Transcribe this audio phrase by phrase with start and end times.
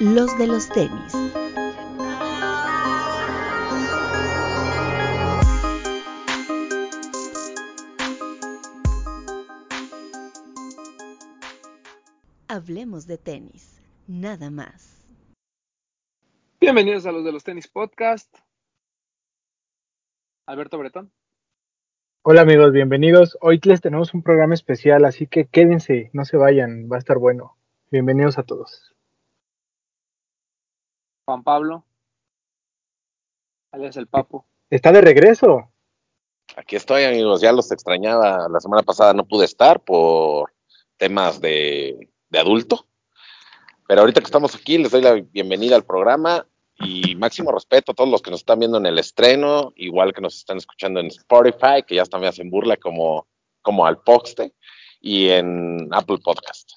[0.00, 1.12] los de los tenis.
[12.46, 15.04] Hablemos de tenis, nada más.
[16.60, 18.32] Bienvenidos a los de los tenis podcast.
[20.46, 21.12] Alberto Bretón.
[22.22, 23.36] Hola amigos, bienvenidos.
[23.40, 27.18] Hoy les tenemos un programa especial, así que quédense, no se vayan, va a estar
[27.18, 27.56] bueno.
[27.90, 28.94] Bienvenidos a todos.
[31.28, 31.84] Juan Pablo,
[33.70, 34.46] alias el Papo.
[34.70, 35.70] Está de regreso.
[36.56, 37.42] Aquí estoy, amigos.
[37.42, 38.48] Ya los extrañaba.
[38.48, 40.50] La semana pasada no pude estar por
[40.96, 42.86] temas de, de adulto.
[43.86, 46.46] Pero ahorita que estamos aquí, les doy la bienvenida al programa
[46.76, 50.22] y máximo respeto a todos los que nos están viendo en el estreno, igual que
[50.22, 53.26] nos están escuchando en Spotify, que ya también hacen burla como,
[53.60, 54.54] como al poste,
[54.98, 56.70] y en Apple Podcast.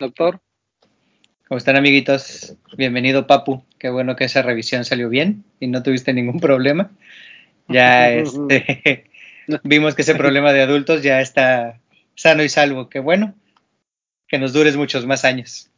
[0.00, 0.43] Doctor.
[1.46, 2.56] ¿Cómo están amiguitos?
[2.74, 3.62] Bienvenido Papu.
[3.78, 6.90] Qué bueno que esa revisión salió bien y no tuviste ningún problema.
[7.68, 9.10] Ya este,
[9.62, 11.80] vimos que ese problema de adultos ya está
[12.14, 12.88] sano y salvo.
[12.88, 13.34] Qué bueno.
[14.26, 15.70] Que nos dures muchos más años.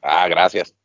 [0.00, 0.76] Ah, gracias.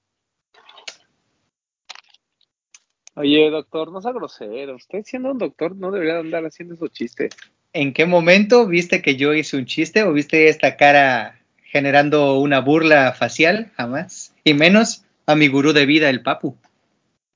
[3.13, 4.75] Oye, doctor, no sea grosero.
[4.75, 7.29] Usted siendo un doctor no debería andar haciendo esos chistes.
[7.73, 11.44] ¿En qué momento viste que yo hice un chiste o viste esta cara
[11.75, 13.69] generando una burla facial?
[13.75, 14.33] Jamás.
[14.45, 16.55] Y menos a mi gurú de vida, el Papu.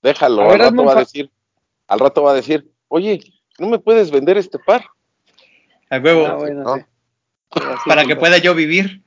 [0.02, 1.30] Déjalo, al rato va a decir,
[1.88, 3.20] al rato va a decir, oye,
[3.58, 4.86] ¿no me puedes vender este par?
[5.90, 6.26] A huevo.
[6.26, 6.78] Ah, bueno, ¿no?
[6.78, 6.84] sí.
[7.54, 9.04] Pero así para que pueda yo vivir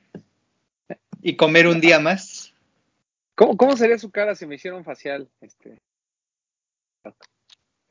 [1.22, 2.52] y comer un día más.
[3.34, 5.30] ¿Cómo, ¿Cómo sería su cara si me hiciera un facial?
[5.40, 5.80] Este,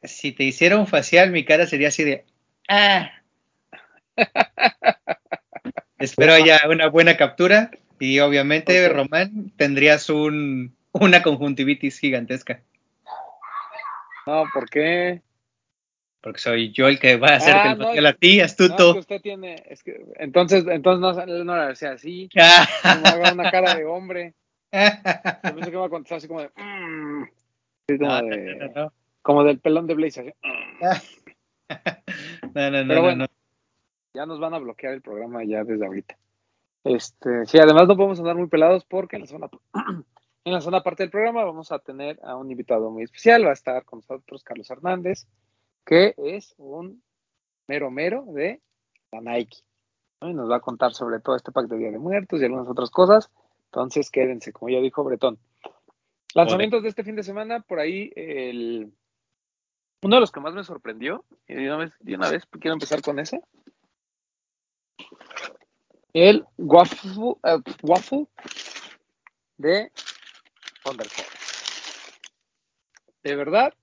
[0.03, 2.23] Si te hiciera un facial, mi cara sería así de.
[2.69, 3.09] ¡Ah!
[6.01, 8.93] Espero haya una buena captura y obviamente, Ok.
[8.95, 12.61] Román, tendrías un, una conjuntivitis gigantesca.
[14.25, 15.21] no, ¿por qué?
[16.21, 18.51] Porque soy yo el que va a hacerte Ah, el no, a ti, No, es
[18.51, 18.93] astuto.
[18.93, 23.49] que usted tiene, es que, entonces, entonces no, no la sea así, no haga una
[23.49, 24.33] cara de hombre.
[24.71, 27.23] Yo pensé que iba a contestar así como de, mm,
[27.83, 27.97] así
[29.23, 30.21] como, de- del pelón de Blaze.
[30.21, 30.79] así, mm.
[32.53, 33.25] No, no, no, Pero no, bueno.
[34.13, 36.17] Ya nos van a bloquear el programa ya desde ahorita.
[36.83, 39.49] Este, sí, además no podemos andar muy pelados porque en la zona
[40.43, 43.51] en la zona parte del programa vamos a tener a un invitado muy especial, va
[43.51, 45.27] a estar con nosotros Carlos Hernández,
[45.85, 47.03] que es un
[47.67, 48.61] mero mero de
[49.11, 49.59] la Nike.
[50.21, 52.67] Y nos va a contar sobre todo este pacto de Día de Muertos y algunas
[52.67, 53.31] otras cosas.
[53.65, 55.39] Entonces quédense, como ya dijo Bretón.
[56.33, 58.91] Lanzamientos de este fin de semana, por ahí el
[60.03, 62.73] uno de los que más me sorprendió, y de una vez, de una vez quiero
[62.73, 63.41] empezar con ese.
[66.13, 68.27] El waffle, eh, waffle
[69.57, 69.91] de
[70.83, 71.31] Thunderbolt.
[73.23, 73.73] De verdad,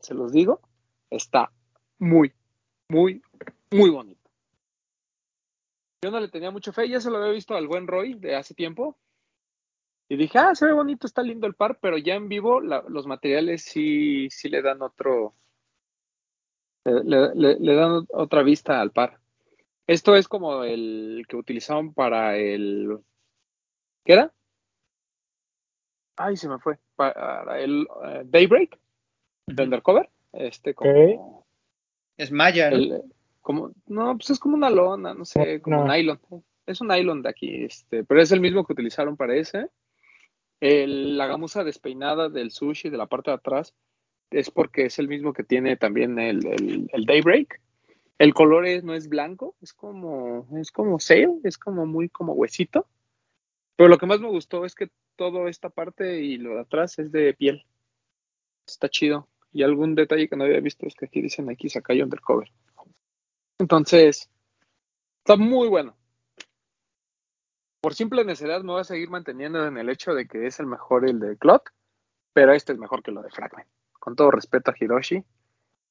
[0.00, 0.60] se los digo,
[1.10, 1.52] está
[1.98, 2.32] muy,
[2.88, 3.22] muy,
[3.70, 4.30] muy bonito.
[6.02, 8.34] Yo no le tenía mucho fe, ya se lo había visto al buen Roy de
[8.34, 8.98] hace tiempo.
[10.08, 13.06] Y dije, ah, se ve bonito, está lindo el par, pero ya en vivo los
[13.06, 15.34] materiales sí, sí le dan otro,
[16.84, 19.21] le dan otra vista al par.
[19.86, 22.98] Esto es como el que utilizaban para el,
[24.04, 24.32] ¿qué era?
[26.16, 26.78] Ay, se me fue.
[26.94, 28.78] Para el eh, Daybreak,
[29.46, 30.08] de Undercover.
[30.32, 31.44] Este como,
[32.16, 32.76] Es Maya, ¿no?
[32.76, 33.02] el-
[33.40, 35.92] como, no, pues es como una lona, no sé, como No.
[35.92, 36.20] nylon.
[36.64, 39.68] Es un nylon de aquí, este, pero es el mismo que utilizaron para ese.
[40.60, 43.74] El- la gamuza despeinada del sushi de la parte de atrás
[44.30, 47.60] es porque es el mismo que tiene también el, el- el Daybreak.
[48.22, 52.86] El color no es blanco, es como, es como sail, es como muy como huesito.
[53.74, 57.00] Pero lo que más me gustó es que toda esta parte y lo de atrás
[57.00, 57.66] es de piel.
[58.64, 59.26] Está chido.
[59.52, 62.48] Y algún detalle que no había visto es que aquí dicen aquí Sakai Undercover.
[63.58, 64.30] Entonces,
[65.18, 65.96] está muy bueno.
[67.80, 70.66] Por simple necesidad me voy a seguir manteniendo en el hecho de que es el
[70.66, 71.72] mejor el de Clock,
[72.32, 73.68] pero este es mejor que lo de Fragment.
[73.94, 75.24] Con todo respeto a Hiroshi,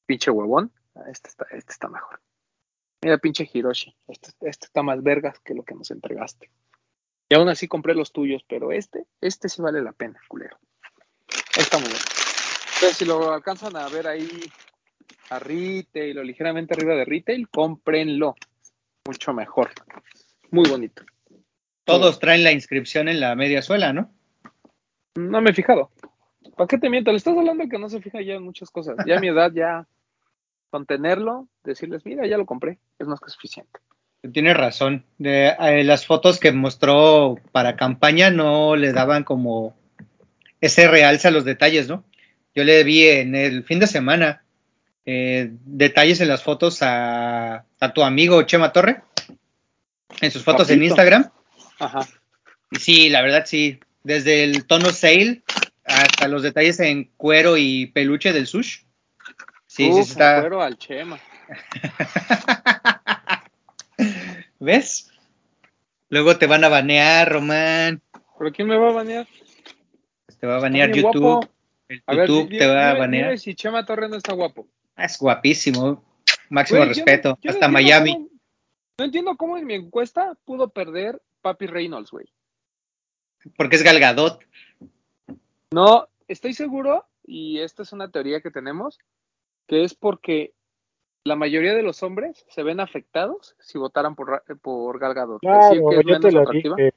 [0.05, 0.71] pinche huevón,
[1.07, 2.21] este está, este está mejor.
[3.03, 6.51] Mira, pinche Hiroshi, este, este está más vergas que lo que nos entregaste.
[7.29, 10.57] Y aún así compré los tuyos, pero este, este sí vale la pena, culero.
[11.57, 12.03] Está muy bueno.
[12.75, 14.51] Entonces, si lo alcanzan a ver ahí
[15.29, 18.35] a retail o ligeramente arriba de retail, cómprenlo.
[19.05, 19.71] Mucho mejor.
[20.51, 21.03] Muy bonito.
[21.85, 24.13] Todos traen la inscripción en la media suela, ¿no?
[25.15, 25.91] No me he fijado.
[26.55, 27.11] ¿Para qué te miento?
[27.11, 28.97] Le estás hablando que no se fija ya en muchas cosas.
[29.05, 29.87] Ya a mi edad, ya
[30.71, 33.79] contenerlo, decirles, mira, ya lo compré, es más que suficiente.
[34.33, 35.05] Tienes razón.
[35.17, 39.75] De, eh, las fotos que mostró para campaña no le daban como
[40.59, 42.03] ese realce a los detalles, ¿no?
[42.55, 44.43] Yo le vi en el fin de semana
[45.05, 49.01] eh, detalles en las fotos a, a, tu amigo Chema Torre,
[50.21, 50.73] en sus fotos Papito.
[50.73, 51.31] en Instagram.
[51.79, 52.07] Ajá.
[52.69, 55.41] Y sí, la verdad sí, desde el tono sale
[55.83, 58.83] hasta los detalles en cuero y peluche del sush.
[59.73, 60.41] Sí, Uf, sí está.
[60.41, 61.17] cuero al Chema.
[64.59, 65.09] ¿Ves?
[66.09, 68.01] Luego te van a banear, Román.
[68.37, 69.27] ¿Pero quién me va a banear?
[70.39, 71.21] Te va a banear YouTube.
[71.21, 71.47] guapo.
[71.87, 73.27] El A YouTube te va a banear.
[73.29, 74.67] dime si Chema Torre no está guapo.
[74.97, 76.03] Ah, es guapísimo.
[76.49, 77.39] Máximo Güey, yo no- respeto.
[77.41, 78.13] yo Hasta Miami.
[78.15, 78.27] cómo-
[78.97, 82.25] no entiendo cómo en mi encuesta pudo perder Papi Reynolds, güey.
[83.55, 84.41] Porque es Galgadot.
[85.71, 88.99] No, estoy seguro, y esta es una teoría que tenemos,
[89.71, 90.51] que es porque
[91.23, 95.39] la mayoría de los hombres se ven afectados si votaran por, Ra- por Gal Gadot.
[95.39, 96.75] Claro, Decir que es yo te menos lo atractiva.
[96.75, 96.93] dije.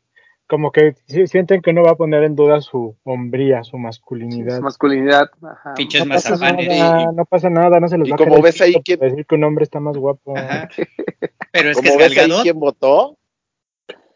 [0.49, 4.56] Como que sienten que no va a poner en duda su hombría, su masculinidad.
[4.56, 5.31] Su masculinidad.
[5.41, 5.73] Ajá.
[5.75, 8.43] Pinches no pasa nada, no pasa nada, no se los y va a como caer
[8.43, 10.37] ves ahí quién- decir que un hombre está más guapo.
[10.37, 10.69] Ajá.
[11.53, 12.43] Pero es que es ves ahí Galgadot.
[12.43, 13.17] quién votó.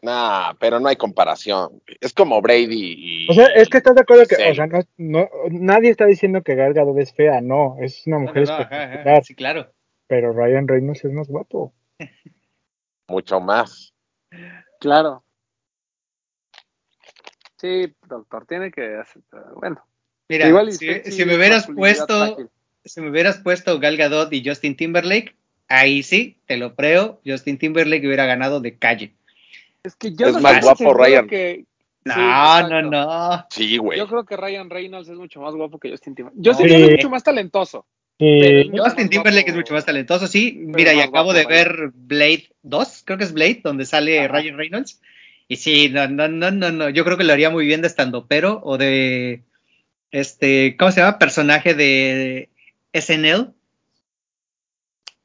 [0.03, 1.83] Nah, pero no hay comparación.
[2.01, 2.95] Es como Brady
[3.27, 3.31] y.
[3.31, 4.43] O sea, es que estás de acuerdo que, Sí.
[4.51, 8.19] o sea, no, no- nadie está diciendo que Gal Gadot es fea, no, es una
[8.19, 9.73] mujer no, no, ajá, espectacular, ajá, Sí, claro.
[10.07, 11.73] pero Ryan Reynolds es más guapo.
[13.09, 13.93] Mucho más.
[14.81, 15.25] Claro.
[17.57, 19.23] Sí, doctor, tiene que hacer.
[19.57, 19.83] Bueno,
[20.29, 20.87] Mira, igual si,
[21.25, 22.51] me hubieras puesto,
[22.85, 25.35] si me hubieras puesto Gal Gadot y Justin Timberlake,
[25.69, 29.15] ahí sí, te lo creo, Justin Timberlake hubiera ganado de calle.
[29.89, 31.27] Es que yo Es no más guapo Ryan.
[31.27, 31.65] Que...
[32.05, 32.21] No, Sí,
[32.71, 33.47] no, no.
[33.51, 33.99] Sí, güey.
[33.99, 36.47] Yo creo que Ryan Reynolds es mucho más guapo que Justin Timberlake.
[36.47, 36.73] Justin Sí.
[36.75, 37.87] Timberlake es mucho más talentoso.
[38.19, 39.51] Justin Timberlake guapo.
[39.51, 40.59] es mucho más talentoso, sí.
[40.59, 44.29] Mira, y acabo guapo, de ver Blade 2, creo que es Blade, donde sale Ajá.
[44.29, 45.01] Ryan Reynolds.
[45.49, 46.91] Y sí, no, no, no, no, no.
[46.91, 49.45] Yo creo que lo haría muy bien de estando pero o de
[50.11, 51.19] este, ¿cómo se llama?
[51.19, 52.51] Personaje de
[52.93, 53.55] SNL.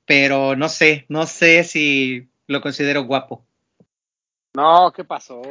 [0.06, 3.46] Pero no sé, no sé si lo considero guapo.
[4.56, 5.42] No, ¿qué pasó?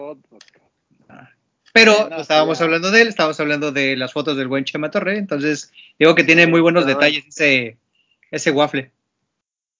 [1.75, 2.65] Pero No, estábamos ya.
[2.65, 6.25] hablando de él, estábamos hablando de las fotos del buen Chema Torre, entonces digo que
[6.25, 7.79] tiene muy buenos detalles ese,
[8.31, 8.93] ese waffle.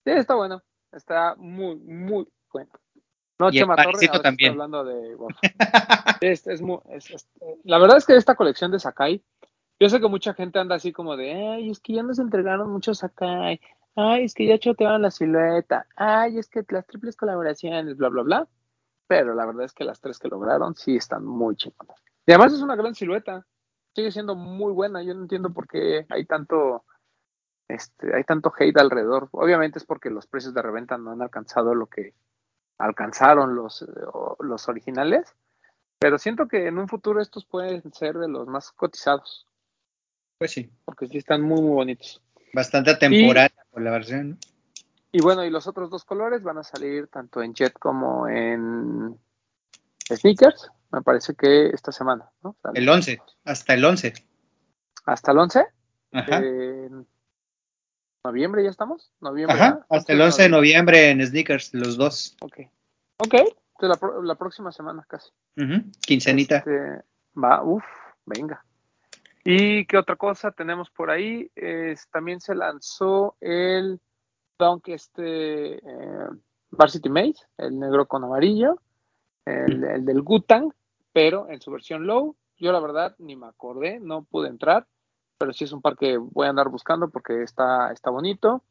[0.05, 0.63] Sí, está bueno.
[0.91, 2.71] Está muy, muy bueno.
[3.39, 4.53] No, Y Chema Torre, ahora también.
[4.53, 5.37] estoy hablando de guapo.
[6.21, 7.29] es, es muy, es- es-
[7.65, 9.23] la verdad es que esta colección de Sakai,
[9.79, 12.71] yo sé que mucha gente anda así como de, ay, es que ya nos entregaron
[12.71, 13.61] muchos Sakai,
[13.97, 18.23] ay, es que ya chotearon la silueta, ay, es que las triples colaboraciones, bla, bla,
[18.23, 18.49] bla.
[19.13, 22.03] Pero la verdad es que las tres que lograron sí están muy chingonas.
[22.25, 23.45] Y además es una gran silueta,
[23.95, 25.03] sigue siendo muy buena.
[25.03, 26.87] Yo no entiendo por qué hay tanto,
[27.69, 29.29] este, hay tanto hate alrededor.
[29.33, 32.15] Obviamente es porque los precios de reventa no han alcanzado lo que
[32.79, 33.87] alcanzaron los, eh,
[34.41, 35.37] los originales,
[35.99, 39.47] pero siento que en un futuro estos pueden ser de los más cotizados,
[40.39, 42.23] Pues sí, porque sí están muy, muy bonitos.
[42.55, 44.31] bastante atemporal por la versión.
[44.31, 44.37] ¿no?
[45.13, 49.19] Y bueno, y los otros dos colores van a salir tanto en Jet como en
[50.09, 52.57] Sneakers, me parece que esta semana, ¿no?
[52.63, 52.81] Sale.
[52.81, 54.15] El 11, hasta el 11.
[55.05, 55.67] Hasta el 11,
[56.13, 57.07] Ajá, en
[58.25, 59.55] noviembre ya estamos, noviembre.
[59.55, 59.87] Ajá, ¿verdad?
[59.91, 62.37] hasta el 11 de noviembre en Sneakers, los dos.
[62.41, 62.61] Ok,
[63.19, 65.31] ok, entonces la, próxima semana casi.
[66.01, 66.59] Quincenita.
[66.59, 67.03] Este,
[67.37, 67.85] va, uff,
[68.25, 68.65] venga.
[69.45, 71.51] ¿Y qué otra cosa tenemos por ahí?
[71.55, 74.01] Es- también se lanzó el
[74.65, 76.29] Dunk este eh,
[76.71, 78.79] Varsity Maze, el negro con amarillo,
[79.45, 80.73] el, el del Gutang,
[81.13, 82.37] pero en su versión low.
[82.57, 84.87] Yo la verdad ni me acordé, no pude entrar,
[85.39, 88.63] pero sí es un par que voy a andar buscando porque está, está bonito.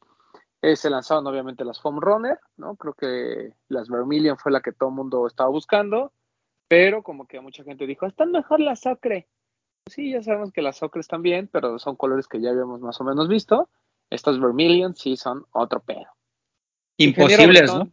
[0.62, 2.76] Eh, se lanzaron obviamente las Foam Runner, ¿no?
[2.76, 6.14] Creo que las Vermilion fue la que todo el mundo estaba buscando
[6.72, 9.28] pero como que mucha gente dijo, están mejor las ocre.
[9.88, 13.04] Sí, ya sabemos que las ocres también, pero son colores que ya habíamos más o
[13.04, 13.68] menos visto.
[14.12, 16.06] Estas Vermilion sí son otro pedo.
[16.98, 17.92] Imposibles, Ingeniero ¿no?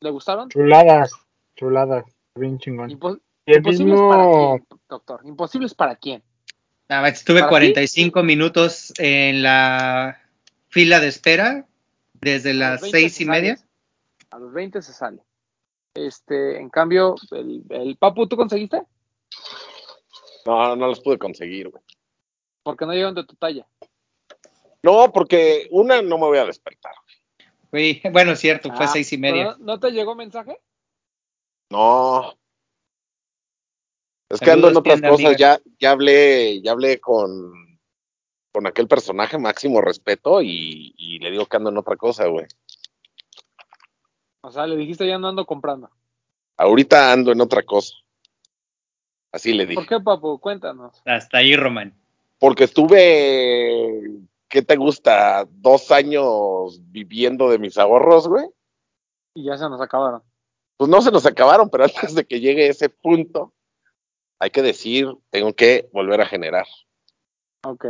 [0.00, 0.48] ¿Le gustaron?
[0.48, 1.12] Chuladas,
[1.56, 2.04] chuladas,
[2.34, 2.88] bien chingón.
[2.90, 5.20] Impo- Y el ¿Imposibles para quién, doctor?
[5.24, 6.22] ¿Imposibles para quién?
[6.88, 7.72] Nada más, estuve ¿Para ti?
[7.72, 10.18] 45 minutos en la
[10.68, 11.66] fila de espera
[12.14, 13.58] desde las los 20 seis se y media.
[14.30, 15.22] A los 20 se sale.
[15.94, 18.82] Este, en cambio, el, el Papu, ¿tú conseguiste?
[20.46, 21.82] No, no los pude conseguir, güey.
[22.62, 23.66] Porque no llegan de tu talla.
[24.82, 26.94] No, porque una no me voy a despertar.
[27.70, 29.44] Fui- bueno, cierto, fue Ah, seis y ¿pero media.
[29.58, 30.58] ¿No, ¿No te llegó mensaje?
[31.70, 32.34] No.
[34.28, 35.14] Es que ando en otras cosas.
[35.26, 35.36] amiga.
[35.36, 37.52] Ya, ya hablé, ya hablé con,
[38.52, 42.46] con aquel personaje máximo respeto y, y le digo que ando en otra cosa, güey.
[44.42, 45.90] O sea, le dijiste ya no ando comprando.
[46.56, 47.94] Ahorita ando en otra cosa.
[49.32, 49.74] Así le dije.
[49.74, 50.40] ¿Por qué, papu?
[50.40, 51.00] Cuéntanos.
[51.04, 51.94] Hasta ahí, Román.
[52.38, 54.02] Porque estuve,
[54.50, 55.46] ¿qué te gusta?
[55.48, 58.46] Dos años viviendo de mis ahorros, güey.
[59.32, 60.22] Y ya se nos acabaron.
[60.76, 63.54] Pues no se nos acabaron, pero antes de que llegue ese punto,
[64.38, 66.66] hay que decir, tengo que volver a generar.
[67.64, 67.86] Ok.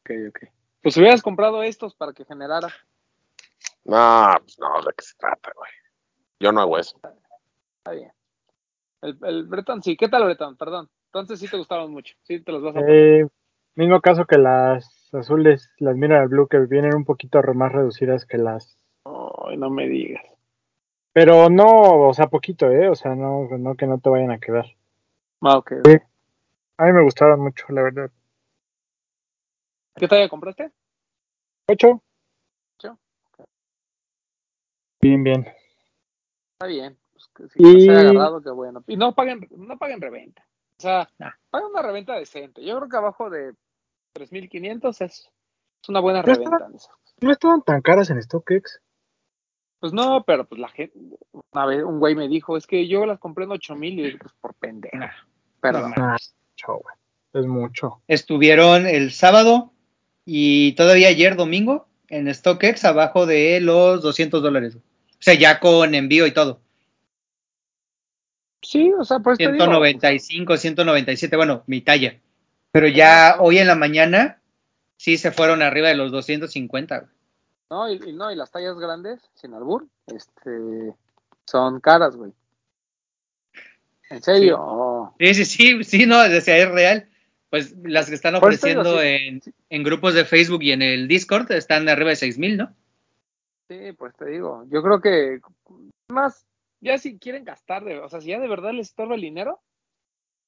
[0.00, 0.38] Ok, ok.
[0.82, 2.68] Pues hubieras comprado estos para que generara.
[3.84, 5.70] No, pues no, ¿de qué se trata, güey?
[6.40, 6.96] Yo no hago eso.
[7.78, 8.12] Está bien.
[9.02, 9.96] El, el Breton, sí.
[9.96, 10.56] ¿Qué tal, Breton?
[10.56, 10.90] Perdón.
[11.06, 12.14] Entonces sí te gustaron mucho.
[12.22, 13.22] Sí te los vas a poner.
[13.22, 13.28] Eh,
[13.74, 18.38] mismo caso que las azules, las Mineral Blue, que vienen un poquito más reducidas que
[18.38, 18.76] las.
[19.04, 20.24] Ay, no me digas.
[21.12, 22.88] Pero no, o sea, poquito, ¿eh?
[22.88, 24.66] O sea, no, no que no te vayan a quedar.
[25.40, 25.72] Ah, ok.
[25.84, 25.96] Sí.
[26.78, 28.10] A mí me gustaron mucho, la verdad.
[29.96, 30.70] ¿Qué talla compraste?
[31.68, 32.02] ¿Ocho?
[32.78, 32.98] Ocho,
[35.02, 35.46] Bien, bien.
[36.52, 36.96] Está bien.
[37.12, 38.84] Pues que si Y- no se ha agarrado, qué bueno.
[38.86, 40.46] Y no paguen, no paguen reventa.
[40.78, 41.30] O sea, No.
[41.50, 42.64] paguen una reventa decente.
[42.64, 43.54] Yo creo que abajo de
[44.14, 45.00] 3.500 es,
[45.82, 46.68] es una buena reventa.
[47.20, 48.80] No estaban tan caras en StockX.
[49.80, 50.98] Pues no, pero pues la gente,
[51.52, 54.18] una vez un güey me dijo, es que yo las compré en 8.000 y dije,
[54.18, 54.96] pues por pendejo.
[54.96, 55.08] Nah,
[55.60, 56.16] Pero no Ah.
[57.32, 58.02] Es mucho.
[58.06, 59.72] Estuvieron el sábado
[60.26, 64.76] y todavía ayer domingo en StockX abajo de los 200 dólares.
[64.76, 66.60] O sea, ya con envío y todo.
[68.62, 72.20] sí, o sea, pues te digo, 195, 197, bueno, mi talla.
[72.72, 74.40] Pero ya hoy en la mañana
[74.96, 76.98] sí se fueron arriba de los 250.
[76.98, 77.10] güey.
[77.70, 80.94] No, y, y no, y las tallas grandes, sin albur, este,
[81.46, 82.32] son caras, güey.
[84.10, 84.56] ¿En serio?
[84.56, 84.62] Sí.
[84.62, 85.14] Oh.
[85.18, 87.08] Sí, sí, sí, sí, no, decía, es real.
[87.48, 92.10] Pues las que están ofreciendo en grupos de Facebook y en el Discord están arriba
[92.10, 92.74] de 6000, ¿no?
[93.68, 95.40] Sí, pues te digo, yo creo que
[96.08, 96.44] más,
[96.80, 99.60] ya si quieren gastar, de, o sea, si ya de verdad les estorba el dinero,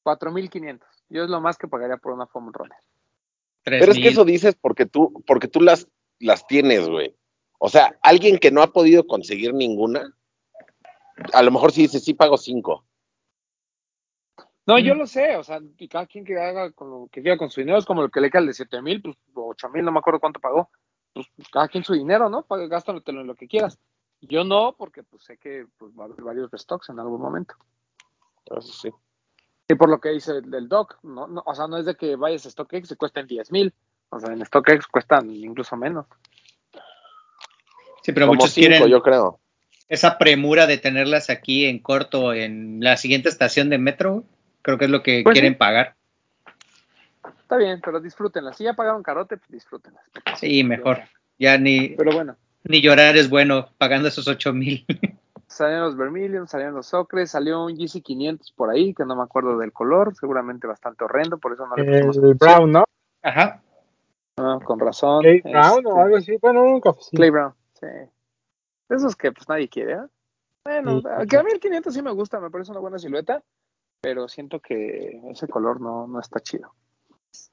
[0.04, 0.80] 4.500.
[1.12, 2.76] Yo es lo más que pagaría por una foam runner.
[3.64, 4.12] Pero es que 3000.
[4.12, 5.86] eso dices porque tú, porque tú las,
[6.18, 7.14] las tienes, güey.
[7.58, 10.16] O sea, alguien que no ha podido conseguir ninguna,
[11.32, 12.84] a lo mejor sí dice, sí pago cinco.
[14.66, 14.82] No, Mm.
[14.82, 17.50] yo lo sé, o sea, y cada quien que haga con lo que quiera con
[17.50, 19.98] su dinero, es como el que le queda el de 7.000, pues 8.000, no me
[19.98, 20.70] acuerdo cuánto pagó.
[21.12, 22.42] Pues cada quien su dinero, ¿no?
[22.42, 23.78] Paga, gástatelo en lo que quieras.
[24.22, 27.54] Yo no, porque pues sé que pues, va a haber varios restocks en algún momento.
[28.46, 28.90] Eso sí.
[29.68, 31.94] Y por lo que dice el, el doc, no, no, o sea, no es de
[31.94, 33.72] que vayas a StockX y cuesten 10.000.
[34.10, 36.06] O sea, en StockX cuestan incluso menos.
[38.02, 39.38] Sí, pero Como muchos cinco, quieren yo creo.
[39.88, 44.24] esa premura de tenerlas aquí en corto en la siguiente estación de metro.
[44.62, 45.58] Creo que es lo que Pues quieren sí.
[45.58, 45.94] pagar.
[47.40, 48.56] Está bien, pero disfrútenlas.
[48.56, 50.02] Si ya pagaron carote, pues disfrútenlas.
[50.38, 51.02] Sí, mejor.
[51.38, 54.84] Ya ni, Pero bueno, ni llorar es bueno pagando esos 8 mil.
[55.52, 59.22] salieron los Vermilion, salieron los Ocres, salió un GC 500 por ahí, que no me
[59.22, 62.34] acuerdo del color, seguramente bastante horrendo, por eso no le pusimos El.
[62.34, 62.84] Brown, ¿no?
[63.22, 63.62] Ajá.
[64.38, 65.22] Ah, con razón.
[65.22, 66.36] Clay Brown este, o algo así.
[66.40, 67.16] Bueno, un cafecito.
[67.16, 67.86] Clay Brown, sí.
[68.88, 70.06] Esos que pues nadie quiere, ¿eh?
[70.64, 71.26] Bueno, Sí.
[71.28, 73.42] que a mí el 500 sí me gusta, me parece una buena silueta,
[74.00, 76.72] pero siento que ese color no, no está chido.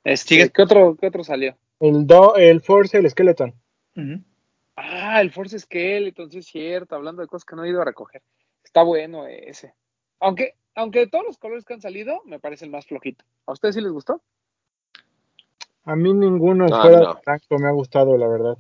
[0.04, 0.50] Este.
[0.52, 1.56] ¿qué, otro, ¿Qué otro salió?
[1.80, 3.54] El, do, el Force, el Skeleton.
[3.96, 4.24] Ujú.
[4.82, 7.86] Ah, el Force Skeleton, sí es cierto, hablando de cosas que no he ido a
[7.86, 8.22] recoger.
[8.64, 9.74] Está bueno ese.
[10.22, 13.26] Aunque, aunque de todos los colores que han salido, me parece el más flojito.
[13.46, 14.22] ¿A ustedes sí les gustó?
[15.84, 17.22] A mí ninguno No, fuera no.
[17.26, 18.58] blanco me ha gustado, la verdad.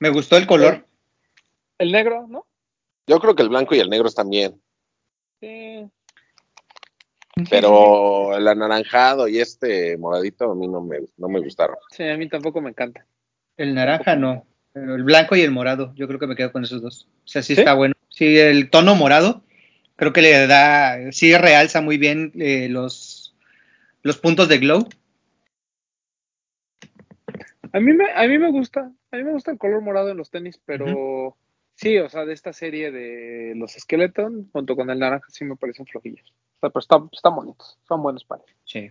[0.00, 0.86] Me gustó el color.
[1.76, 2.46] El negro, ¿no?
[3.06, 4.58] Yo creo que el blanco y el negro están bien.
[5.40, 5.86] Sí.
[7.50, 11.76] Pero el anaranjado y este moradito a mí no me, no me gustaron.
[11.90, 13.06] Sí, a mí tampoco me encanta.
[13.58, 14.46] El naranja no.
[14.72, 15.92] Pero el blanco y el morado.
[15.96, 17.08] Yo creo que me quedo con esos dos.
[17.24, 17.60] O sea, sí, ¿Sí?
[17.60, 17.94] está bueno.
[18.08, 19.42] Sí, el tono morado.
[19.96, 21.12] Creo que le da.
[21.12, 23.36] Sí, realza muy bien eh, los,
[24.02, 24.88] los puntos de glow.
[27.72, 30.16] A mí, me, a mí me gusta, a mí me gusta el color morado en
[30.16, 31.36] los tenis, pero
[31.74, 35.56] sí, o sea, de esta serie de los Skeleton, junto con el naranja, sí me
[35.56, 36.32] parecen flojillos.
[36.56, 38.46] O sea, pero están, están bonitos, son buenos pares.
[38.64, 38.90] Sí.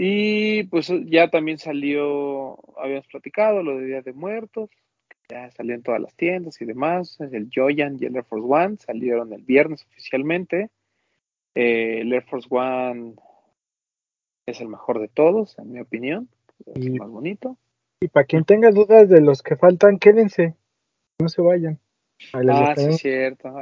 [0.00, 4.70] Y pues ya también salió, habíamos platicado lo de Día de Muertos,
[5.28, 7.18] ya salió en todas las tiendas y demás.
[7.20, 10.70] El Joyan y el Air Force One salieron el viernes oficialmente.
[11.54, 13.14] Eh, el Air Force One
[14.46, 16.28] es el mejor de todos, en mi opinión.
[16.64, 17.58] Es el más bonito.
[18.00, 20.54] Y para quien tenga dudas de los que faltan, quédense.
[21.18, 21.80] No se vayan.
[22.32, 23.52] Ah, sí, es cierto.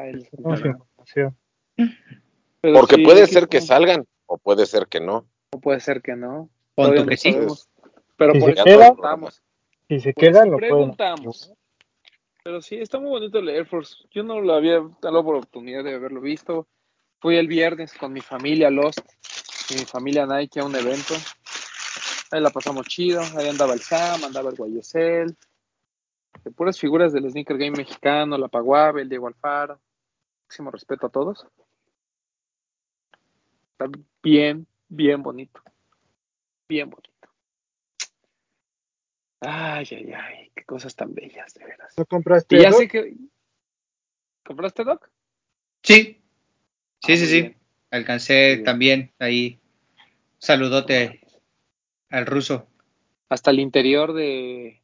[2.61, 5.27] Porque sí, puede ser que salgan o puede ser que no.
[5.57, 6.51] O puede ser que no.
[6.77, 7.33] Que sí.
[7.33, 7.69] sabemos.
[8.19, 9.43] Pero Si por se eso queda- preguntamos.
[9.89, 10.75] Si se Por quedan, lo pueden.
[10.75, 11.53] preguntamos.
[12.45, 13.97] Pero sí, está muy bonito el Air Force.
[14.11, 16.69] Yo no lo había dado la oportunidad de haberlo visto.
[17.21, 18.99] Fui el viernes con mi familia Lost
[19.71, 21.15] y mi familia Nike a un evento.
[22.31, 23.23] Ahí la pasamos chido.
[23.37, 25.37] Ahí andaba el Sam, andaba el Guayesel.
[26.45, 29.81] De puras figuras del sneaker game mexicano, la Paguave, el Diego Alfaro.
[30.47, 31.47] Máximo respeto a todos.
[33.73, 33.87] Está
[34.23, 35.61] bien, bien bonito.
[36.69, 37.11] Bien bonito.
[39.41, 41.95] Ay, ay, ay, qué cosas tan bellas, de veras.
[41.97, 42.79] ¿No compraste Y ya eso?
[42.79, 43.15] sé que.
[44.45, 45.11] ¿Compraste, Doc?
[45.83, 46.23] Sí,
[47.03, 47.41] sí, Ah, sí, sí.
[47.43, 47.57] bien.
[47.91, 48.65] Alcancé bien.
[48.65, 49.61] también ahí.
[50.39, 51.21] Saludote
[52.11, 52.69] al ruso.
[53.29, 54.83] Hasta el interior de,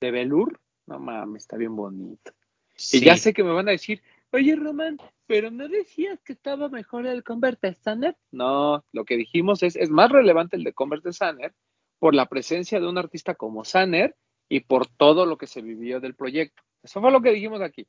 [0.00, 0.60] de Belur.
[0.86, 2.32] No mames, está bien bonito.
[2.74, 2.98] Sí.
[2.98, 6.68] Y ya sé que me van a decir, oye Román, pero no decías que estaba
[6.68, 8.16] mejor el Convert Standard.
[8.30, 11.52] No, lo que dijimos es, es más relevante el de Convert Standard
[11.98, 14.16] por la presencia de un artista como Sanner
[14.48, 16.62] y por todo lo que se vivió del proyecto.
[16.82, 17.86] Eso fue lo que dijimos aquí.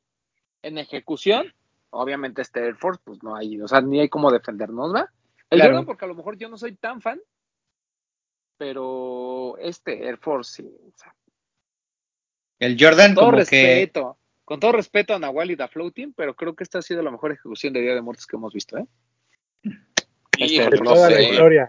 [0.62, 1.54] En ejecución,
[1.90, 5.10] obviamente este Air Force, pues no hay, o sea, ni hay cómo defendernos, ¿va?
[5.48, 5.72] El Claro.
[5.72, 7.20] Jordan, porque a lo mejor yo no soy tan fan,
[8.56, 11.14] pero este Air Force, sí, o sea,
[12.58, 14.18] El Jordan todo como respeto,
[14.50, 17.12] con todo respeto a Nahual y Da Floating, pero creo que esta ha sido la
[17.12, 18.84] mejor ejecución de Día de Muertos que hemos visto, ¿eh?
[20.38, 21.22] Híjole, De no toda la sé.
[21.30, 21.68] historia.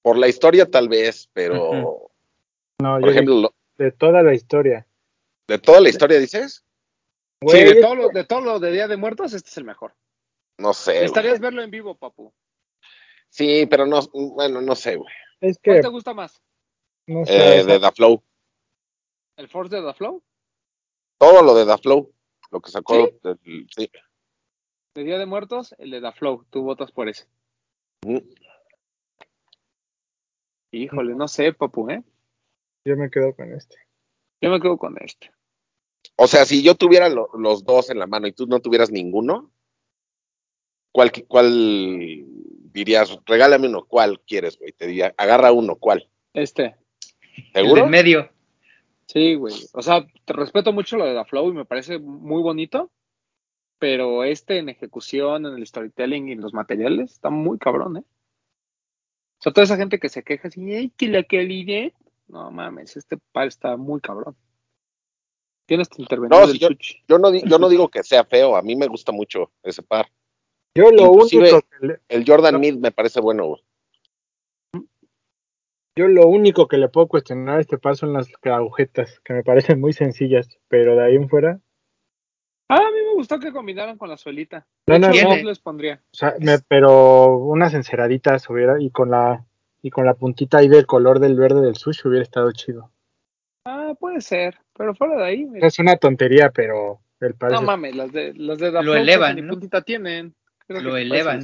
[0.00, 2.10] Por la historia tal vez, pero Ujú.
[2.80, 4.86] No, por yo ejemplo, lo- de toda la historia.
[5.46, 6.64] de toda la historia dices,
[7.46, 9.64] Sí, de es todo, lo, de todo lo de Día de Muertos, este es el
[9.64, 9.92] mejor.
[10.56, 10.92] no sé.
[10.92, 11.00] güey.
[11.02, 12.32] Necesitarías verlo en vivo, papu.
[13.28, 14.00] Sí, pero no,
[14.34, 15.12] bueno, no sé, güey.
[15.42, 16.40] es ¿Cuál te gusta más?
[17.06, 18.22] no sé, Eh, esa- de Da Flow.
[19.36, 20.22] ¿El Force de Da Flow?
[21.18, 22.12] Todo lo de Da Flow,
[22.50, 22.94] lo que sacó.
[23.06, 23.12] ¿Sí?
[23.22, 23.90] del- sí.
[24.94, 26.44] De Día de Muertos, el de Da Flow.
[26.50, 27.26] Tú votas por ese.
[28.04, 28.18] Mm.
[30.72, 32.02] Híjole, no sé, papu, ¿eh?
[32.84, 33.76] yo me quedo con este.
[34.40, 35.30] Yo me quedo con este.
[36.16, 38.90] O sea, si yo tuviera lo- los dos en la mano y tú no tuvieras
[38.90, 39.50] ninguno,
[40.92, 42.24] ¿cuál, cuál
[42.72, 43.18] dirías?
[43.24, 44.72] Regálame uno, ¿cuál quieres, güey?
[44.72, 46.10] Te diría, agarra uno, ¿cuál?
[46.34, 46.76] Este.
[47.54, 47.82] el ¿Seguro?
[47.82, 48.30] del medio.
[49.06, 49.54] Sí, güey.
[49.72, 52.90] O sea, te respeto mucho lo de Da Flow y me parece muy bonito,
[53.78, 58.04] pero este en ejecución, en el storytelling y en los materiales, está muy cabrón, ¿eh?
[59.38, 61.92] O sea, toda esa gente que se queja así, ¡ay, que la calidad!
[62.28, 64.34] No mames, este par está muy cabrón.
[65.66, 66.68] Tienes que intervenir No, del si yo-.
[67.08, 69.82] Yo no, di- yo no digo que sea feo, a mí me gusta mucho ese
[69.82, 70.06] par.
[70.74, 72.58] Yo lo Inclusive- único que le, El Jordan No.
[72.60, 73.62] Mid me parece bueno, güey.
[75.96, 79.42] Yo lo único que le puedo cuestionar a este par son las agujetas, que me
[79.44, 81.60] parecen muy sencillas, pero de ahí en fuera,
[82.68, 84.66] Ah, a mí me gustó que combinaran con la suelita.
[84.86, 85.36] No, no, no.
[85.36, 86.00] les pondría.
[86.12, 89.44] o sea, me- pero unas enceraditas hubiera y con la
[89.82, 92.90] y con la puntita ahí del color del verde del sushi hubiera estado chido.
[93.66, 95.44] Ah, puede ser, pero fuera de ahí.
[95.44, 95.66] mira.
[95.66, 98.92] Es una tontería, pero el par No es- mames, las de las de Da Lo
[98.92, 99.52] Flow elevan, creo que ni ¿no?
[99.52, 100.34] puntita tienen.
[100.66, 101.42] Creo Lo que parece elevan.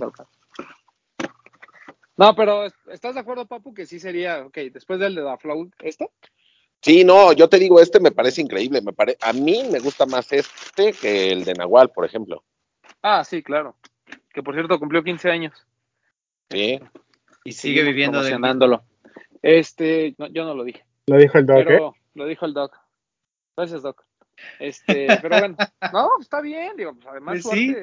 [2.20, 5.70] No, pero ¿estás de acuerdo, Papu, que sí sería, ok, después del de Da Flow,
[5.78, 6.12] ¿esto?
[6.83, 8.83] Sí, no, yo te digo, este me parece increíble.
[8.83, 9.16] Me pare...
[9.22, 12.44] A mí me gusta más este que el de Nahual, por ejemplo.
[13.00, 13.74] Ah, sí, claro.
[14.35, 15.66] Que por cierto cumplió 15 años.
[16.50, 16.74] Y
[17.42, 18.85] Este, sigue viviendo promocionándolo.
[19.40, 21.64] Este, no, yo no lo dije, lo dijo el doc, ¿eh?
[21.66, 22.76] pero lo dijo el Doc.
[23.56, 24.04] Gracias, Doc.
[24.59, 25.56] Este, pero bueno,
[25.94, 27.74] no, está bien, digo, pues además Pues sí.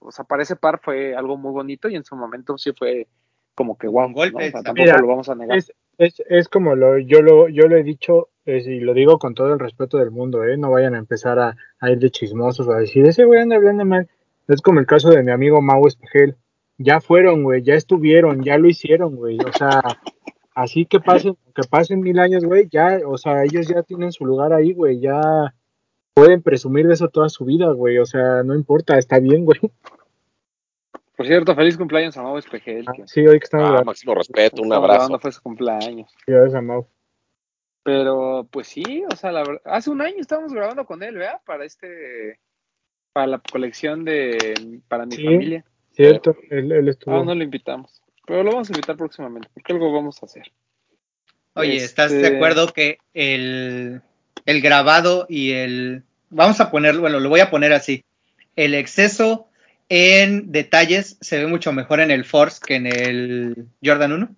[0.00, 3.06] o sea, para ese par fue algo muy bonito y en su momento sí fue
[3.54, 4.38] como que Un golpe, ¿no?
[4.38, 4.64] O sea, también.
[4.64, 5.56] tampoco Mira, lo vamos a negar.
[5.58, 9.18] Es, es, es como lo, yo lo, yo lo he dicho, es- y lo digo
[9.18, 10.56] con todo el respeto del mundo, ¿eh?
[10.56, 13.56] No vayan a empezar a, a ir de chismosos o a decir, ese güey anda
[13.56, 14.08] hablando mal.
[14.48, 16.36] Es como el caso de mi amigo Mau Espejel.
[16.76, 19.38] Ya fueron, güey, ya estuvieron, ya lo hicieron, güey.
[19.38, 19.80] O sea,
[20.54, 24.26] así que pasen, que pasen mil años, güey, ya, o sea, ellos ya tienen su
[24.26, 25.54] lugar ahí, güey, ya
[26.14, 27.98] pueden presumir de eso toda su vida, güey.
[27.98, 29.60] O sea, no importa, está bien, güey.
[31.16, 32.84] Por cierto, feliz cumpleaños a Mau Espejel.
[32.96, 34.94] que Sí, hoy que estamos Ah, grabando, máximo respeto, un estamos abrazo.
[34.98, 36.12] grabando, fue su cumpleaños.
[36.24, 36.88] felicidades a Mau.
[37.82, 41.40] Pero pues sí, o sea, la verdad, hace un año estábamos grabando con él, ¿verdad?
[41.44, 42.38] Para este,
[43.12, 45.24] para la colección de, para mi Sí.
[45.24, 45.64] familia.
[45.92, 47.14] Cierto, él, él estuvo.
[47.14, 48.02] Ah, no lo invitamos.
[48.26, 50.50] Pero lo vamos a invitar próximamente, porque algo vamos a hacer.
[51.54, 54.00] Oye, Este- ¿estás de acuerdo que el,
[54.46, 56.02] el grabado y el...
[56.30, 58.02] Vamos a ponerlo, bueno, lo voy a poner así.
[58.56, 59.46] El exceso
[59.88, 64.36] en detalles se ve mucho mejor en el Force que en el Jordan 1.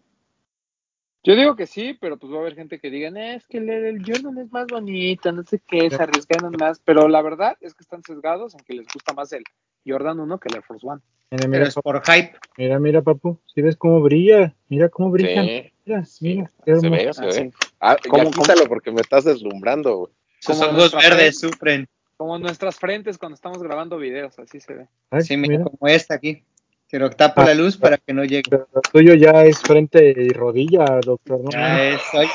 [1.25, 3.59] Yo digo que sí, pero pues va a haber gente que diga, "No, es que
[3.59, 6.81] el, el Jordan es más bonito, no sé qué, se arriesgan más.
[6.85, 9.43] Pero la verdad es que están sesgados en que les gusta más el
[9.85, 11.01] Jordan 1 que el Air Force One.
[11.33, 12.39] Mira, Pero mira, es por hype.
[12.57, 14.55] Mira, mira, papu, ¿sí ves cómo brilla?
[14.69, 15.43] Mira cómo brilla.
[15.43, 17.33] Sí, Mira, sí, mira, qué se ve, se Ah, ve.
[17.33, 17.51] sí.
[17.81, 20.13] Ah, ¿Cómo, ya quítalo porque me estás deslumbrando, güey.
[20.39, 21.89] Sus ojos verdes sufren.
[22.17, 24.87] Como nuestras frentes cuando estamos grabando videos, así se ve.
[25.11, 26.43] Ay, Sí, mira, mira, como esta aquí.
[26.91, 28.45] Pero tapo la luz para que no llegue.
[28.49, 31.41] pero lo tuyo ya es frente y rodilla, doctor.
[31.41, 31.51] ¿no?
[31.51, 32.29] Ya es, ay,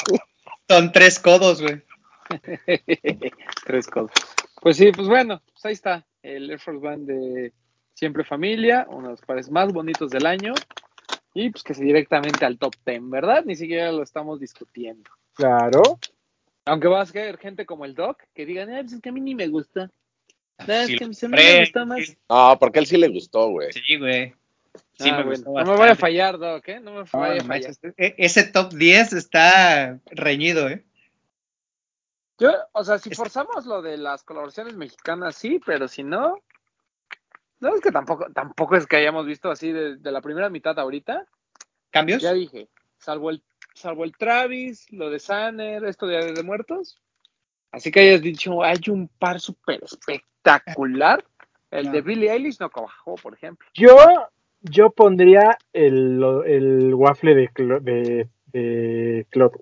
[0.69, 1.81] son tres codos, güey.
[3.65, 4.15] Tres cosas.
[4.61, 7.53] Pues sí, pues bueno, pues ahí está el Air Force One de
[7.93, 10.53] Siempre Familia, uno de los pares más bonitos del año.
[11.33, 13.43] Y pues que se directamente al top 10, ¿verdad?
[13.45, 15.09] Ni siquiera lo estamos discutiendo.
[15.33, 15.81] Claro.
[16.65, 19.11] Aunque vas a ver gente como el Doc que digan, "Ay, pues es que a
[19.11, 19.89] mí ni me gusta.
[20.67, 22.17] No, es que a mí me gusta más.
[22.29, 23.71] No, porque a él sí le gustó, güey.
[23.73, 24.33] Sí, güey.
[24.93, 26.79] Sí, Ah, me bueno, gustó no me voy a fallar, Doc, ¿eh?
[26.79, 27.45] No me no a fallar.
[27.45, 27.79] manches.
[27.97, 30.85] E- Ese top 10 está reñido, ¿eh?
[32.37, 36.37] Yo, o sea, si Es- forzamos lo de las colaboraciones mexicanas, sí, pero si no,
[37.59, 40.77] no es que tampoco, tampoco es que hayamos visto así de, de la primera mitad
[40.79, 41.25] ahorita.
[41.91, 42.21] ¿Cambios?
[42.21, 47.01] Ya dije, salvo el, salvo el Travis, lo de Sanner, esto de Día de Muertos.
[47.71, 51.23] Así que hayas dicho, hay un par súper espectacular.
[51.69, 51.91] El No.
[51.93, 53.65] de Billie Eilish no trabajó, por ejemplo.
[53.73, 53.95] Yo,
[54.61, 59.53] yo pondría el, lo- el waffle de, clo- de, de Clot.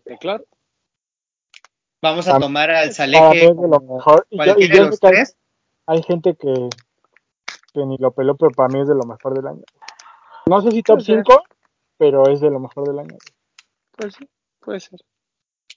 [2.01, 3.21] Vamos a Para- tomar al mí Saleje
[5.01, 5.37] hay, tres.
[5.85, 6.53] hay gente que,
[7.73, 9.61] que ni lo peló, pero para mí es de lo mejor del año.
[10.47, 11.23] No sé si top Puede ser.
[11.27, 11.43] 5,
[11.97, 13.17] pero es de lo mejor del año.
[13.99, 14.29] Pues sí,
[14.61, 15.01] puede ser.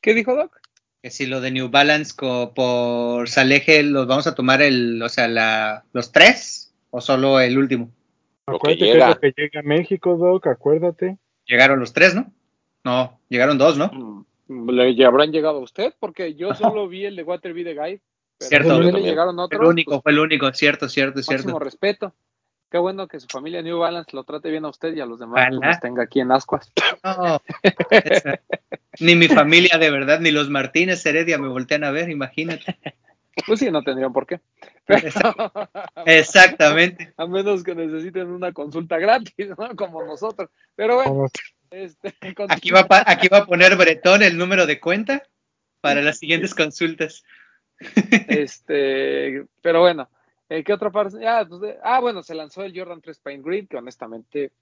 [0.01, 0.57] ¿Qué dijo Doc?
[1.03, 5.27] Que si lo de New Balance por Saleje los vamos a tomar el, o sea,
[5.27, 7.91] la, los tres o solo el último.
[8.47, 9.09] Acuérdate que, llega.
[9.09, 11.19] es lo que llega a México, Doc, acuérdate.
[11.47, 12.33] Llegaron los tres, ¿no?
[12.85, 13.91] No, llegaron dos, ¿no?
[14.47, 15.93] Mm, ¿Le habrán llegado a usted?
[15.99, 18.03] Porque yo solo vi el de Water Be the Guide.
[18.39, 18.81] Pero Cierto.
[18.81, 19.61] le llegaron otros.
[19.61, 21.59] el único, pues, fue el único, cierto, cierto, máximo cierto.
[21.59, 22.15] respeto.
[22.73, 25.21] Qué bueno que su familia New Balance lo trate bien a usted y a los
[25.21, 25.73] demás pues, Ojalá.
[25.73, 26.73] los tenga aquí en Ascuas.
[27.05, 27.43] No,
[28.99, 32.79] ni mi familia de verdad, ni los Martínez Heredia me voltean a ver, imagínate.
[33.47, 34.41] Pues sí, no tendrían por qué.
[34.87, 35.01] Pero-
[36.07, 37.13] Exactamente.
[37.19, 39.77] a menos que necesiten una consulta gratis, ¿no?
[39.77, 40.49] Como nosotros.
[40.75, 41.27] Pero bueno,
[41.71, 42.15] este,
[42.49, 45.23] Aquí va, pa- aquí va a poner Bretón el número de cuenta
[45.83, 47.23] para las siguientes consultas.
[48.29, 50.09] Este, pero bueno,
[50.53, 51.27] eh, ¿qué otra parte?
[51.27, 54.53] Ah, pues de- ah, bueno, se lanzó el Jordan 3 Paint Green, que honestamente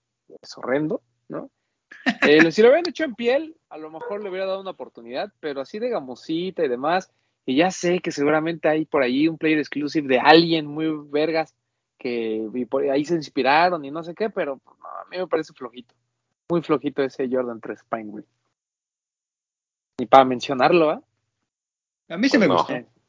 [0.41, 1.51] es horrendo, ¿no?
[2.23, 5.33] Eh, si lo hubieran hecho en piel, a lo mejor le hubiera dado una oportunidad,
[5.41, 7.11] pero así de gamosita y demás,
[7.45, 11.55] y ya sé que seguramente hay por ahí un player exclusive de alguien muy vergas
[11.99, 15.19] que y por ahí se inspiraron y no sé qué, pero pues, no, a mí
[15.19, 15.95] me parece flojito,
[16.49, 18.27] muy flojito ese Jordan 3 Paint Green.
[19.99, 21.03] Ni para mencionarlo, ¿ah?
[22.09, 22.77] A mí se me Pues no.
[22.77, 23.00] gustó.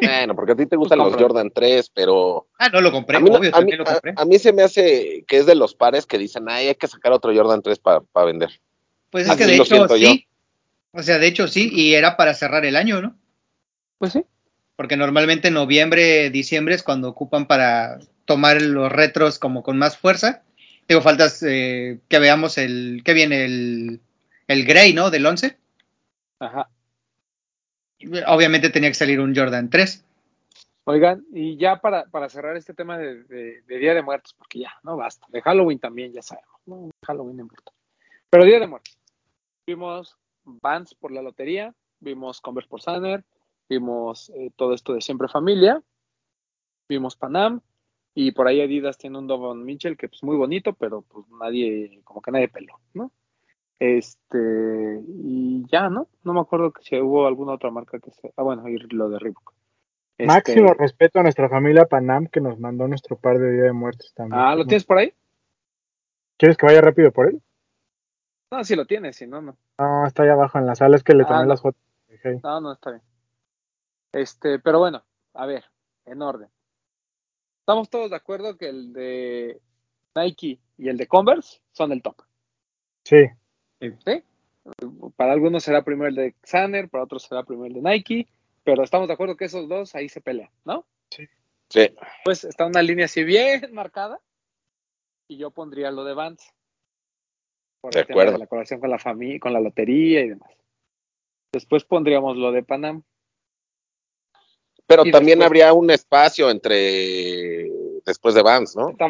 [0.00, 1.14] Bueno, porque a ti te gustan los.
[1.14, 4.12] Jordan 3, pero Ah, no lo compré, a mí, obvio, a, mí, lo compré.
[4.16, 6.74] a- a mí se me hace que es de los pares que dicen, ay, hay
[6.74, 8.50] que sacar otro Jordan 3 para vender.
[9.10, 10.08] Pues es así que de hecho yo.
[10.12, 10.26] sí.
[10.92, 13.16] O sea, de hecho sí, y era para cerrar el año, ¿no?
[13.98, 14.24] Pues sí.
[14.76, 20.42] Porque normalmente noviembre, diciembre es cuando ocupan para tomar los retros como con más fuerza.
[20.88, 24.00] Digo, faltas eh, que veamos el, que viene el,
[24.48, 25.10] el Grey, ¿no?
[25.10, 25.56] Del 11.
[26.40, 26.68] Ajá.
[28.26, 30.04] Obviamente tenía que salir un Jordan 3.
[30.84, 34.96] Oigan, y ya para, para cerrar este tema de, Día de Muertos, porque ya, no
[34.96, 35.26] basta.
[35.30, 36.60] De Halloween también, ya sabemos.
[36.66, 36.90] ¿no?
[37.06, 37.72] Halloween no importa.
[38.30, 38.98] Pero Día de Muertos.
[39.66, 43.24] Vimos Vans por la lotería, vimos Converse por Sanner,
[43.68, 45.80] vimos eh, todo esto de Siempre Familia,
[46.88, 47.60] vimos Panam,
[48.14, 52.00] y por ahí Adidas tiene un Donovan Mitchell que pues muy bonito, pero pues nadie,
[52.04, 53.12] como que nadie peló, ¿no?
[53.78, 56.08] Este, y ya, ¿no?
[56.22, 58.32] No me acuerdo que si hubo alguna otra marca que se.
[58.36, 59.52] Ah, bueno, y lo de Reebok.
[60.18, 63.72] Este, Máximo respeto a nuestra familia Panam que nos mandó nuestro par de Día de
[63.72, 64.40] Muertos también.
[64.40, 65.12] Ah, ¿lo tienes por ahí?
[66.36, 67.42] ¿Quieres que vaya rápido por él?
[68.50, 69.56] No, sí lo tienes, si no, no.
[69.78, 71.46] No, está ahí abajo en la sala, es que le Ah, tomé no.
[71.48, 71.80] las fotos.
[72.42, 73.02] No, no, está bien.
[74.12, 75.02] Este, pero bueno,
[75.34, 75.64] a ver,
[76.04, 76.48] en orden.
[77.60, 79.60] Estamos todos de acuerdo que el de
[80.14, 82.16] Nike y el de Converse son el top.
[83.04, 83.24] Sí,
[85.16, 88.28] Para algunos será primero el de Xaner, para otros será primero el de Nike,
[88.64, 90.86] pero estamos de acuerdo que esos dos ahí se pelean, ¿no?
[91.10, 91.28] Sí.
[92.24, 94.20] Pues está una línea así bien marcada
[95.26, 96.52] y yo pondría lo de Vans.
[97.80, 98.38] Por De el tema acuerdo.
[98.38, 100.50] la colaboración con la familia, con la lotería y demás.
[101.52, 103.02] Después pondríamos lo de Panam.
[104.86, 107.70] Pero Y también después- habría un espacio entre
[108.04, 108.90] después de Vans, ¿no?
[108.90, 109.06] Está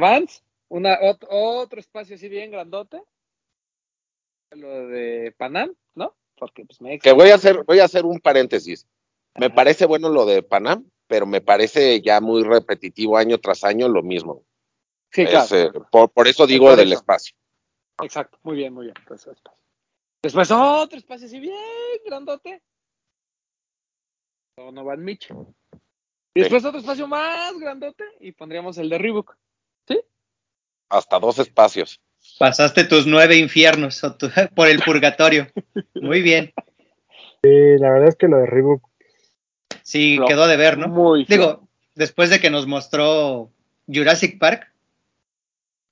[0.69, 3.03] una, ot- otro espacio así bien grandote.
[4.55, 6.15] Lo de Panam, ¿no?
[6.37, 8.87] Porque pues me Que voy a hacer, voy a hacer un paréntesis.
[9.37, 13.89] Me parece bueno lo de Panam, pero me parece ya muy repetitivo año tras año
[13.89, 14.45] lo mismo.
[15.11, 15.45] Sí, claro.
[15.45, 17.35] Es, eh, por, por eso digo por del espacio.
[18.03, 18.95] Exacto, muy bien, muy bien.
[18.99, 19.37] Entonces.
[20.23, 21.55] Después otro espacio así bien
[22.05, 22.63] grandote.
[24.57, 25.37] Donovan Mitchell.
[26.35, 29.37] Y después otro espacio más grandote y pondríamos el de Reebok.
[29.87, 30.01] ¿Sí?
[30.89, 32.01] Hasta dos espacios.
[32.43, 34.27] Pasaste tus nueve infiernos o tu-
[34.57, 35.47] por el purgatorio.
[35.95, 36.53] Muy bien.
[37.41, 38.83] Sí, la verdad es que lo de Reebok,
[39.85, 40.89] Sí, No, quedó de ver, ¿no?
[40.89, 41.25] Muy.
[41.25, 43.53] Digo, después de que nos mostró
[43.87, 44.73] Jurassic Park,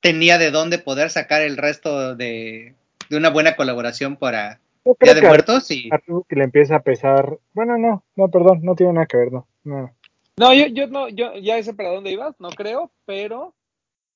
[0.01, 2.75] tenía de dónde poder sacar el resto de,
[3.09, 6.43] de una buena colaboración para yo Día de que a, Muertos y a Reebok le
[6.43, 7.39] empieza a pesar.
[7.53, 9.47] Bueno, no, no, perdón, no tiene nada que ver, no.
[9.63, 9.95] no.
[10.37, 13.55] No, yo, yo no, yo ya sé para dónde ibas, no creo, pero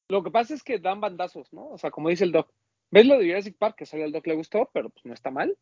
[0.09, 1.69] lo que pasa es que dan bandazos, ¿no?
[1.69, 2.51] O sea, como dice el Doc.
[2.90, 3.77] ¿Ves lo de Jurassic Park?
[3.77, 5.57] Que sale al Doc le gustó, pero pues no está mal.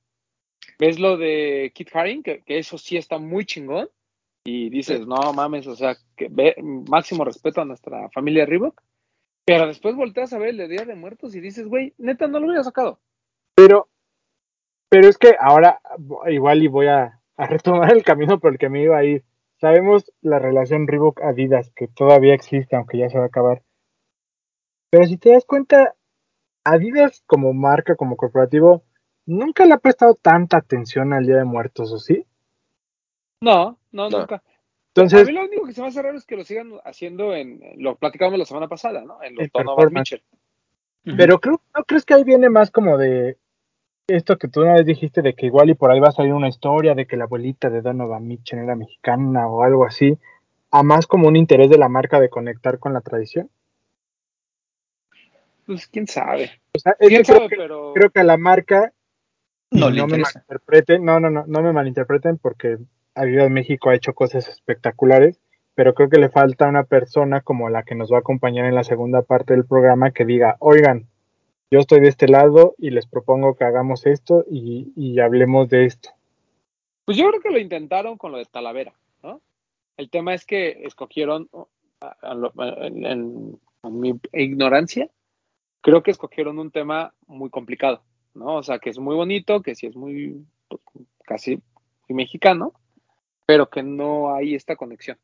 [0.78, 2.22] ¿Ves lo de Kit Haring?
[2.22, 3.88] Que, que eso sí está muy chingón.
[4.44, 8.82] Y dices, no mames, o sea, que ve, máximo respeto a nuestra familia Reebok.
[9.44, 12.40] Pero después volteas a ver el de Día de Muertos y dices, güey, neta, no
[12.40, 13.00] lo hubiera sacado.
[13.54, 13.88] Pero,
[14.88, 15.80] pero es que ahora
[16.28, 19.24] igual y voy a, a retomar el camino por el que me iba a ir.
[19.60, 23.62] Sabemos la relación Reebok-Adidas, que todavía existe, aunque ya se va a acabar.
[24.92, 25.94] Pero si te das cuenta,
[26.64, 28.84] Adidas como marca, como corporativo,
[29.24, 32.26] nunca le ha prestado tanta atención al Día de Muertos, ¿o sí?
[33.40, 34.18] No, no, No.
[34.20, 34.36] nunca.
[34.36, 34.42] a
[34.88, 37.60] Entonces, mí lo único que se me hace raro es que lo sigan haciendo en,
[37.78, 39.22] lo platicábamos la semana pasada, ¿no?
[39.22, 39.94] En los Donovan.
[39.94, 40.22] Mitchell.
[41.16, 43.38] pero creo, ¿no crees que ahí viene más como de
[44.08, 46.34] esto que tú una vez dijiste de que igual y por ahí va a salir
[46.34, 50.18] una historia de que la abuelita de Donovan Mitchell era mexicana o algo así,
[50.70, 53.48] a más como un interés de la marca de conectar con la tradición?
[55.72, 56.50] Pues quién sabe.
[56.74, 57.92] O sea, es que Quién creo que, pero.
[57.94, 58.92] creo que a la marca
[59.70, 62.76] no me malinterpreten, no, no, no, no me malinterpreten porque
[63.14, 65.40] Adidas México ha hecho cosas espectaculares,
[65.74, 68.74] pero creo que le falta una persona como la que nos va a acompañar en
[68.74, 71.06] la segunda parte del programa que diga, oigan,
[71.70, 75.86] yo estoy de este lado y les propongo que hagamos esto y, y hablemos de
[75.86, 76.10] esto.
[77.06, 79.40] Pues yo creo que lo intentaron con lo de Talavera, ¿no?
[79.96, 81.48] El tema es que escogieron,
[82.02, 85.08] a- a lo- en, en- en mi ignorancia,
[85.82, 88.02] creo que escogieron un tema muy complicado,
[88.34, 88.56] ¿no?
[88.56, 90.80] O sea, que es muy bonito, que sí es muy, pues,
[91.24, 91.56] casi
[92.08, 92.72] muy mexicano,
[93.44, 95.18] pero que no hay esta conexión.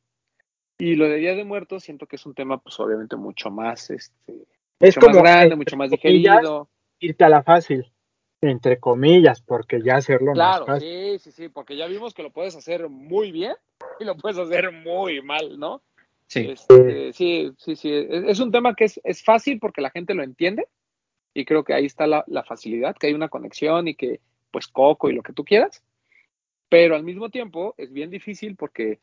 [0.77, 3.91] Y lo de Día de Muertos siento que es un tema, pues obviamente mucho más,
[3.91, 4.47] este,
[4.79, 6.69] Es mucho más grande, mucho más digerido.
[7.01, 7.91] irte a la fácil,
[8.41, 11.19] entre comillas, porque ya hacerlo Claro, no es fácil.
[11.19, 13.55] sí, sí, sí, porque ya vimos que lo puedes hacer muy bien
[13.99, 15.83] y lo puedes hacer muy mal, ¿no?
[16.29, 16.51] Sí.
[16.51, 17.91] Este, sí, sí, sí.
[17.91, 20.69] Es, es un tema que es, es fácil porque la gente lo entiende
[21.35, 24.69] y creo que ahí está la, la facilidad, que hay una conexión y que, pues,
[24.69, 25.83] coco y lo que tú quieras.
[26.69, 29.01] Pero al mismo tiempo es bien difícil porque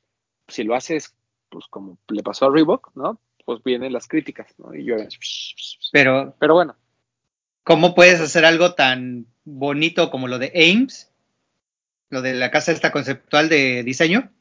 [0.47, 1.15] si lo haces,
[1.49, 3.19] pues, como le pasó a Reebok, ¿no?
[3.43, 4.73] Pues vienen las críticas, ¿no?
[4.75, 4.95] Y yo,
[5.91, 6.75] Pero, pero bueno,
[7.63, 11.11] ¿cómo puedes hacer algo tan bonito como lo de Ames?
[12.09, 14.31] Lo de la casa esta conceptual de diseño.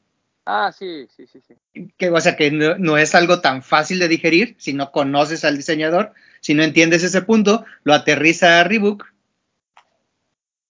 [0.45, 1.87] Ah, sí, sí, sí, sí.
[1.97, 5.43] Que, o sea, que no, no es algo tan fácil de digerir si no conoces
[5.45, 9.05] al diseñador, si no entiendes ese punto, lo aterriza a Reebok.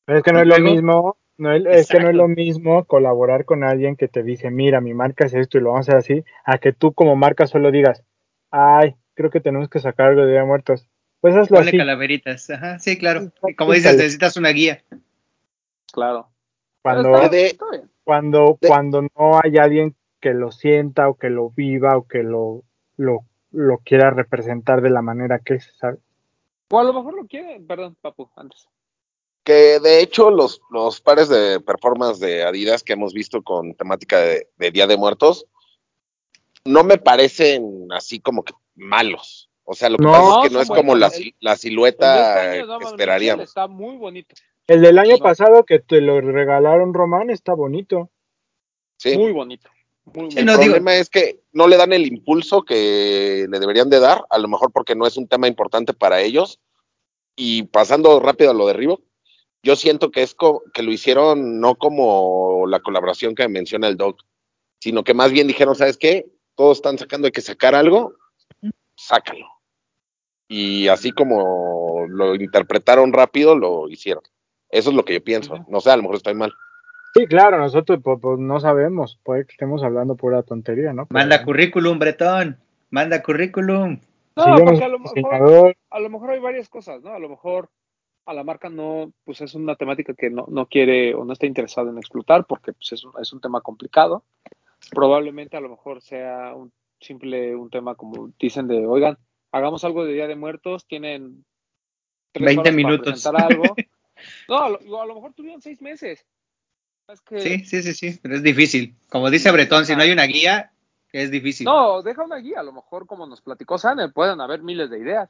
[0.05, 2.85] Pero es que no es lo mismo, no es, es que no es lo mismo
[2.85, 5.97] colaborar con alguien que te dice, mira, mi marca es esto y lo vamos a
[5.97, 8.03] hacer así, a que tú como marca solo digas,
[8.51, 10.87] ay, creo que tenemos que sacar algo de Día de Muertos.
[11.21, 11.77] Pues hazlo Ponle así.
[11.77, 12.49] calaveritas.
[12.51, 13.31] Ajá, sí, claro.
[13.57, 14.83] Como dices, necesitas una guía.
[15.91, 16.29] Claro.
[16.83, 17.89] Cuando, Pero está, de- está bien.
[18.05, 22.23] Cuando, de- cuando no hay alguien que lo sienta o que lo viva o que
[22.23, 22.63] lo,
[22.95, 25.99] lo, lo quiera representar de la manera que es, ¿sabes?
[26.69, 28.67] O a lo mejor lo quieren, perdón, Papu, antes.
[29.43, 34.17] Que de hecho los, los pares de performance de Adidas que hemos visto con temática
[34.19, 35.45] de, de Día de Muertos
[36.63, 39.51] no me parecen así como que malos.
[39.63, 42.65] O sea, lo que No, pasa es que no es como la, la silueta que
[42.87, 43.45] esperaríamos.
[43.49, 44.35] está muy bonito.
[44.67, 45.23] El del año No.
[45.23, 48.09] pasado que te lo regalaron Román está bonito.
[48.97, 49.17] ¿sí?
[49.17, 49.69] Muy bonito.
[50.05, 53.59] Muy, Sí, El no, digo- problema es que no le dan el impulso que le
[53.59, 56.59] deberían de dar, a lo mejor porque no es un tema importante para ellos.
[57.35, 59.01] Y pasando rápido a lo de Reebok,
[59.63, 63.97] yo siento que es co- que lo hicieron no como la colaboración que menciona el
[63.97, 64.21] Doc,
[64.79, 66.27] sino que más bien dijeron, ¿sabes qué?
[66.55, 68.13] Todos están sacando, hay que sacar algo,
[68.95, 69.47] sácalo.
[70.47, 74.23] Y así como lo interpretaron rápido, lo hicieron.
[74.69, 75.65] Eso es lo que yo pienso.
[75.67, 76.53] No sé, a lo mejor estoy mal.
[77.13, 81.05] Sí, claro, nosotros pues, pues, no sabemos, puede que estemos hablando pura tontería, ¿no?
[81.05, 82.57] Pero, Manda currículum, Bretón.
[82.89, 83.99] Manda currículum.
[84.35, 87.11] No, no porque a lo, mejor, a lo mejor hay varias cosas, ¿no?
[87.11, 87.69] A lo mejor
[88.25, 91.45] a la marca no, pues es una temática que no, no quiere o no está
[91.45, 94.25] interesada en explotar porque pues, es, un, es un tema complicado.
[94.91, 99.17] Probablemente a lo mejor sea un simple un tema como dicen de, oigan,
[99.51, 101.45] hagamos algo de Día de Muertos, tienen
[102.31, 103.13] tres 20 horas para minutos.
[103.13, 103.63] presentar algo.
[104.47, 106.25] No, a lo, a lo mejor tuvieron seis meses.
[107.07, 108.95] Es que, Sí, sí, sí, sí, pero es difícil.
[109.09, 110.71] Como dice Bretón, si no hay una guía,
[111.11, 111.65] es difícil.
[111.65, 112.59] No, deja una guía.
[112.59, 115.29] A lo mejor, como nos platicó Saner, pueden haber miles de ideas.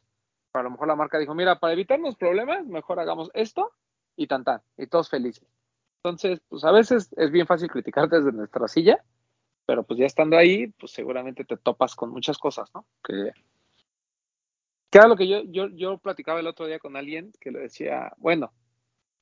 [0.52, 3.74] Pero a lo mejor la marca dijo, mira, para evitarnos problemas, mejor hagamos esto
[4.16, 4.62] y tan tan.
[4.78, 5.46] Y todos felices.
[6.04, 9.04] Entonces, pues a veces es bien fácil criticar desde nuestra silla,
[9.66, 12.86] pero pues ya estando ahí, pues seguramente te topas con muchas cosas, ¿no?
[13.04, 13.32] Que,
[14.92, 17.60] que era lo que yo, yo, yo platicaba el otro día con alguien que le
[17.60, 18.54] decía, bueno,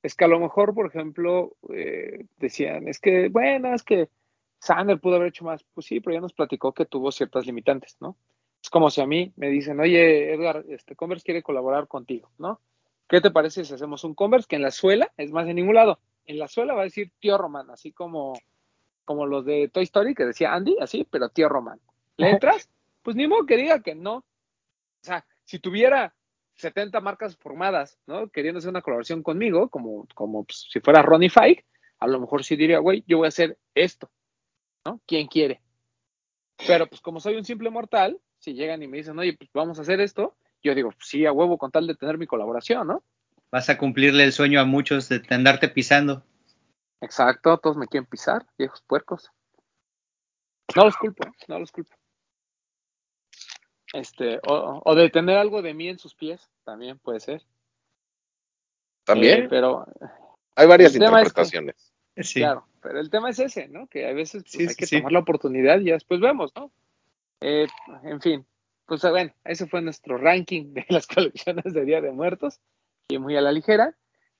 [0.04, 4.10] es que a lo mejor, por ejemplo, eh, decían, es que, bueno, es que
[4.58, 5.64] Sander pudo haber hecho más.
[5.72, 8.18] Pues sí, pero ya nos platicó que tuvo ciertas limitantes, ¿no?
[8.62, 12.60] Es como si a mí me dicen, oye, Edgar, este Converse quiere colaborar contigo, ¿no?
[13.08, 15.74] ¿Qué te parece si hacemos un Converse que en la suela, es más, en ningún
[15.74, 18.34] lado, en la suela va a decir tío Román, así como,
[19.06, 21.80] como los de Toy Story que decía Andy, así, pero tío Román.
[22.18, 22.68] ¿Le entras?
[23.02, 24.16] Pues ni modo que diga que no.
[24.16, 24.24] O
[25.00, 26.14] sea, si tuviera
[26.54, 28.28] 70 marcas formadas, ¿no?
[28.28, 31.64] Queriendo hacer una colaboración conmigo, como, como pues, si fuera Ronnie Fike,
[31.98, 34.10] a lo mejor sí diría, güey, yo voy a hacer esto,
[34.84, 35.00] ¿no?
[35.06, 35.62] ¿Quién quiere?
[36.66, 39.78] Pero pues como soy un simple mortal, si llegan y me dicen, oye, pues vamos
[39.78, 42.86] a hacer esto, yo digo, pues, sí, a huevo con tal de tener mi colaboración,
[42.86, 43.02] ¿no?
[43.50, 46.24] Vas a cumplirle el sueño a muchos de andarte pisando.
[47.00, 49.30] Exacto, todos me quieren pisar, viejos puercos.
[50.74, 51.32] No los culpo, ¿eh?
[51.48, 51.94] no los culpo.
[53.94, 57.42] Este, o, o, de tener algo de mí en sus pies, también puede ser.
[59.04, 59.44] También.
[59.44, 59.86] Eh, pero
[60.54, 61.92] hay varias es que- interpretaciones.
[62.16, 62.40] Sí.
[62.40, 63.88] Claro, pero el tema es ese, ¿no?
[63.88, 64.96] Que a veces pues, Sí, hay que sí.
[64.98, 66.70] tomar la oportunidad y ya después vemos, ¿no?
[67.40, 67.66] Eh,
[68.04, 68.46] en fin,
[68.86, 72.60] pues bueno, ese fue nuestro ranking de las colecciones de Día de Muertos
[73.08, 73.96] y muy a la ligera.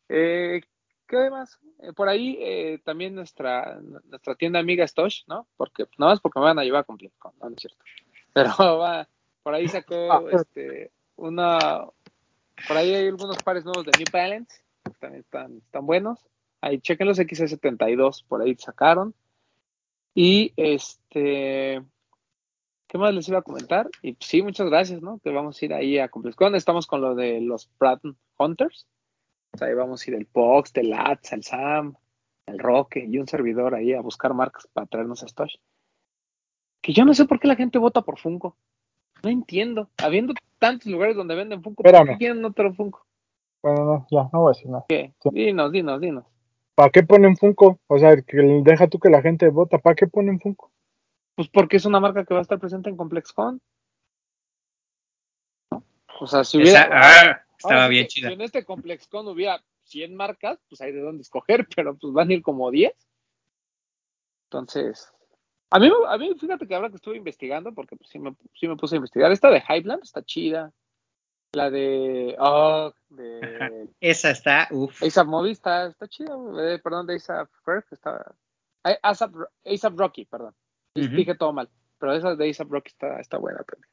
[0.08, 0.60] Eh,
[1.08, 1.58] ¿Qué más?
[1.80, 5.48] Eh, por ahí eh, también nuestra, nuestra tienda amiga Stosh, ¿no?
[5.56, 7.84] Porque nada más porque me van a llevar a cumplir, no, no es cierto.
[8.32, 9.08] Pero va,
[9.44, 11.86] por ahí sacó este, una,
[12.66, 16.18] por ahí hay algunos pares nuevos de New Balance, que también están, están buenos.
[16.60, 19.14] Ahí chequen los XS72, por ahí sacaron.
[20.14, 21.84] Y este,
[22.86, 23.90] ¿qué más les iba a comentar?
[24.00, 25.18] Y pues, sí, muchas gracias, ¿no?
[25.18, 26.54] Que vamos a ir ahí a ComplexCon.
[26.54, 28.02] Estamos con lo de los Pratt
[28.38, 28.86] Hunters.
[29.52, 31.96] O sea, ahí vamos a ir el Pox, el Lats, el Sam,
[32.46, 35.56] el Roque y un servidor ahí a buscar marcas para traernos a Stosh.
[36.80, 38.56] Que yo no sé por qué la gente vota por Funko.
[39.24, 39.90] No entiendo.
[39.96, 42.12] Habiendo tantos lugares donde venden Funko, ¿por Espérame.
[42.12, 43.06] qué quieren otro Funko?
[43.62, 44.84] Bueno, no, ya, no voy a decir nada.
[44.88, 45.14] ¿Qué?
[45.22, 45.30] Sí.
[45.32, 46.24] Dinos, dinos, dinos.
[46.74, 47.78] ¿Para qué ponen Funko?
[47.86, 49.78] O sea, que deja tú que la gente vota.
[49.78, 50.70] ¿Para qué ponen Funko?
[51.34, 53.60] Pues porque es una marca que va a estar presente en ComplexCon.
[55.70, 55.82] ¿No?
[56.20, 56.82] O sea, si hubiera.
[56.82, 56.90] Esa-
[57.30, 58.28] ah, estaba bien que chida.
[58.28, 62.28] Si en este ComplexCon hubiera 100 marcas, pues hay de dónde escoger, pero pues van
[62.30, 62.92] a ir como 10.
[64.50, 65.12] Entonces,
[65.70, 68.68] a mí, a mí fíjate que ahora que estuve investigando, porque pues, sí, me, sí
[68.68, 70.72] me puse a investigar, esta de Highland está chida.
[71.52, 72.34] La de.
[72.40, 73.88] Oh, de.
[74.00, 75.02] Esa está, uff.
[75.02, 76.34] ASAP Moby está, está chida.
[76.60, 78.34] eh, perdón, de ASAP Ferg está.
[78.84, 80.54] eh, ASAP, ASAP Rocky, perdón.
[80.94, 81.68] Dije todo mal.
[81.98, 83.88] Pero esa de ASAP Rocky está, está buena también.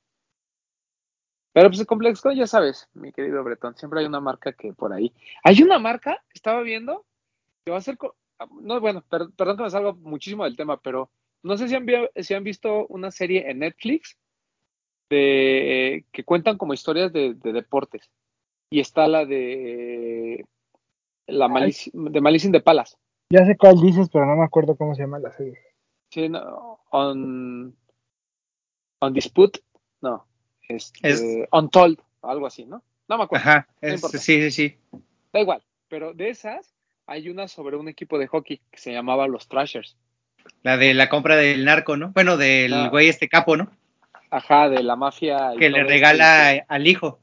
[1.54, 4.94] Pero pues el ComplexCon, ya sabes, mi querido Bretón, siempre hay una marca que por
[4.94, 5.14] ahí.
[5.44, 7.06] Hay una marca estaba viendo
[7.66, 7.98] que va a ser.
[7.98, 8.16] co-
[8.62, 11.12] No, bueno, per- perdón que me salga muchísimo del tema, pero
[11.44, 14.18] no sé si han, vi- si han visto una serie en Netflix
[15.10, 18.10] de que cuentan como historias de, de deportes.
[18.70, 20.46] Y está la de
[21.28, 21.52] la Ay.
[21.52, 22.96] Malice, de Malice in the Palace.
[23.30, 25.60] Ya sé cuál dices, pero no me acuerdo cómo se llama la serie.
[26.10, 27.76] Sí, no, on,
[29.00, 29.62] on Dispute,
[30.02, 30.26] no,
[30.68, 32.84] este, Es- Untold, algo así, ¿no?
[33.08, 34.78] No me acuerdo, Ajá, es- sí, sí, sí.
[35.34, 36.74] da igual, pero de esas
[37.06, 39.98] hay una sobre un equipo de hockey que se llamaba los Thrashers,
[40.64, 42.12] La de la compra del narco, ¿no?
[42.12, 42.90] Bueno, del Ah.
[42.90, 43.72] güey este capo, ¿no?
[44.34, 45.52] ajá, de la mafia.
[45.60, 47.20] Que le regala al hijo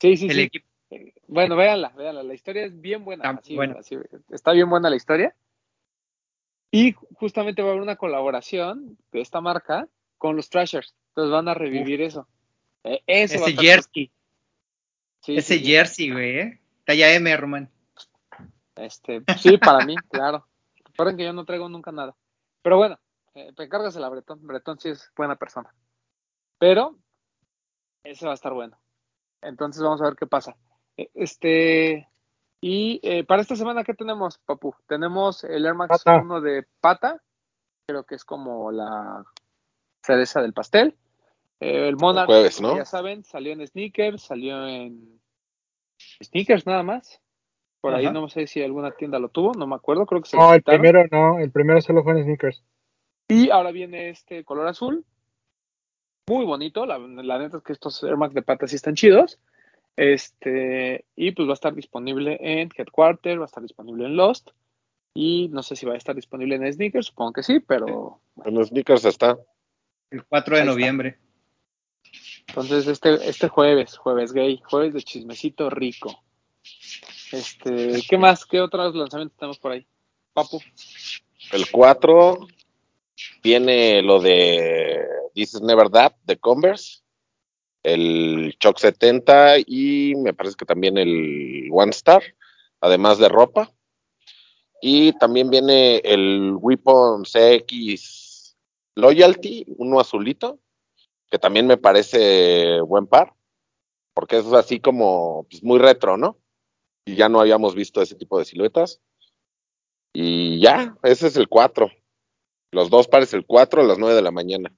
[0.00, 0.40] Sí, sí, el sí.
[0.42, 0.66] equipo.
[0.90, 3.76] Eh, Bueno, véanla, véanla, la historia es bien buena, Ah, así, bueno.
[3.78, 3.96] así,
[4.30, 5.34] está bien buena la historia.
[6.70, 11.48] Y justamente va a haber una colaboración de esta marca con los Thrashers, entonces van
[11.48, 12.28] a revivir eso.
[12.84, 14.10] Eh, eso va a Ese jersey,
[15.22, 15.64] Sí, ese sí.
[15.64, 16.60] jersey, güey, ¿eh?
[16.84, 17.68] Talla M, Román.
[18.76, 20.46] Este, sí, para mí, claro.
[20.84, 22.14] Recuerden que yo no traigo nunca nada.
[22.62, 22.98] Pero bueno,
[23.34, 24.46] eh, encárgasela a Bretón.
[24.46, 25.74] Bretón sí es buena persona.
[26.58, 26.98] Pero
[28.04, 28.78] ese va a estar bueno.
[29.42, 30.56] Entonces vamos a ver qué pasa.
[30.96, 32.08] Eh, Este,
[32.60, 34.74] y eh, para esta semana, ¿qué tenemos, Papu?
[34.86, 36.20] Tenemos el Air Max Pata.
[36.20, 37.22] 1 de pata,
[37.86, 39.24] creo que es como la
[40.02, 40.96] cereza del pastel.
[41.60, 42.76] Eh, el Monarch, jueves, como ¿no?
[42.76, 45.20] ya saben, salió en sneakers, salió en
[46.22, 47.20] sneakers nada más.
[47.80, 50.36] Por ahí no sé si alguna tienda lo tuvo, no me acuerdo, creo que se
[50.36, 50.80] No, el quitaron.
[50.82, 52.62] primero no, el primero solo fue en Sneakers.
[53.28, 55.04] Y ahora viene este color azul.
[56.28, 59.40] Muy bonito, la, la neta es que estos Air Max de pata sí están chidos.
[59.96, 64.50] Este, y pues va a estar disponible en Headquarter, va a estar disponible en Lost.
[65.14, 68.54] Y no sé si va a estar disponible en Sneakers, supongo que sí, pero En
[68.54, 69.36] los sneakers está.
[70.10, 70.72] El 4 de Ahí está.
[70.72, 71.18] noviembre.
[72.48, 76.22] entonces este, este jueves, jueves gay, jueves de chismecito rico.
[77.32, 78.44] Este, ¿qué más?
[78.44, 79.86] ¿Qué otros lanzamientos tenemos por ahí?
[80.32, 80.60] Papu.
[81.52, 82.46] El 4
[83.42, 87.00] viene lo de This is Never That de Converse,
[87.82, 92.22] el Choc 70 y me parece que también el One Star,
[92.80, 93.70] además de ropa.
[94.82, 98.56] Y también viene el Weapon CX
[98.94, 100.58] Loyalty, uno azulito,
[101.30, 103.34] que también me parece buen par,
[104.14, 106.39] porque es así como pues, muy retro, ¿no?
[107.10, 109.00] Y ya no habíamos visto ese tipo de siluetas.
[110.12, 111.90] Y ya, ese es el 4.
[112.70, 114.72] Los dos pares el 4 a las 9 de la mañana.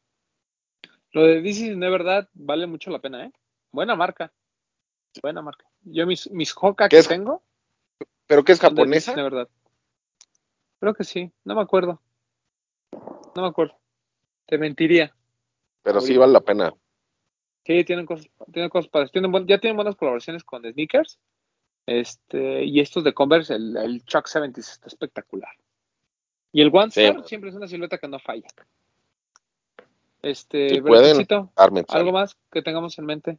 [1.10, 3.32] Lo de This is Never That vale mucho la pena, ¿eh?
[3.70, 4.32] Buena marca.
[5.20, 5.66] Buena marca.
[5.82, 7.08] Yo mis, mis Hoka ¿Qué que es?
[7.08, 7.42] tengo
[8.26, 9.14] ¿Pero qué es de japonesa?
[9.14, 9.48] Never That.
[10.80, 12.00] Creo que sí, no me acuerdo.
[13.36, 13.78] No me acuerdo.
[14.46, 15.14] Te mentiría.
[15.82, 16.72] Pero sí vale la pena.
[17.66, 19.12] Sí, tienen cosas, tienen cosas padres.
[19.12, 21.18] Tienen ya tienen buenas colaboraciones con sneakers.
[21.86, 25.50] Este, y estos de Converse, el, el Chuck 70 está espectacular.
[26.52, 28.46] Y el One Sí, Star siempre es una silueta que no falla.
[30.22, 31.26] Este, Si pueden,
[31.88, 33.38] ¿algo más que tengamos en mente?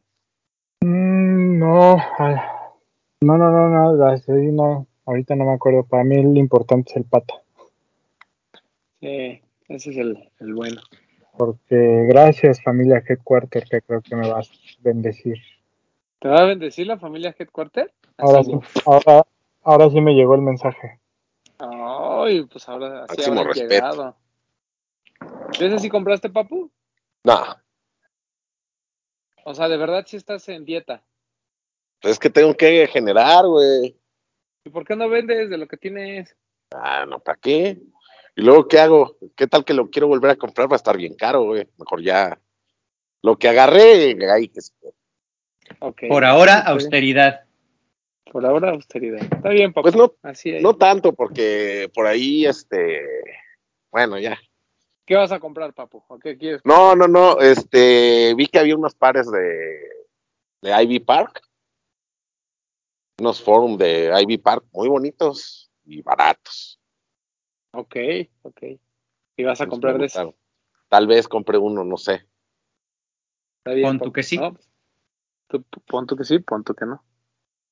[0.82, 1.96] Mm, no,
[3.20, 5.84] no, no, no, nada, no, ahorita no me acuerdo.
[5.86, 7.34] Para mí lo importante es el pata,
[9.00, 10.82] Sí, ese es el, el bueno.
[11.38, 15.38] porque gracias familia Headquarter que creo que me vas a bendecir.
[16.24, 17.92] ¿Te va a bendecir la familia Headquarter?
[18.16, 18.52] Ahora sí,
[18.86, 19.26] ahora,
[19.62, 20.98] ahora sí me llegó el mensaje.
[21.58, 23.74] Ay, pues ahora así Máximo respeto.
[23.74, 24.16] llegado.
[25.58, 26.70] ¿De ese sí compraste, papu?
[27.24, 27.42] No,
[29.44, 31.04] O sea, de verdad sí estás en dieta.
[32.00, 33.94] es que tengo que generar, güey.
[34.64, 36.34] ¿Y por qué no vendes de lo que tienes?
[36.74, 37.82] Ah, no, ¿para qué?
[38.34, 39.18] Y luego, ¿qué hago?
[39.36, 40.72] ¿Qué tal que lo quiero volver a comprar?
[40.72, 41.68] Va a estar bien caro, güey.
[41.76, 42.40] Mejor ya.
[43.20, 44.60] Lo que agarré, ahí que
[46.08, 47.44] Por ahora, austeridad.
[48.30, 49.22] Por ahora, austeridad.
[49.22, 49.82] Está bien, papu.
[49.84, 50.62] Pues no, Así es.
[50.62, 53.02] no tanto, porque por ahí, este.
[53.90, 54.38] Bueno, ya.
[55.06, 56.02] ¿Qué vas a comprar, papu?
[56.08, 56.62] ¿O qué quieres?
[56.64, 57.38] No, no, no.
[57.40, 59.78] Este, vi que había unos pares de,
[60.62, 61.42] de Ivy Park.
[63.20, 66.80] Unos forums de Ivy Park muy bonitos y baratos.
[67.72, 67.96] Ok,
[68.42, 68.62] ok.
[69.36, 70.34] ¿Y vas a Pues comprar de eso?
[70.88, 72.26] Tal vez compre uno, no sé.
[73.58, 74.12] Está bien, tú papu.
[74.12, 74.38] que sí.
[74.38, 74.56] No,
[75.62, 77.02] tú, pon tú que sí, pon tú que no.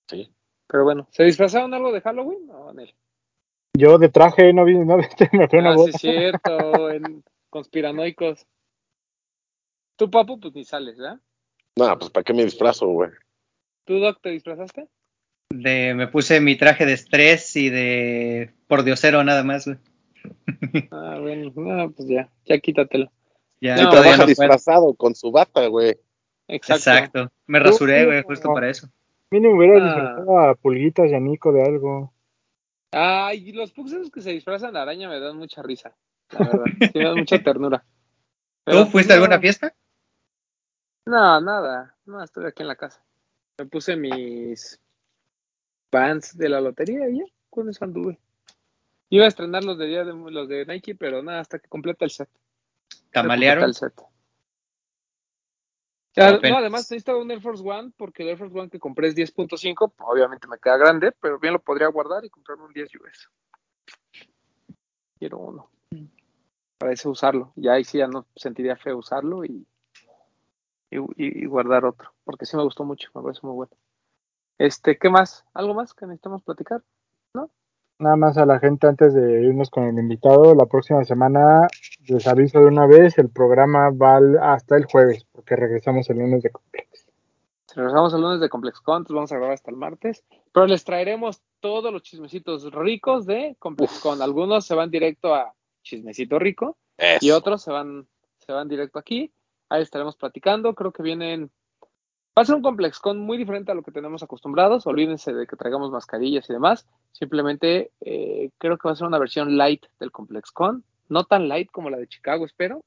[0.08, 0.32] Sí.
[0.66, 2.46] Pero bueno, ¿se disfrazaron algo de Halloween?
[2.46, 2.94] No, Nel.
[3.76, 5.90] Yo de traje no vi, no viste, me fue una Ah, sí, bola.
[5.90, 8.46] es cierto, en conspiranoicos.
[9.96, 11.20] Tú, papu, pues ni sales, ¿verdad?
[11.76, 13.10] No, pues ¿para qué me disfrazo, güey?
[13.84, 14.88] ¿Tú, Doc, te disfrazaste?
[15.50, 19.78] De, me puse mi traje de estrés y de por diosero nada más, güey.
[20.92, 23.10] Ah, bueno, no, pues ya, ya quítatelo.
[23.60, 25.96] Ya No, Sí, trabaja no disfrazado con su bata, güey.
[26.54, 26.90] Exacto.
[26.90, 27.32] Exacto.
[27.46, 28.88] Me rasuré, güey, justo para eso.
[29.30, 29.84] Mínimo hubiera Ah.
[29.84, 32.12] disfrazado a Pulguitas y a Nico de algo.
[32.92, 35.94] Ay, y los pugs esos que se disfrazan de araña me dan mucha risa,
[36.30, 36.64] la verdad.
[36.80, 37.84] Sí, me dan mucha ternura.
[38.64, 39.74] Pero, ¿Tú pues, fuiste a alguna fiesta?
[41.06, 41.96] No, nada.
[42.04, 43.02] No, estoy aquí en la casa.
[43.58, 44.78] Me puse mis
[45.90, 48.18] bands de la lotería y ya, con eso anduve.
[49.08, 52.04] Iba a estrenar los de día de los de Nike, pero nada, hasta que completa
[52.04, 52.28] el set.
[53.10, 53.64] ¿Camalearon?
[53.64, 54.06] Completa el set.
[56.50, 59.14] No, además necesito un Air Force One porque el Air Force One que compré es
[59.14, 63.28] 10.5, obviamente me queda grande, pero bien lo podría guardar y comprarme un 10 US.
[65.18, 65.70] Quiero uno.
[66.78, 67.52] Para ese usarlo.
[67.56, 69.66] Ya ahí sí ya no sentiría feo usarlo y,
[70.90, 73.72] y, y- guardar otro, porque sí me gustó mucho, me parece muy bueno.
[74.58, 75.44] Este, ¿qué más?
[75.54, 76.82] ¿Algo más que necesitamos platicar?
[78.02, 81.68] Nada más a la gente antes de irnos con el invitado, la próxima semana
[82.08, 86.18] les aviso de una vez, el programa va al- hasta el jueves, porque regresamos el
[86.18, 87.06] lunes de complex.
[87.76, 91.40] Regresamos el lunes de ComplexCon, entonces vamos a grabar hasta el martes, pero les traeremos
[91.60, 94.20] todos los chismecitos ricos de ComplexCon.
[94.20, 97.18] Algunos se van directo a Chismecito Rico Eso.
[97.24, 98.06] y otros se van,
[98.38, 99.32] se van directo aquí.
[99.68, 100.74] Ahí estaremos platicando.
[100.74, 101.50] Creo que vienen.
[102.36, 104.86] Va a ser un ComplexCon muy diferente a lo que tenemos acostumbrados.
[104.86, 106.86] Olvídense de que traigamos mascarillas y demás.
[107.12, 110.82] Simplemente eh, creo que va a ser una versión light del ComplexCon.
[111.10, 112.80] No tan light como la de Chicago, espero.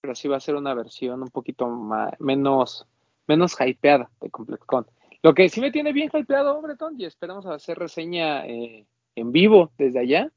[0.00, 1.68] Pero sí va a ser una versión un poquito
[2.18, 2.88] menos,
[3.28, 4.86] menos hypeada de ComplexCon.
[5.22, 9.70] Lo que sí me tiene bien hypeado, Breton, y esperamos hacer reseña eh, en vivo
[9.78, 10.32] desde allá.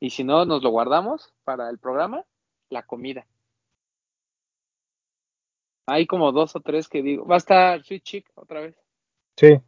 [0.00, 2.24] Y si no, nos lo guardamos para el programa,
[2.68, 3.26] la comida.
[5.86, 7.26] Hay como dos o tres que digo.
[7.26, 8.76] Va a estar Sweet Chick otra vez.
[9.36, 9.60] Sí,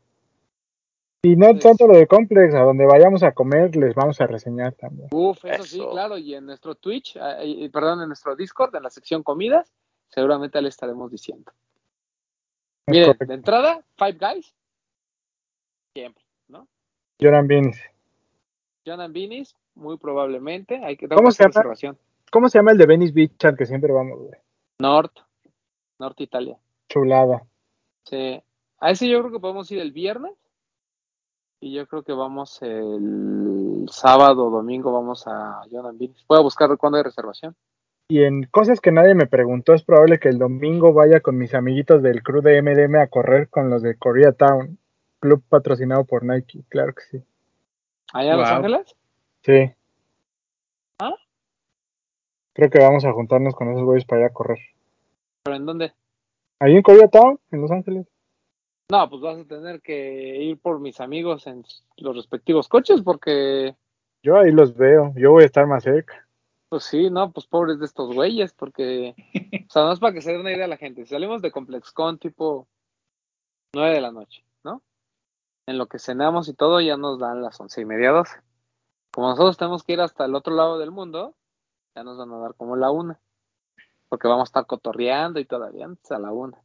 [1.23, 4.73] Y no tanto lo de Complex, a donde vayamos a comer les vamos a reseñar
[4.75, 5.09] también.
[5.13, 6.17] Uf, eso, sí, claro.
[6.19, 7.37] Y en nuestro Twitch, ah,
[7.73, 9.73] perdón, en nuestro Discord, en la sección comidas,
[10.09, 11.53] seguramente le estaremos diciendo.
[12.87, 13.27] Es Miren, correcto.
[13.27, 14.55] de entrada, Five Guys.
[15.95, 16.67] Siempre, ¿no?
[17.21, 17.79] Joran Beans.
[18.87, 20.83] John and Beanies, muy probablemente.
[20.83, 21.99] Hay que ¿Cómo dar se llama?
[22.31, 24.41] ¿Cómo se llama el de Venice Beach al que siempre vamos, güey?
[24.81, 25.19] North,
[25.99, 26.57] Norte Italia.
[26.89, 27.43] Chulada.
[28.05, 28.43] Sí.
[28.81, 30.33] A ese yo creo que podemos ir el viernes.
[31.61, 36.25] Y yo creo que vamos el sábado o domingo vamos a John and Beanies.
[36.29, 37.57] Voy a buscar cuándo hay reservación.
[38.11, 41.55] Y en cosas que nadie me preguntó, es probable que el domingo vaya con mis
[41.55, 44.79] amiguitos del crew de MDM a correr con los de Koreatown,
[45.21, 47.25] club patrocinado por Nike, claro que sí.
[48.15, 48.49] ¿Allá en Los.
[48.49, 48.97] Ángeles?
[49.43, 49.73] Sí.
[51.01, 51.15] ¿Ah?
[52.55, 54.59] Creo que vamos a juntarnos con esos güeyes para ir a correr.
[55.49, 55.95] ¿Pero en dónde?
[56.61, 58.07] Ahí en Koreatown, en Los Ángeles.
[58.91, 61.65] No, pues vas a tener que ir por mis amigos en
[61.97, 63.75] los respectivos coches porque,
[64.23, 66.29] Yo ahí los veo, yo voy a estar más cerca.
[66.69, 69.15] pues sí, no, pues pobres de estos güeyes porque,
[69.67, 71.05] o sea, no es para que se dé una idea a la gente.
[71.05, 72.69] Si salimos de ComplexCon tipo
[73.75, 74.83] 9 de la noche, ¿no?
[75.67, 78.39] En lo que cenamos y todo ya nos dan las once y media, 12.
[79.13, 81.35] Como nosotros tenemos que ir hasta el otro lado del mundo,
[81.97, 83.19] ya nos van a dar como la una.
[84.09, 86.59] Porque vamos a estar cotorreando y todavía antes a la una.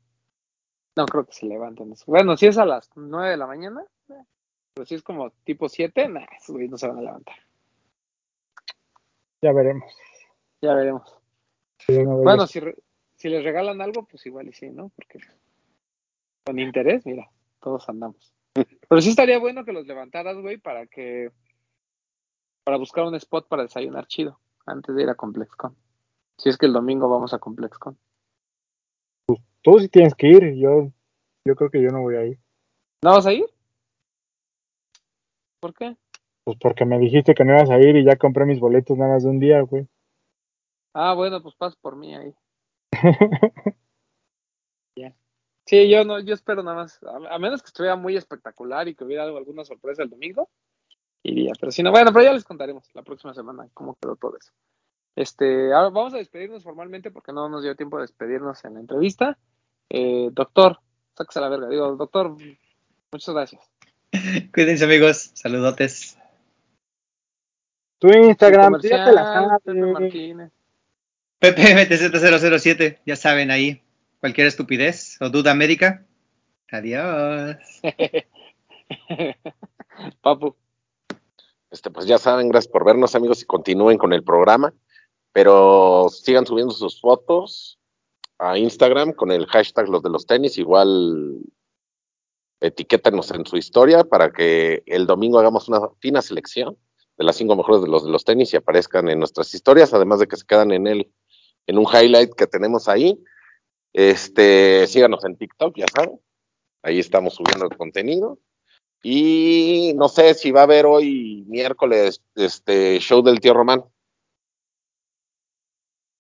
[0.96, 1.94] No creo que se levanten.
[2.08, 3.84] Bueno, si es a las 9 de la mañana,
[4.74, 7.36] pero si es como tipo 7, nah, esos no se van a levantar.
[9.42, 9.92] Ya veremos.
[10.62, 11.20] Ya veremos.
[12.24, 12.78] Bueno, si, re-
[13.16, 14.90] si les regalan algo, pues igual y sí, ¿no?
[14.96, 15.20] Porque
[16.46, 17.30] con interés, mira,
[17.60, 18.34] todos andamos.
[18.54, 21.32] Pero sí estaría bueno que los levantaras, güey, para que.
[22.64, 25.76] Para buscar un spot para desayunar chido antes de ir a ComplexCon.
[26.38, 27.98] Si es que el domingo vamos a ComplexCon.
[29.62, 30.92] Tú sí tienes que ir, yo,
[31.46, 32.38] yo creo que yo no voy a ir.
[33.04, 33.46] ¿No vas a ir?
[35.62, 35.96] ¿Por qué?
[36.44, 39.14] Pues porque me dijiste que no ibas a ir y ya compré mis boletos nada
[39.14, 39.88] más de un día, güey.
[40.94, 42.36] Ah, bueno, pues pasa por mí ahí.
[44.96, 45.16] Ya.
[45.66, 48.94] Sí, yo no, yo espero nada más, a, a menos que estuviera muy espectacular y
[48.94, 50.52] que hubiera algo, alguna sorpresa el domingo,
[51.24, 51.54] iría.
[51.60, 54.52] Pero si no, bueno, pero ya les contaremos la próxima semana cómo quedó todo eso.
[55.16, 58.80] Este, ahora vamos a despedirnos formalmente porque no nos dio tiempo de despedirnos en la
[58.80, 59.38] entrevista.
[59.90, 60.80] Eh, doctor,
[61.16, 61.70] sáquese a la verga.
[61.70, 62.36] Digo, doctor,
[63.12, 63.70] muchas gracias.
[64.54, 65.32] Cuídense, amigos.
[65.34, 66.18] Saludotes.
[68.00, 69.80] Tu Instagram, Su ya te la Pepe.
[69.80, 70.52] Martínez.
[71.40, 73.82] PPMTZ007, ya saben ahí.
[74.20, 76.06] Cualquier estupidez o duda médica.
[76.72, 77.58] Adiós.
[80.22, 80.56] Papu,
[81.70, 84.74] Este, pues ya saben, gracias por vernos, amigos, y continúen con el programa.
[85.34, 87.80] Pero sigan subiendo sus fotos
[88.38, 90.58] a Instagram con el hashtag los de los tenis.
[90.58, 91.40] Igual
[92.62, 96.78] etiquétanos en su historia para que el domingo hagamos una fina selección
[97.18, 100.20] de las cinco mejores de los de los tenis y aparezcan en nuestras historias, además
[100.20, 101.12] de que se quedan en el,
[101.68, 103.22] en un highlight que tenemos ahí.
[103.92, 106.20] Este, síganos en TikTok, ya saben.
[106.82, 108.40] Ahí estamos subiendo el contenido.
[109.04, 113.84] Y no sé si va a haber hoy miércoles este show del tío Román.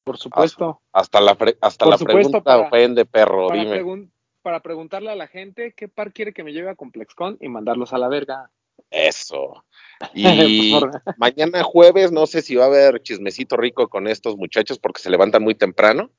[0.03, 0.81] Por supuesto.
[0.91, 3.81] Hasta la, pre- hasta Por la supuesto, pregunta para- ofende, perro, para, dime.
[3.81, 7.47] pregun- para preguntarle a la gente qué par quiere que me lleve a ComplexCon y
[7.49, 8.51] mandarlos a la verga.
[8.89, 9.63] Eso.
[10.13, 10.73] Y
[11.17, 15.09] mañana jueves, no sé si va a haber chismecito rico con estos muchachos porque se
[15.09, 16.11] levantan muy temprano.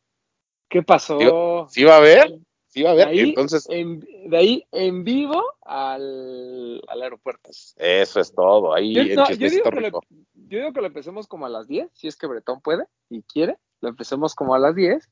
[0.70, 1.66] ¿Qué pasó?
[1.68, 2.38] ¿Sí va a haber?
[2.68, 3.14] Sí va a de, haber.
[3.14, 7.50] ahí, Entonces, en, de ahí en vivo al, al aeropuerto.
[7.76, 8.74] eso es todo.
[8.74, 10.00] Ahí Yo, el no, yo digo lo, rico.
[10.34, 13.22] yo digo que lo empecemos como a las 10, si es que Bretón puede y
[13.22, 13.58] quiere.
[13.80, 15.08] Lo empecemos como a las 10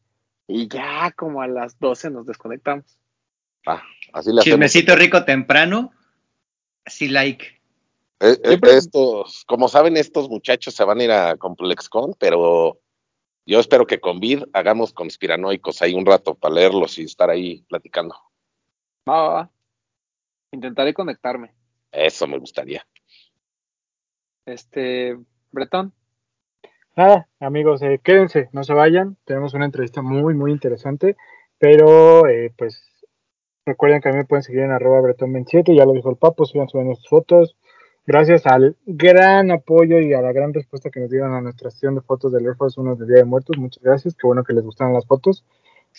[0.46, 2.98] y ya como a las 12 nos desconectamos.
[3.64, 4.44] Así le hacemos.
[4.44, 5.92] Chismecito rico temprano.
[6.86, 7.46] Sí, like.
[8.20, 12.80] Eh, eh, Siempre- Estos, como saben, estos muchachos se van a ir a ComplexCon, pero
[13.46, 17.62] yo espero que con Vid hagamos conspiranoicos ahí un rato para leerlos y estar ahí
[17.68, 18.14] platicando.
[19.08, 19.50] Va, va, va.
[20.52, 21.54] Intentaré conectarme.
[21.90, 22.86] Eso me gustaría.
[24.46, 25.16] Este,
[25.50, 25.92] Bretón,
[26.94, 29.16] Nada, amigos, eh, quédense, no se vayan.
[29.24, 31.16] Tenemos una entrevista muy, muy interesante.
[31.58, 32.82] Pero, eh, pues,
[33.64, 35.74] recuerden que a mí me pueden seguir en arroba bretón27.
[35.74, 37.56] Ya lo dijo el papo, sigan subiendo sus fotos.
[38.06, 41.94] Gracias al gran apoyo y a la gran respuesta que nos dieron a nuestra sesión
[41.94, 43.56] de fotos del Air Force 1 de Día de Muertos.
[43.58, 45.44] Muchas gracias, qué bueno que les gustaron las fotos.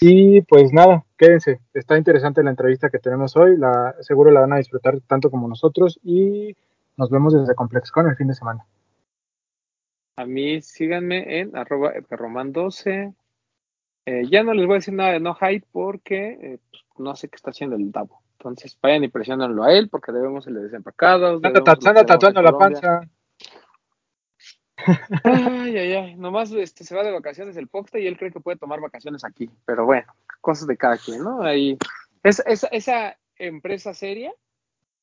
[0.01, 1.59] Y pues nada, quédense.
[1.73, 3.57] Está interesante la entrevista que tenemos hoy.
[3.57, 5.99] La, seguro la van a disfrutar tanto como nosotros.
[6.03, 6.55] Y
[6.97, 8.65] nos vemos desde ComplexCon el fin de semana.
[10.15, 13.13] A mí síganme en arroba eperroman12.
[14.05, 17.15] Eh, ya no les voy a decir nada de no hype porque eh, pues, no
[17.15, 18.21] sé qué está haciendo el Davo.
[18.37, 21.39] Entonces vayan y presionenlo a él porque debemos el de desempacados.
[21.47, 21.59] Anda,
[22.05, 23.01] tatuando la panza.
[25.23, 26.15] Ay, ay, ay.
[26.15, 29.23] Nomás este, se va de vacaciones el Poxte y él cree que puede tomar vacaciones
[29.23, 29.49] aquí.
[29.65, 31.41] Pero bueno, cosas de cada quien, ¿no?
[31.41, 31.77] Ahí.
[32.23, 34.33] Es, esa- esa empresa seria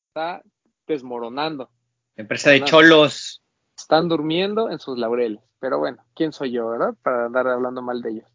[0.07, 0.43] está
[0.87, 1.69] desmoronando.
[2.15, 3.41] Empresa de cholos.
[3.81, 5.41] Están durmiendo en sus laureles.
[5.59, 6.93] Pero bueno, ¿quién soy yo, verdad?
[7.03, 8.29] Para andar hablando mal de ellos.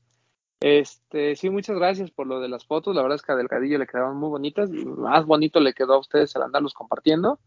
[0.61, 2.95] Este, sí, muchas gracias por lo de las fotos.
[2.95, 4.71] La verdad es que a Delgadillo le quedaron muy bonitas.
[4.71, 7.39] Más bonito le quedó a ustedes el andarlos compartiendo.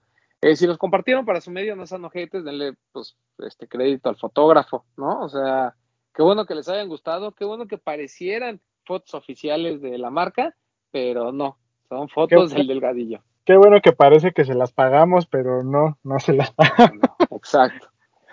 [0.41, 4.15] Eh, si los compartieron para su medio, no sean ojetes, denle pues este crédito al
[4.15, 5.19] fotógrafo, ¿no?
[5.21, 5.75] O sea,
[6.13, 10.55] qué bueno que les hayan gustado, qué bueno que parecieran fotos oficiales de la marca,
[10.91, 11.57] pero no,
[11.89, 13.21] son fotos Qué- del Delgadillo.
[13.43, 17.01] Qué bueno que parece que se las pagamos, pero no, no se las pagamos.
[17.01, 17.88] No, exacto.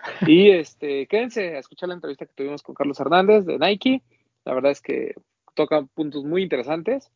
[0.27, 4.03] Y este, quédense a escuchar la entrevista que tuvimos con Carlos Hernández de Nike.
[4.45, 5.15] La verdad es que
[5.55, 7.11] toca puntos muy interesantes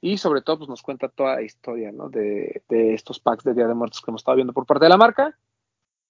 [0.00, 2.08] y sobre todo pues nos cuenta toda la historia ¿no?
[2.10, 4.90] de, de estos packs de Día de Muertos que hemos estado viendo por parte de
[4.90, 5.36] la marca.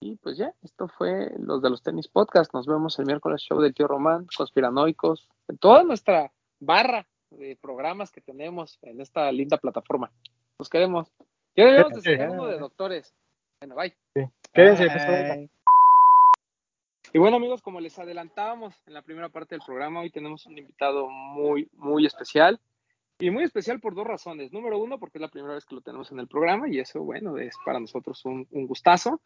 [0.00, 2.52] Y pues ya, esto fue los de los tenis podcast.
[2.52, 8.10] Nos vemos el miércoles show del tío Román, conspiranoicos, en toda nuestra barra de programas
[8.10, 10.12] que tenemos en esta linda plataforma.
[10.58, 11.10] Los queremos.
[11.56, 13.14] Ya debemos de uno de doctores.
[13.60, 13.96] Bueno, bye.
[14.52, 14.88] Quédense.
[14.88, 15.50] Bye.
[17.16, 20.58] Y bueno amigos, como les adelantábamos en la primera parte del programa, hoy tenemos un
[20.58, 22.60] invitado muy, muy especial.
[23.20, 24.50] Y muy especial por dos razones.
[24.50, 27.04] Número uno, porque es la primera vez que lo tenemos en el programa y eso,
[27.04, 29.20] bueno, es para nosotros un, gustazo.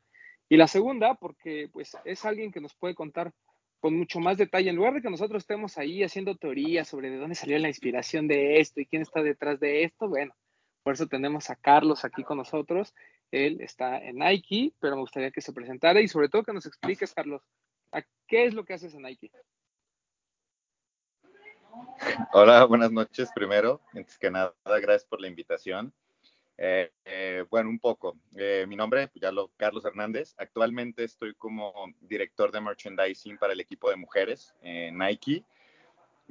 [0.51, 3.33] Y la segunda, porque pues es alguien que nos puede contar
[3.81, 7.17] con mucho más detalle, en lugar de que nosotros estemos ahí haciendo teorías sobre de
[7.17, 10.35] dónde salió la inspiración de esto y quién está detrás de esto, bueno,
[10.83, 12.95] por eso tenemos a Carlos aquí con nosotros.
[13.31, 16.67] Él está en Nike, pero me gustaría que se presentara y sobre todo que nos
[16.67, 17.41] expliques, Carlos,
[17.93, 19.31] ¿a ¿qué es lo que haces en Nike?
[22.33, 23.81] Hola, buenas noches primero.
[23.95, 25.93] Antes que nada, gracias por la invitación.
[26.57, 28.19] Eh, eh, bueno, un poco.
[28.37, 30.35] Eh, mi nombre, pues ya lo, Carlos Hernández.
[30.39, 35.45] Actualmente estoy como director de merchandising para el equipo de mujeres en Nike.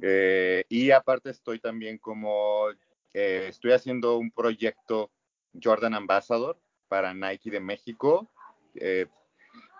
[0.00, 2.66] Eh, y aparte estoy también como,
[3.12, 5.10] estoy haciendo un proyecto
[5.60, 8.30] Jordan Ambassador para Nike de México.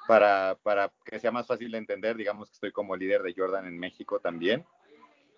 [0.09, 3.67] Para, para que sea más fácil de entender, digamos que estoy como líder de Jordan
[3.67, 4.65] en México también.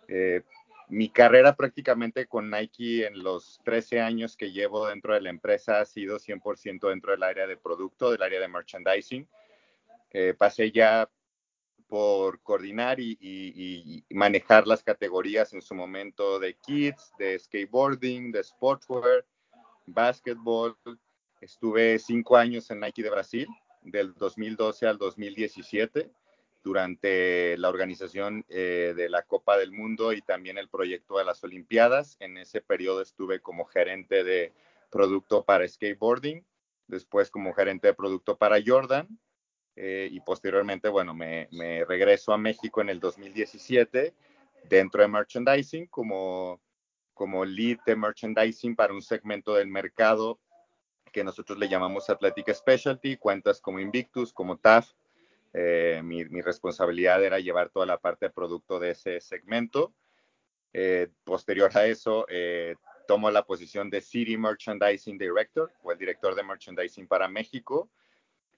[0.06, 0.42] Eh,
[0.88, 5.80] mi carrera prácticamente con Nike en los 13 años que llevo dentro de la empresa
[5.80, 9.26] ha sido 100% dentro del área de producto, del área de merchandising.
[10.12, 11.10] Eh, pasé ya
[11.88, 18.30] por coordinar y, y- y manejar las categorías en su momento de kids, de skateboarding,
[18.30, 19.24] de sportswear,
[19.86, 20.76] basketball.
[21.40, 23.48] Estuve cinco años en Nike de Brasil,
[23.82, 26.10] del 2012 al 2017
[26.62, 31.42] durante la organización eh, de la Copa del Mundo y también el proyecto de las
[31.42, 32.16] Olimpiadas.
[32.20, 34.52] En ese periodo estuve como gerente de
[34.90, 36.44] producto para skateboarding,
[36.86, 39.08] después como gerente de producto para Jordan
[39.76, 44.14] eh, y posteriormente, bueno, me, me regreso a México en el 2017
[44.68, 46.60] dentro de merchandising como,
[47.14, 50.38] como lead de merchandising para un segmento del mercado
[51.10, 54.92] que nosotros le llamamos Athletic Specialty, cuentas como Invictus, como TAF,
[55.52, 59.92] eh, mi, mi, responsabilidad era llevar toda la parte de producto de ese segmento.
[60.72, 62.76] Eh, posterior a eso, eh,
[63.08, 67.90] tomo la posición de City Merchandising Director o el director de merchandising para México.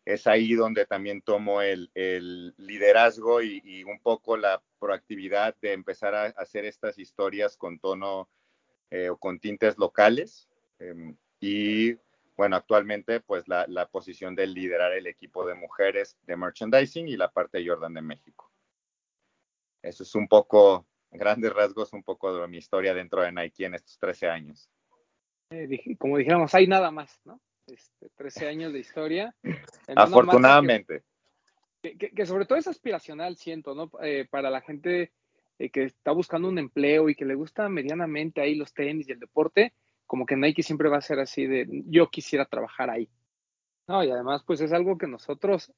[0.05, 5.73] Es ahí donde también tomo el, el liderazgo y, y, un poco la proactividad de
[5.73, 8.29] empezar a hacer estas historias con tono
[8.91, 10.51] eh, o con tintes locales.
[10.79, 11.95] Em, y
[12.43, 17.17] bueno, actualmente pues la, la, posición de liderar el equipo de mujeres de merchandising y
[17.17, 18.51] la parte de Jordan de México.
[19.81, 23.75] Eso es un poco, grandes rasgos, un poco de mi historia dentro de Nike en
[23.77, 24.69] estos 13 años.
[25.51, 27.41] Eh, como dijéramos, hay nada más, ¿no?
[27.69, 29.33] Este, 13 años de historia.
[29.95, 31.05] Afortunadamente.
[31.81, 33.89] Que, que, que, sobre todo es aspiracional, siento, ¿no?
[34.03, 35.13] Eh, para la gente
[35.61, 39.13] eh, que está buscando un empleo y que le gusta medianamente ahí los tenis y
[39.13, 39.75] el deporte,
[40.13, 43.09] como que Nike siempre va a ser así de yo quisiera trabajar ahí.
[43.89, 45.73] No, y además, pues es algo que nosotros,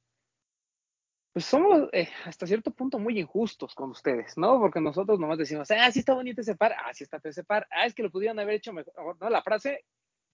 [1.32, 4.58] pues somos eh, hasta cierto punto muy injustos con ustedes, ¿no?
[4.58, 7.68] Porque nosotros nomás decimos, ah, sí está bonito ese par, ah, sí está ese par,
[7.70, 9.30] ah, es que lo pudieran haber hecho mejor, ¿no?
[9.30, 9.84] La frase,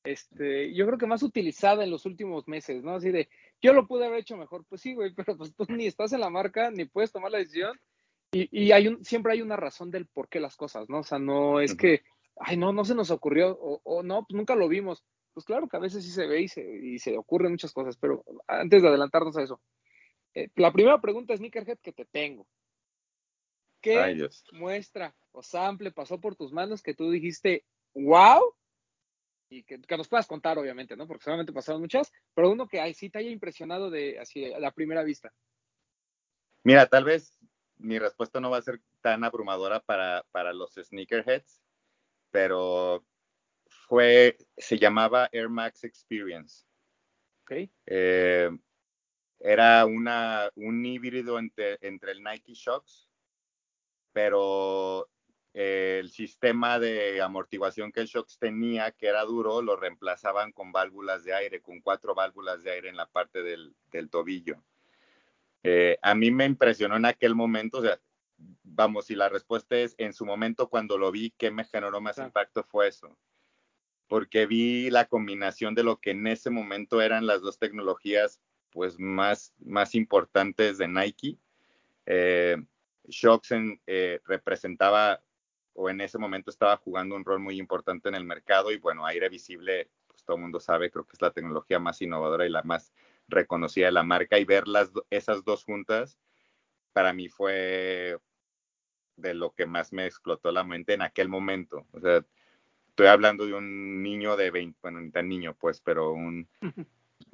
[0.02, 2.94] este, yo creo que más utilizada en los últimos meses, ¿no?
[2.94, 3.28] Así de,
[3.60, 6.20] yo lo pude haber hecho mejor, pues sí, güey, pero pues tú ni estás en
[6.20, 7.78] la marca, ni puedes tomar la decisión,
[8.32, 11.00] y, y hay un, siempre hay una razón del por qué las cosas, ¿no?
[11.00, 11.78] O sea, no es uh -huh.
[11.78, 12.02] que
[12.40, 15.04] ay, no, no se nos ocurrió, o, o, no, pues nunca lo vimos.
[15.32, 17.96] Pues claro que a veces sí se ve y se, y se ocurren muchas cosas,
[17.96, 19.60] pero antes de adelantarnos a eso,
[20.34, 22.46] eh, la primera pregunta, Sneakerhead, que te tengo.
[23.80, 24.18] ¿Qué ay,
[24.52, 27.64] muestra o sample pasó por tus manos que tú dijiste,
[27.94, 28.54] wow,
[29.48, 31.06] y que, que, nos puedas contar, obviamente, ¿no?
[31.06, 34.72] Porque solamente pasaron muchas, pero uno que sí te haya impresionado de así a la
[34.72, 35.32] primera vista.
[36.62, 37.38] Mira, tal vez
[37.78, 41.60] mi respuesta no va a ser tan abrumadora para, para los sneakerheads,
[42.30, 43.04] pero
[43.88, 46.64] fue, se llamaba Air Max Experience.
[47.42, 47.70] Okay.
[47.86, 48.50] Eh,
[49.40, 53.08] era una, un híbrido entre, entre el Nike Shocks,
[54.12, 55.08] pero
[55.54, 60.70] eh, el sistema de amortiguación que el Shocks tenía, que era duro, lo reemplazaban con
[60.72, 64.62] válvulas de aire, con cuatro válvulas de aire en la parte del, del tobillo.
[65.62, 67.98] Eh, a mí me impresionó en aquel momento, o sea,
[68.62, 72.18] vamos, si la respuesta es en su momento cuando lo vi, ¿qué me generó más
[72.18, 72.64] impacto?
[72.64, 73.16] Fue eso.
[74.08, 78.98] Porque vi la combinación de lo que en ese momento eran las dos tecnologías pues
[78.98, 81.38] más, más importantes de Nike.
[82.06, 82.56] Eh,
[83.86, 85.22] eh, representaba
[85.74, 89.06] o en ese momento estaba jugando un rol muy importante en el mercado y bueno,
[89.06, 92.50] aire visible, pues todo el mundo sabe, creo que es la tecnología más innovadora y
[92.50, 92.92] la más
[93.28, 96.18] reconocida de la marca y ver las, esas dos juntas
[96.92, 98.18] para mí fue
[99.20, 101.86] de lo que más me explotó la mente en aquel momento.
[101.92, 102.24] O sea,
[102.88, 106.48] estoy hablando de un niño de 20, bueno, ni tan niño pues, pero un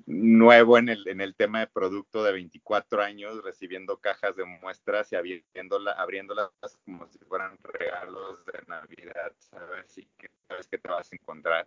[0.06, 5.10] nuevo en el, en el tema de producto de 24 años, recibiendo cajas de muestras
[5.12, 6.50] y abriéndolas, abriéndolas
[6.84, 9.98] como si fueran regalos de Navidad, ¿sabes?
[9.98, 11.66] Y que sabes que te vas a encontrar.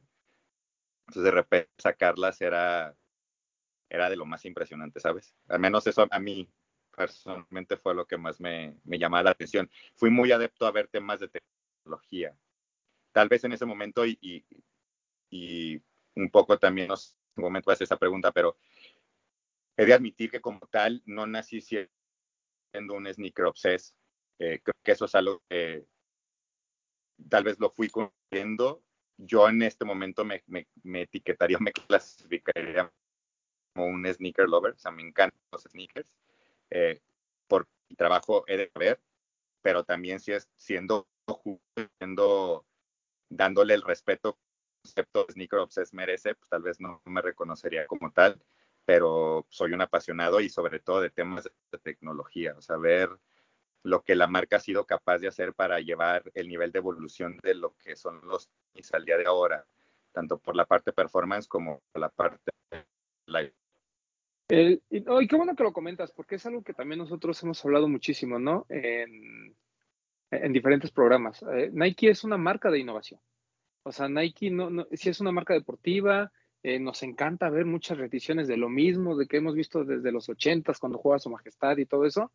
[1.01, 2.95] Entonces, de repente, sacarlas era,
[3.89, 5.35] era de lo más impresionante, ¿sabes?
[5.47, 6.47] Al menos eso a mí
[6.95, 9.69] personalmente fue lo que más me, me llamaba la atención.
[9.95, 12.37] Fui muy adepto a ver temas de tecnología.
[13.11, 14.45] Tal vez en ese momento y,
[15.29, 15.81] y,
[16.15, 18.57] un poco también nos un momento hacer esa pregunta, pero
[19.77, 23.95] he de admitir que como tal no nací siendo un sneaker obsessed.
[24.39, 25.85] Eh, creo que eso es algo que
[27.29, 28.83] tal vez lo fui cumpliendo.
[29.17, 32.91] Yo en este momento me, me, me etiquetaría, me clasificaría
[33.73, 36.13] como un sneaker lover, o sea, me encantan los sneakers.
[36.69, 37.01] Eh,
[37.47, 38.99] por mi trabajo he de ver,
[39.61, 41.07] pero también si es siendo,
[41.99, 42.65] siendo
[43.29, 44.37] dándole el respeto
[44.81, 48.41] concepto de Sneaker Obsessed merece, pues tal vez no me reconocería como tal,
[48.85, 53.09] pero soy un apasionado y sobre todo de temas de tecnología, o sea, ver
[53.83, 57.37] lo que la marca ha sido capaz de hacer para llevar el nivel de evolución
[57.43, 59.65] de lo que son los tenis al día de ahora,
[60.11, 62.51] tanto por la parte performance como por la parte
[63.25, 63.58] live.
[64.49, 67.41] El, y, oh, y, qué bueno que lo comentas, porque es algo que también nosotros
[67.43, 68.65] hemos hablado muchísimo, ¿no?
[68.67, 69.55] En,
[70.31, 71.41] en diferentes programas.
[71.43, 73.19] Eh, Nike es una marca de innovación.
[73.83, 76.31] O sea, Nike no, no, sí es una marca deportiva,
[76.61, 80.27] eh, nos encanta ver muchas repeticiones de lo mismo, de que hemos visto desde los
[80.29, 82.31] ochentas cuando juega Su Majestad y todo eso,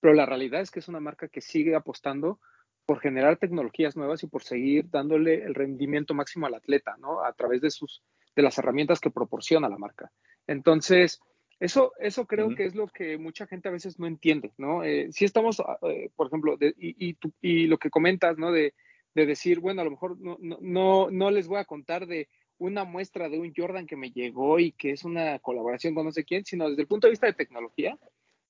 [0.00, 2.38] pero la realidad es que es una marca que sigue apostando
[2.86, 7.24] por generar tecnologías nuevas y por seguir dándole el rendimiento máximo al atleta, ¿no?
[7.24, 8.02] A través de sus,
[8.36, 10.12] de las herramientas que proporciona la marca.
[10.46, 11.20] Entonces,
[11.60, 12.56] eso, eso creo uh -huh.
[12.56, 14.82] que es lo que mucha gente a veces no entiende, ¿no?
[14.82, 18.52] Eh, si estamos, eh, por ejemplo, de, y, y, tu, y, lo que comentas, ¿no?
[18.52, 18.74] De,
[19.14, 22.28] de decir, bueno, a lo mejor no, no, no les voy a contar de
[22.58, 26.12] una muestra de un Jordan que me llegó y que es una colaboración con no
[26.12, 27.98] sé quién, sino desde el punto de vista de tecnología,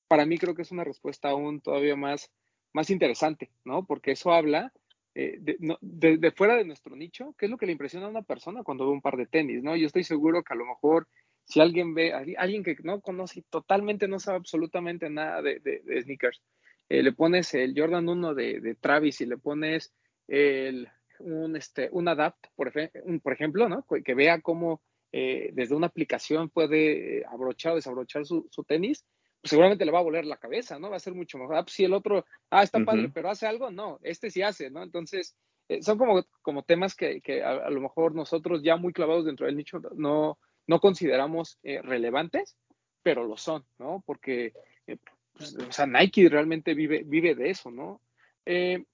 [0.08, 2.30] para mí creo que es una respuesta aún todavía más,
[2.72, 3.86] más interesante, ¿no?
[3.86, 4.72] Porque eso habla
[5.14, 8.06] eh, de, no, de, de, fuera de nuestro nicho, ¿qué es lo que le impresiona
[8.06, 9.76] a una persona cuando ve un par de tenis, ¿no?
[9.76, 11.08] Yo estoy seguro que a lo mejor
[11.44, 16.02] si alguien ve, alguien que no conoce, totalmente no sabe absolutamente nada de, de, de
[16.02, 16.42] sneakers,
[16.88, 19.94] eh, le pones el Jordan 1 de, de Travis y le pones
[20.28, 20.88] el,
[21.18, 22.72] un, este, un adapt, por,
[23.04, 23.84] un, por ejemplo, ¿no?
[24.04, 24.82] que vea cómo
[25.12, 29.04] eh, desde una aplicación puede eh, abrochar o desabrochar su, su, tenis,
[29.40, 30.90] pues seguramente le va a voler la cabeza, ¿no?
[30.90, 31.56] Va a ser mucho mejor.
[31.56, 32.84] Ah, pues si el otro, ah, está uh -huh.
[32.86, 34.82] padre, pero hace algo, no, este sí hace, ¿no?
[34.82, 35.36] Entonces,
[35.68, 39.24] eh, son como, como temas que, que a, a, lo mejor nosotros ya muy clavados
[39.24, 42.56] dentro del nicho no, no consideramos eh, relevantes,
[43.02, 44.02] pero lo son, ¿no?
[44.06, 44.52] Porque,
[44.86, 44.96] eh,
[45.32, 48.00] pues, o sea, Nike realmente vive, vive de eso, ¿no?
[48.46, 48.84] Eh,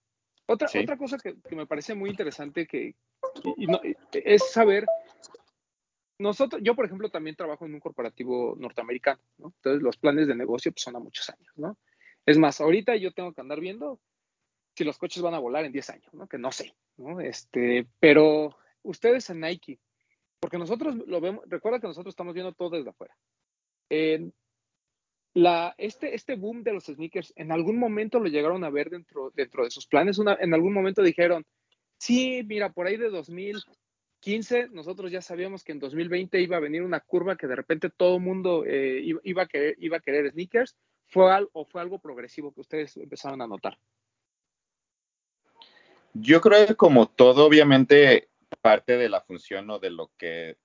[0.46, 0.78] otra, sí.
[0.78, 2.94] otra cosa que, que, me parece muy interesante que,
[3.44, 3.80] y, y no,
[4.12, 4.86] es saber,
[6.18, 9.52] nosotros, yo por ejemplo también trabajo en un corporativo norteamericano, ¿no?
[9.56, 11.78] Entonces los planes de negocio pues, son a muchos años, ¿no?
[12.26, 14.00] Es más, ahorita yo tengo que andar viendo
[14.76, 16.26] si los coches van a volar en 10 años, ¿no?
[16.26, 17.20] Que no sé, ¿no?
[17.20, 19.78] Este, pero ustedes en Nike,
[20.40, 23.14] porque nosotros lo vemos, recuerda que nosotros estamos viendo todo desde afuera.
[25.76, 29.64] Este, este boom de los sneakers, en algún momento lo llegaron a ver dentro, dentro
[29.64, 31.46] de sus planes, en algún momento dijeron,
[31.98, 36.82] sí, mira, por ahí de 2015 nosotros ya sabíamos que en 2020 iba a venir
[36.82, 40.74] una curva que de repente todo el mundo eh, iba, a querer, sneakers,
[41.06, 43.78] ¿fue algo, o fue algo progresivo que ustedes empezaron a notar?
[46.12, 50.56] Yo creo que como todo, obviamente, parte de la función o de lo que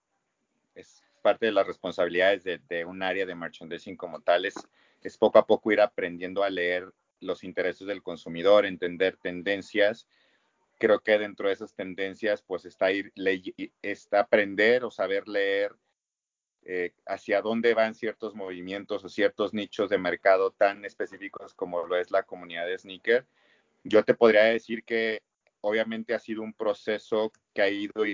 [0.75, 4.55] es parte de las responsabilidades de, un área de merchandising como tal es,
[5.01, 10.07] es poco a poco ir aprendiendo a leer los intereses del consumidor, entender tendencias.
[10.77, 13.11] Creo que dentro de esas tendencias, pues está ir,
[13.81, 15.75] está aprender o saber leer
[16.63, 21.97] eh, hacia dónde van ciertos movimientos o ciertos nichos de mercado tan específicos como lo
[21.97, 23.25] es la comunidad de sneaker.
[23.83, 25.21] Yo te podría decir que
[25.65, 28.05] obviamente ha sido un proceso que ha ido,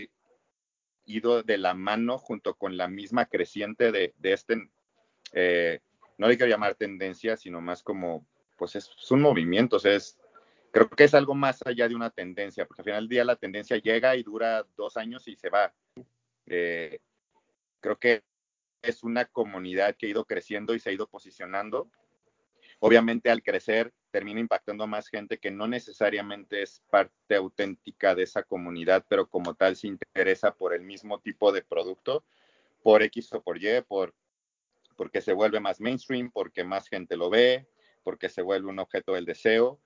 [1.06, 4.70] ido de la mano junto con la misma creciente de, este,
[5.34, 5.82] eh,
[6.18, 8.26] no le quiero llamar tendencia, sino más como,
[8.58, 10.18] pues es, un movimiento, es,
[10.72, 13.36] creo que es algo más allá de una tendencia, porque al final del día la
[13.36, 15.74] tendencia llega y dura dos años y se va.
[16.46, 17.00] Eh,
[17.82, 18.24] creo que
[18.82, 21.92] es una comunidad que ha ido creciendo y se ha ido posicionando
[22.84, 28.24] obviamente al crecer termina impactando a más gente que no necesariamente es parte auténtica de
[28.24, 32.26] esa comunidad, pero como tal se interesa por el mismo tipo de producto,
[32.82, 34.16] por X o por Y, por,
[34.98, 37.68] porque se vuelve más mainstream, porque más gente lo ve,
[38.04, 39.80] porque se vuelve un objeto del deseo.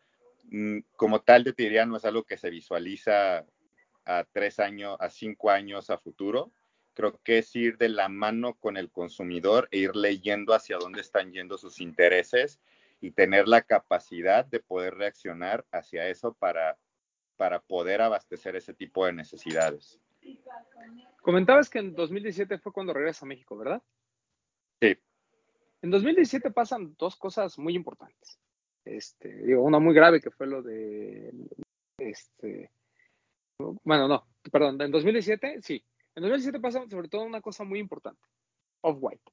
[0.45, 3.45] Mm, como tal, te diría, no es algo que se visualiza
[4.05, 6.53] a tres años, a cinco años a futuro.
[6.93, 11.01] Creo que es ir de la mano con el consumidor e ir leyendo hacia dónde
[11.01, 12.61] están yendo sus intereses
[13.01, 16.77] y tener la capacidad de poder reaccionar hacia eso para,
[17.37, 19.99] para poder abastecer ese tipo de necesidades.
[21.21, 23.81] Comentabas que en 2017 fue cuando regresas a México, ¿verdad?
[24.81, 24.97] Sí.
[25.81, 28.39] En 2017 pasan dos cosas muy importantes.
[28.83, 31.31] Este, digo, una muy grave que fue lo de,
[31.97, 32.71] este,
[33.83, 35.83] bueno, no, perdón, en 2017, sí.
[36.15, 38.21] En 2017 pasa sobre todo una cosa muy importante,
[38.81, 39.31] Off-White,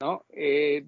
[0.00, 0.24] ¿no?
[0.30, 0.86] Eh,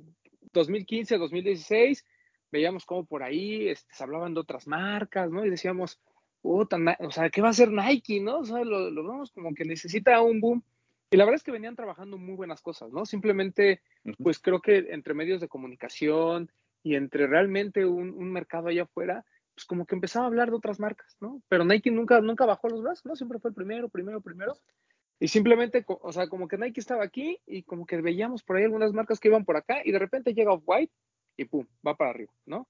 [0.55, 2.05] 2015, 2016,
[2.51, 5.45] veíamos como por ahí este, se hablaban de otras marcas, ¿no?
[5.45, 6.01] Y decíamos,
[6.45, 6.67] o
[7.11, 8.39] sea, ¿qué va a hacer Nike, no?
[8.39, 10.63] O sea, lo, vemos como que necesita un boom.
[11.11, 13.07] Y la verdad es que venían trabajando muy buenas cosas, ¿no?
[13.07, 13.83] Simplemente,
[14.23, 16.51] pues creo que entre medios de comunicación
[16.83, 19.25] y entre realmente un, mercado allá afuera,
[19.55, 21.41] pues como que empezaba a hablar de otras marcas, ¿no?
[21.49, 23.17] Pero Nike nunca, nunca bajó los brazos, ¿no?
[23.17, 24.55] Siempre fue el primero, primero, primero.
[25.25, 28.65] Y simplemente, o sea, como que Nike estaba aquí y como que veíamos por ahí
[28.65, 30.93] algunas marcas que iban por acá y de repente llega Off-White
[31.39, 32.69] y pum, va para arriba, ¿no?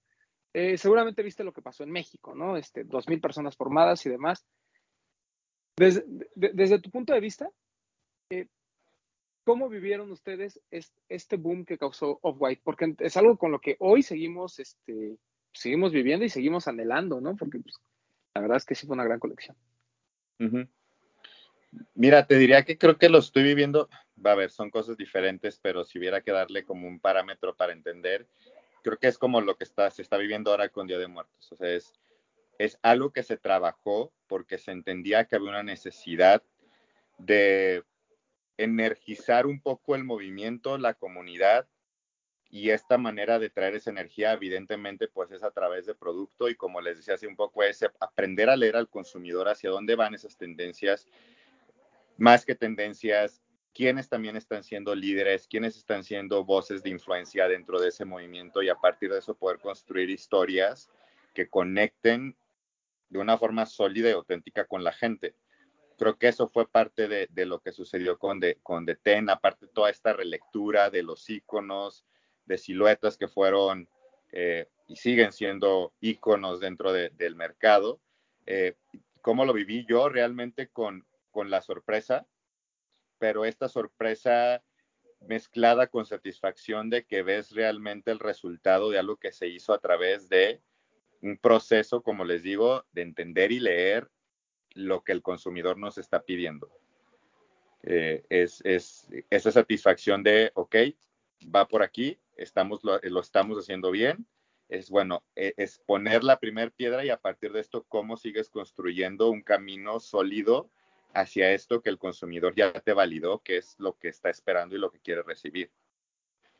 [0.53, 2.57] Eh, seguramente viste lo que pasó en México, ¿no?
[2.57, 4.47] Este, dos mil personas formadas y demás.
[5.77, 6.05] Desde,
[6.37, 7.51] desde tu punto de vista,
[8.31, 8.47] eh,
[9.43, 12.63] ¿cómo vivieron ustedes este, boom que causó Off-White?
[12.63, 15.19] Porque es algo con lo que hoy seguimos, este,
[15.53, 17.35] seguimos viviendo y seguimos anhelando, ¿no?
[17.35, 17.75] Porque pues,
[18.33, 19.57] la verdad es que sí fue una gran colección.
[21.95, 23.89] Mira, te diría que creo que lo estoy viviendo,
[24.25, 27.73] va a ver, son cosas diferentes, pero si hubiera que darle como un parámetro para
[27.73, 28.27] entender,
[28.83, 31.53] creo que es como lo que está, se está viviendo ahora con Día de Muertos.
[31.53, 31.93] O sea, es,
[32.59, 36.43] es algo que se trabajó porque se entendía que había una necesidad
[37.19, 37.83] de
[38.57, 41.67] energizar un poco el movimiento, la comunidad,
[42.55, 46.55] y esta manera de traer esa energía, evidentemente, pues es a través de producto y
[46.55, 50.15] como les decía hace un poco, es aprender a leer al consumidor hacia dónde van
[50.15, 51.09] esas tendencias
[52.17, 53.43] más que tendencias,
[53.75, 58.63] quiénes también están siendo líderes, quiénes están siendo voces de influencia dentro de ese movimiento
[58.63, 60.89] y a partir de eso poder construir historias
[61.35, 62.37] que conecten
[63.09, 65.35] de una forma sólida y auténtica con la gente.
[65.99, 69.91] Creo que eso fue parte de, lo que sucedió con, de, con Deten, aparte toda
[69.91, 72.05] esta relectura de los iconos,
[72.47, 73.89] de siluetas que fueron
[74.33, 78.01] eh, y siguen siendo iconos dentro del mercado.
[78.47, 78.75] Eh,
[79.23, 82.27] ¿Cómo lo viví yo realmente con, con la sorpresa,
[83.19, 84.63] pero esta sorpresa
[85.21, 89.81] mezclada con satisfacción de que ves realmente el resultado de algo que se hizo a
[89.81, 90.63] través de
[91.21, 94.09] un proceso, como les digo, de entender y leer
[94.75, 96.71] lo que el consumidor nos está pidiendo.
[97.83, 98.63] Eh, es,
[99.29, 100.77] esa satisfacción de, ok,
[101.55, 104.27] va por aquí, estamos, lo, estamos haciendo bien,
[104.69, 108.49] es bueno, e, es poner la primera piedra y a partir de esto, cómo sigues
[108.51, 110.71] construyendo un camino sólido
[111.15, 114.79] hacia esto que el consumidor ya te validó, que es lo que está esperando y
[114.79, 115.71] lo que quiere recibir.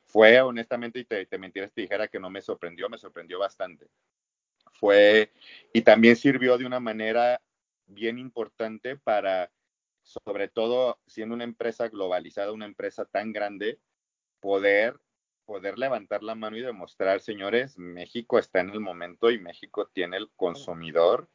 [0.05, 3.89] Fue, honestamente, y te, te mentiras, te dijera que no me sorprendió, me sorprendió bastante.
[4.73, 5.33] Fue,
[5.73, 7.41] y también sirvió de una manera
[7.87, 9.51] bien importante para,
[10.03, 13.79] sobre todo siendo una empresa globalizada, una empresa tan grande,
[14.41, 14.99] poder
[15.45, 20.17] poder levantar la mano y demostrar, señores, México está en el momento y México tiene
[20.17, 21.29] el consumidor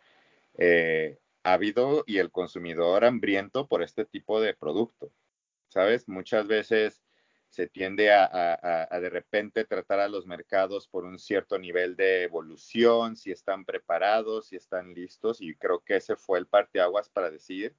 [0.58, 5.12] eh, ávido y el consumidor hambriento por este tipo de producto.
[5.70, 6.08] ¿Sabes?
[6.08, 7.02] Muchas veces
[7.50, 13.16] se tiende a, de repente tratar a los mercados por un cierto nivel de evolución,
[13.16, 17.76] si están preparados, si están listos, y creo que ese fue el parteaguas para decir,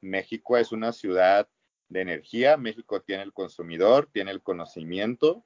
[0.00, 1.48] México es una ciudad
[1.88, 5.44] de energía, México tiene el consumidor, tiene el conocimiento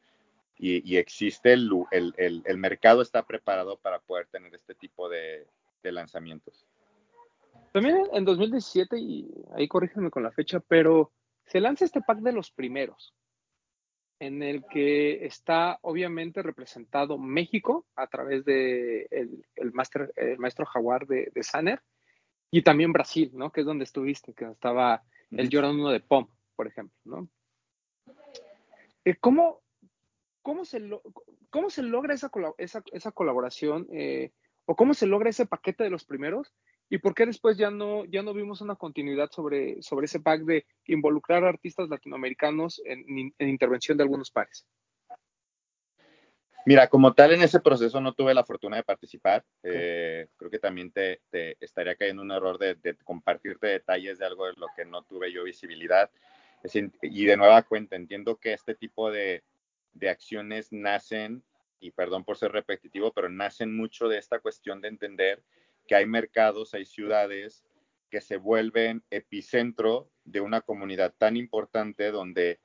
[0.58, 5.46] y, existe el, el, mercado está preparado para poder tener este tipo de,
[5.82, 6.66] lanzamientos.
[7.72, 11.12] También en 2017, y ahí corrígeme con la fecha, pero
[11.46, 13.14] se lanza este pack de los primeros,
[14.20, 21.32] en el que está obviamente representado México a través de el, el, maestro Jaguar de,
[21.34, 21.82] de Saner,
[22.50, 23.50] y también Brasil, ¿no?
[23.50, 27.28] Que es donde estuviste, que estaba el Jordan 1 de POM, por ejemplo, ¿no?
[29.04, 29.62] Eh, ¿Cómo,
[30.42, 30.80] cómo, se,
[31.48, 34.32] cómo se logra esa, esa, esa colaboración eh,
[34.66, 36.54] o cómo se logra ese paquete de los primeros?
[36.92, 40.42] ¿Y por qué después ya no, ya no vimos una continuidad sobre, sobre ese pack
[40.42, 44.66] de involucrar a artistas latinoamericanos en, en intervención de algunos pares?
[46.66, 49.42] Mira, como tal en ese proceso no tuve la fortuna de participar.
[49.62, 51.22] Eh, creo que también te,
[51.60, 55.44] estaría cayendo un error de, compartirte detalles de algo de lo que no tuve yo
[55.44, 56.10] visibilidad.
[57.00, 59.42] y de nueva cuenta, entiendo que este tipo de,
[59.94, 61.42] de acciones nacen,
[61.80, 65.42] y perdón por ser repetitivo, pero nacen mucho de esta cuestión de entender
[65.92, 67.62] que hay mercados, hay ciudades
[68.08, 72.60] que se vuelven epicentro de una comunidad tan importante donde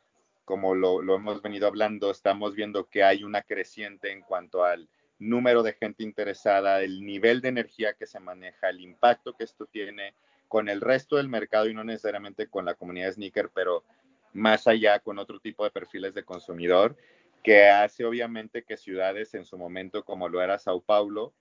[0.45, 4.87] como lo, hemos venido hablando, estamos viendo que hay una creciente en cuanto al
[5.19, 9.65] número de gente interesada, el nivel de energía que se maneja, el impacto que esto
[9.65, 10.13] tiene
[10.47, 13.83] con el resto del mercado y no necesariamente con la comunidad sneaker, pero
[14.31, 16.95] más allá con otro tipo de perfiles de consumidor,
[17.43, 21.33] que hace obviamente que ciudades en su momento, como lo era Sao Paulo,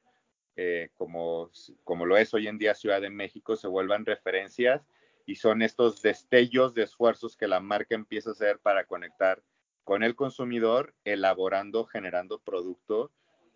[0.57, 1.51] eh, como,
[1.85, 4.87] como lo es hoy en día Ciudad de México, se vuelvan referencias
[5.27, 9.43] y son estos destellos de esfuerzos que la marca empieza a hacer para conectar
[9.85, 13.13] con el consumidor, elaborando, generando producto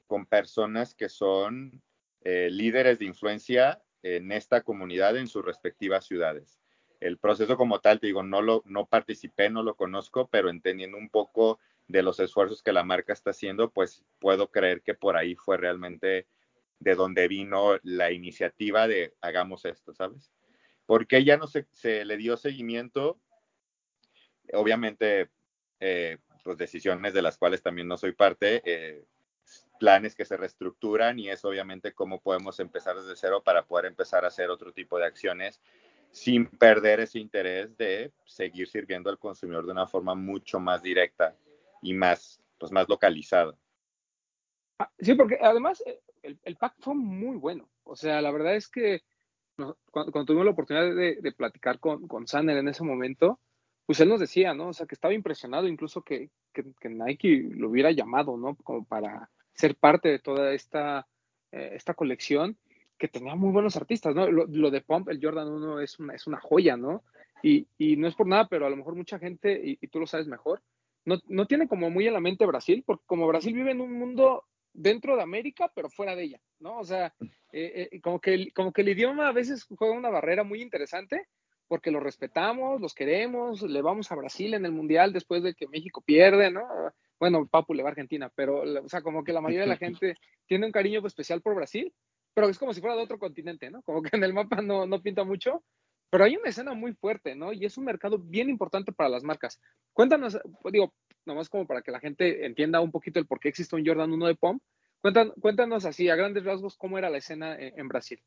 [0.06, 1.82] con personas que son
[2.22, 6.58] eh, líderes de influencia en esta comunidad en sus respectivas ciudades.
[7.00, 10.98] El proceso como tal, te digo, no lo no participé, no lo conozco, pero entendiendo
[10.98, 15.16] un poco de los esfuerzos que la marca está haciendo, pues puedo creer que por
[15.16, 16.26] ahí fue realmente
[16.80, 20.32] de donde vino la iniciativa de hagamos esto, ¿sabes?
[20.86, 23.20] ¿Por qué ya no se, le dio seguimiento?
[24.52, 25.30] Obviamente,
[25.78, 29.04] eh, pues decisiones de las cuales también no soy parte, eh,
[29.78, 34.24] planes que se reestructuran y es obviamente cómo podemos empezar desde cero para poder empezar
[34.24, 35.60] a hacer otro tipo de acciones
[36.10, 41.36] sin perder ese interés de seguir sirviendo al consumidor de una forma mucho más directa
[41.82, 43.54] y más, pues más localizada.
[44.78, 47.68] Ah, sí, porque además eh, el, el, pack fue muy bueno.
[47.84, 49.02] O sea, la verdad es que
[49.90, 53.40] cuando, tuvimos la oportunidad de, platicar con, con Sander en ese momento,
[53.86, 54.68] pues él nos decía, ¿no?
[54.68, 58.54] O sea, que estaba impresionado incluso que, que, Nike lo hubiera llamado, ¿no?
[58.56, 61.06] Como para ser parte de toda esta,
[61.52, 62.56] eh, esta colección,
[62.98, 64.30] que tenía muy buenos artistas, ¿no?
[64.30, 67.02] Lo, de Pump, el Jordan 1 es una, es una joya, ¿no?
[67.42, 69.98] Y, y, no es por nada, pero a lo mejor mucha gente, y, y tú
[69.98, 70.62] lo sabes mejor,
[71.06, 73.98] no, no, tiene como muy en la mente Brasil, porque como Brasil vive en un
[73.98, 76.78] mundo dentro de América, pero fuera de ella, ¿no?
[76.78, 77.14] O sea,
[77.52, 80.62] eh, eh, como, que el, como que el idioma a veces juega una barrera muy
[80.62, 81.26] interesante
[81.70, 85.68] porque lo respetamos, los queremos, le vamos a Brasil en el Mundial después de que
[85.68, 86.66] México pierde, ¿no?
[87.20, 89.76] Bueno, Papu le va a Argentina, pero, o sea, como que la mayoría de la
[89.76, 90.16] gente
[90.46, 91.94] tiene un cariño especial por Brasil,
[92.34, 93.82] pero es como si fuera de otro continente, ¿no?
[93.82, 95.62] Como que en el mapa no, no pinta mucho,
[96.10, 97.52] pero hay una escena muy fuerte, ¿no?
[97.52, 99.60] Y es un mercado bien importante para las marcas.
[99.92, 100.38] Cuéntanos,
[100.72, 100.92] digo,
[101.24, 104.12] nomás como para que la gente entienda un poquito el por qué existe un Jordan
[104.12, 104.58] 1 de POM.
[105.00, 108.20] Cuéntanos, cuéntanos así, a grandes rasgos, cómo era la escena en, Brasil.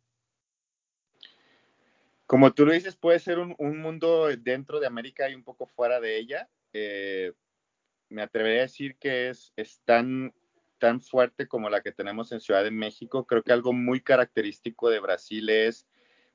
[2.26, 6.00] Como tú lo dices, puede ser un, mundo dentro de América y un poco fuera
[6.00, 6.50] de ella.
[6.72, 7.34] Eh,
[8.10, 10.34] me atrevería a decir que es, es tan,
[10.80, 13.28] tan fuerte como la que tenemos en Ciudad de México.
[13.28, 15.86] Creo que algo muy característico de Brasil es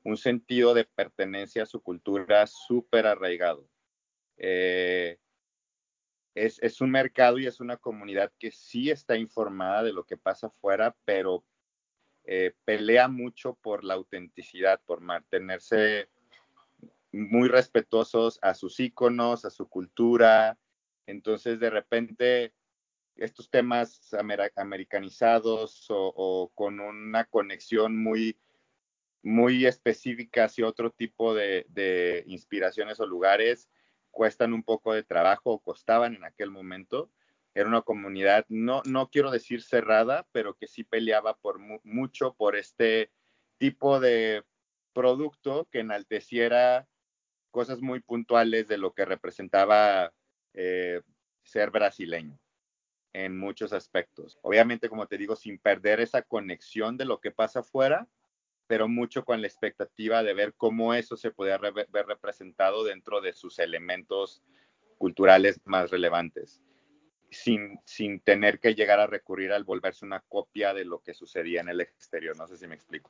[0.09, 3.67] un sentido de pertenencia a su cultura súper arraigado.
[4.37, 5.17] Eh,
[6.35, 10.47] es, un mercado y es una comunidad que sí está informada de lo que pasa
[10.47, 11.43] afuera, pero
[12.23, 16.09] eh, pelea mucho por la autenticidad, por mantenerse
[17.11, 20.57] muy respetuosos a sus íconos, a su cultura.
[21.07, 22.53] Entonces, de repente,
[23.15, 24.13] estos temas
[24.57, 28.37] americanizados o, con una conexión muy,
[29.21, 33.69] muy específica hacia otro tipo de inspiraciones o lugares,
[34.11, 37.11] cuestan un poco de trabajo o costaban en aquel momento.
[37.53, 42.55] Era una comunidad, no, no quiero decir cerrada, pero que sí peleaba por mucho por
[42.55, 43.11] este
[43.57, 44.43] tipo de
[44.93, 46.87] producto que enalteciera
[47.51, 50.13] cosas muy puntuales de lo que representaba
[50.53, 51.01] eh,
[51.43, 52.39] ser brasileño
[53.13, 54.37] en muchos aspectos.
[54.43, 58.07] Obviamente, como te digo, sin perder esa conexión de lo que pasa afuera,
[58.69, 63.33] pero mucho con la expectativa de ver cómo eso se podía ver representado dentro de
[63.33, 64.43] sus elementos
[64.99, 66.61] culturales más relevantes,
[67.31, 71.61] sin, sin tener que llegar a recurrir al volverse una copia de lo que sucedía
[71.61, 72.37] en el exterior.
[72.37, 73.09] No sé si me explico.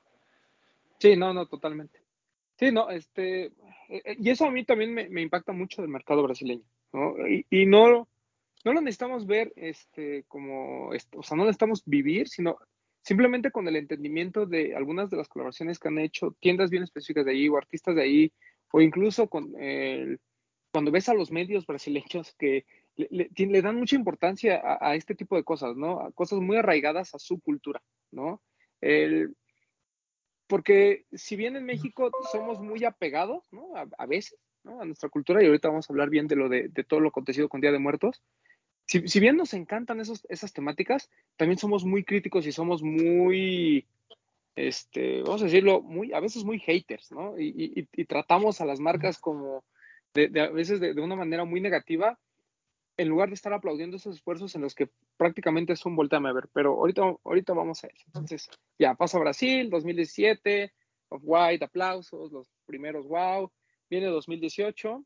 [0.97, 1.99] Sí, no, no, totalmente.
[2.57, 3.51] Sí, no, este, eh,
[3.89, 7.27] eh, y eso a mí también me, impacta mucho del mercado brasileño, ¿no?
[7.27, 8.07] Y, y, no,
[8.63, 12.59] no lo necesitamos ver, este, como, o sea, no necesitamos vivir, sino
[13.09, 17.25] simplemente con el entendimiento de algunas de las colaboraciones que han hecho tiendas bien específicas
[17.25, 18.33] de ahí o artistas de ahí,
[18.71, 20.19] o incluso el,
[20.71, 25.43] cuando ves a los medios brasileños que le, dan mucha importancia a, este tipo de
[25.43, 26.01] cosas, ¿no?
[26.01, 27.81] A cosas muy arraigadas a su cultura,
[28.11, 28.43] ¿no?
[30.45, 33.73] Porque si bien en México somos muy apegados, ¿no?
[33.75, 34.81] A, veces, ¿no?
[34.81, 37.49] A nuestra cultura, y ahorita vamos a hablar bien de lo de, todo lo acontecido
[37.49, 38.21] con Día de Muertos,
[38.89, 43.85] si, bien nos encantan esos, esas temáticas, también somos muy críticos y somos muy,
[44.55, 47.35] este, vamos a decirlo, muy, a veces muy haters, ¿no?
[47.37, 49.63] Y, tratamos a las marcas como,
[50.15, 52.17] de, a veces de, una manera muy negativa,
[52.97, 56.33] en lugar de estar aplaudiendo esos esfuerzos en los que prácticamente es un volteame a
[56.33, 56.49] ver.
[56.51, 58.03] Pero ahorita, ahorita vamos a eso.
[58.07, 60.73] Entonces, ya pasa Brasil, 2017,
[61.09, 63.51] of White, aplausos, los primeros wow.
[63.87, 65.05] Viene 2018,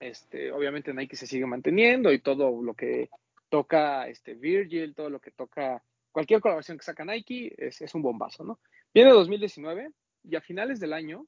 [0.00, 3.10] este, obviamente Nike se sigue manteniendo y todo lo que
[3.48, 5.82] toca este, Virgil, todo lo que toca
[6.12, 8.60] cualquier colaboración que saca Nike es, es un bombazo, ¿no?
[8.92, 9.90] Viene 2019
[10.24, 11.26] y a finales del año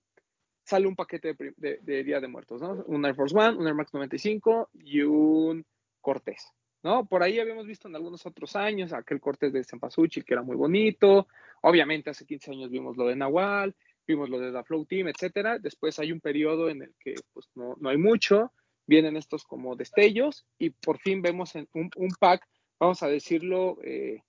[0.64, 2.84] sale un paquete de, Día de Muertos, ¿no?
[2.86, 5.64] Un Air Force One, un Air Max 95 y un
[6.00, 6.52] Cortés,
[6.82, 7.06] ¿no?
[7.06, 10.56] Por ahí habíamos visto en algunos otros años aquel Cortés de Sempasuchi que era muy
[10.56, 11.26] bonito.
[11.62, 13.74] Obviamente hace 15 años vimos lo de Nahual,
[14.06, 15.58] vimos lo de la Flow Team, etcétera.
[15.58, 18.52] Después hay un periodo en el que pues, no, no hay mucho
[18.90, 22.44] vienen estos como destellos y por fin vemos un, un pack,
[22.78, 24.20] vamos a decirlo, eh,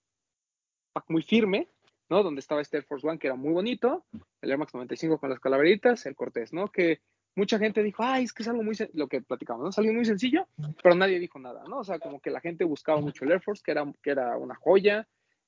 [0.94, 1.68] pack muy firme,
[2.10, 2.22] ¿no?
[2.22, 4.06] Donde estaba este Air Force One que era muy bonito,
[4.40, 6.68] el Air Max 95 con las calaveritas, el Cortés, ¿no?
[6.68, 7.02] Que
[7.36, 9.70] mucha gente dijo, ay, es que es algo muy, lo que platicamos, ¿no?
[9.70, 10.48] Es algo muy sencillo,
[10.84, 11.80] pero nadie dijo nada, ¿no?
[11.80, 14.38] O sea, como que la gente buscaba mucho el Air Force, que era, que era
[14.38, 15.08] una joya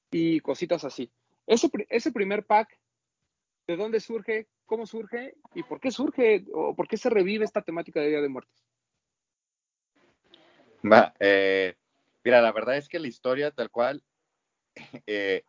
[0.10, 1.12] y cositas así.
[1.46, 2.80] Ese, ese primer pack,
[3.68, 4.48] ¿de dónde surge?
[4.66, 5.36] ¿Cómo surge?
[5.54, 6.46] ¿Y por qué surge?
[6.52, 8.64] ¿O por qué se revive esta temática de Día de Muertos?
[10.86, 11.76] Va, eh,
[12.26, 14.04] mira, la verdad es que la historia tal cual,
[15.08, 15.44] eh,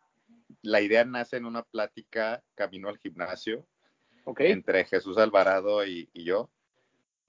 [0.61, 3.67] la idea nace en una plática camino al gimnasio
[4.37, 6.49] entre Jesús Alvarado y, yo.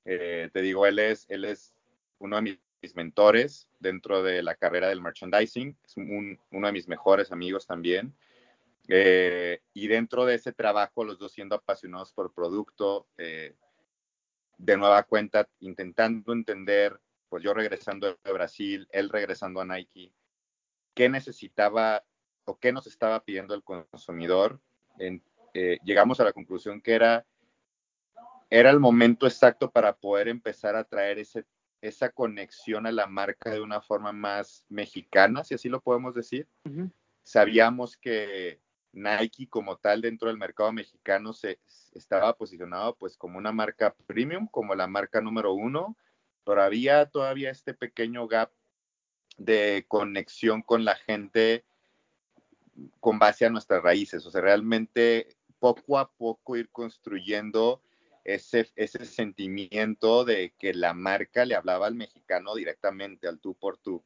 [0.05, 1.75] Eh, te digo, él es, él es
[2.19, 7.33] uno de mis mentores dentro de la carrera del merchandising, es uno de mis mejores
[7.33, 8.15] amigos también.
[8.89, 16.33] y dentro de ese trabajo, los dos siendo apasionados por producto, de nueva cuenta, intentando
[16.33, 16.99] entender
[17.29, 20.13] pues yo regresando de Brasil, él regresando a Nike,
[20.95, 22.05] ¿qué necesitaba
[22.45, 24.61] o qué nos estaba pidiendo el consumidor?
[24.99, 27.27] Eh, llegamos a la conclusión que era,
[28.51, 31.45] era el momento exacto para poder empezar a traer ese,
[31.81, 36.47] esa conexión a la marca de una forma más mexicana, si así lo podemos decir.
[37.23, 38.61] Sabíamos que
[38.93, 41.59] Nike como tal dentro del mercado mexicano se
[41.93, 45.97] estaba posicionado pues como una marca premium, como la marca número uno,
[46.47, 48.53] todavía, todavía este pequeño gap
[49.37, 51.65] de conexión con la gente
[53.01, 54.25] con base a nuestras raíces.
[54.25, 55.27] O sea, realmente
[55.59, 57.83] poco a poco ir construyendo
[58.23, 63.77] ese, ese sentimiento de que la marca le hablaba al mexicano directamente, al tú por
[63.79, 64.05] tú.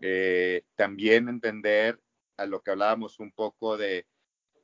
[0.00, 2.00] Eh, también entender
[2.38, 4.06] a lo que hablábamos un poco de,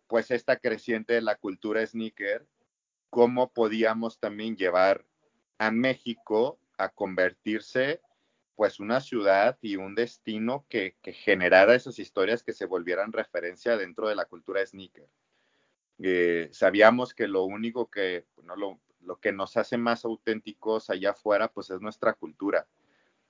[0.06, 2.46] pues, esta creciente de la cultura sneaker,
[3.10, 5.04] cómo podíamos también llevar
[5.58, 8.00] a México a convertirse
[8.56, 14.08] pues una ciudad y un destino que, generara esas historias que se volvieran referencia dentro
[14.08, 15.06] de la cultura sneaker.
[15.98, 21.10] Eh, sabíamos que lo único que, no, lo, lo, que nos hace más auténticos allá
[21.10, 22.66] afuera, pues es nuestra cultura.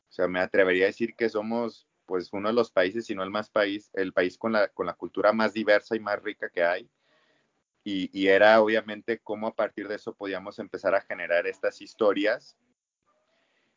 [0.08, 3.24] O sea, me atrevería a decir que somos pues uno de los países, si no
[3.24, 6.48] el más país, el país con la, con la cultura más diversa y más rica
[6.50, 6.88] que hay.
[7.82, 12.56] Y, y era obviamente cómo a partir de eso podíamos empezar a generar estas historias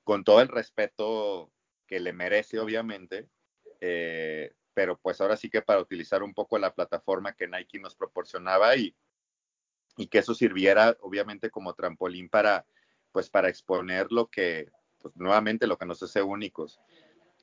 [0.09, 1.51] con todo el respeto
[1.85, 3.29] que le merece, obviamente,
[3.79, 7.93] eh, pero pues ahora sí que para utilizar un poco la plataforma que Nike nos
[7.93, 8.95] proporcionaba y,
[9.97, 12.65] y que eso sirviera, obviamente, como trampolín para,
[13.11, 16.79] pues, para exponer lo que, pues, nuevamente, lo que nos hace únicos.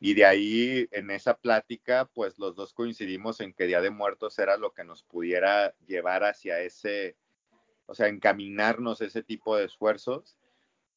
[0.01, 4.41] Y de ahí, en esa plática, pues los dos coincidimos en que Día de Muertos
[4.41, 7.17] era lo que nos pudiera llevar hacia ese,
[7.87, 10.37] o sea, encaminarnos ese tipo de esfuerzos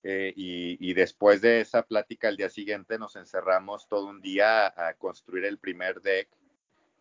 [0.02, 4.94] eh, y, después de esa plática al día siguiente nos encerramos todo un día a,
[4.94, 6.30] construir el primer deck,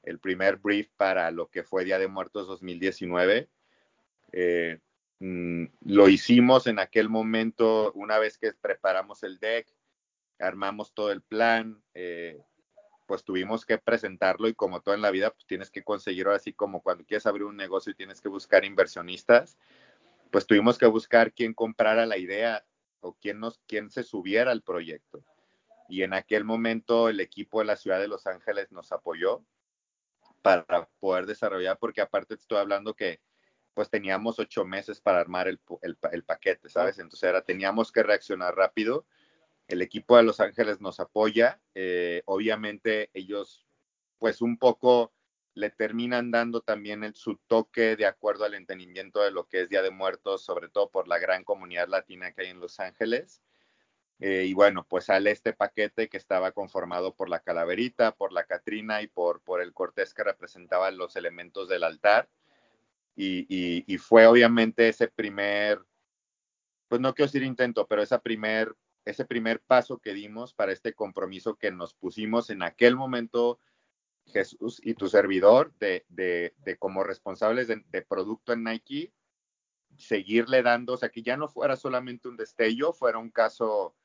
[0.02, 3.48] el primer brief para lo que fue Día de Muertos 2019.
[4.32, 4.80] Eh,
[5.20, 9.68] mm, lo hicimos en aquel momento, una vez que preparamos el deck,
[10.40, 12.42] armamos todo el plan, eh,
[13.06, 16.52] pues tuvimos que presentarlo y como todo en la vida, pues tienes que conseguirlo así
[16.52, 19.56] como cuando quieres abrir un negocio y tienes que buscar inversionistas,
[20.30, 22.64] pues tuvimos que buscar quién comprara la idea
[23.00, 25.24] o quién, nos, quién se subiera al proyecto.
[25.88, 29.44] Y en aquel momento el equipo de la ciudad de Los Ángeles nos apoyó
[30.42, 33.20] para poder desarrollar, porque aparte estoy hablando que
[33.74, 36.98] pues teníamos ocho meses para armar el, el, el paquete, ¿sabes?
[36.98, 39.06] Entonces era, teníamos que reaccionar rápido
[39.68, 41.60] el equipo de Los Ángeles nos apoya.
[41.74, 43.66] Eh, obviamente ellos,
[44.18, 45.12] pues un poco
[45.58, 49.68] le terminan dando también el, su toque de acuerdo al entendimiento de lo que es
[49.68, 53.42] Día de Muertos, sobre todo por la gran comunidad latina que hay en Los Ángeles.
[54.20, 58.44] Eh, y bueno, pues sale este paquete que estaba conformado por la calaverita, por la
[58.44, 62.28] Catrina y por, por el Cortés que representaba los elementos del altar.
[63.16, 65.80] Y, y, y, fue obviamente ese primer,
[66.86, 70.92] pues no quiero decir intento, pero esa primer ese primer paso que dimos para este
[70.92, 73.58] compromiso que nos pusimos en aquel momento
[74.32, 79.12] Jesús y tu servidor de, de, de como responsables de, producto en Nike,
[79.96, 83.96] seguirle dando, o sea, que ya no fuera solamente un destello, fuera un caso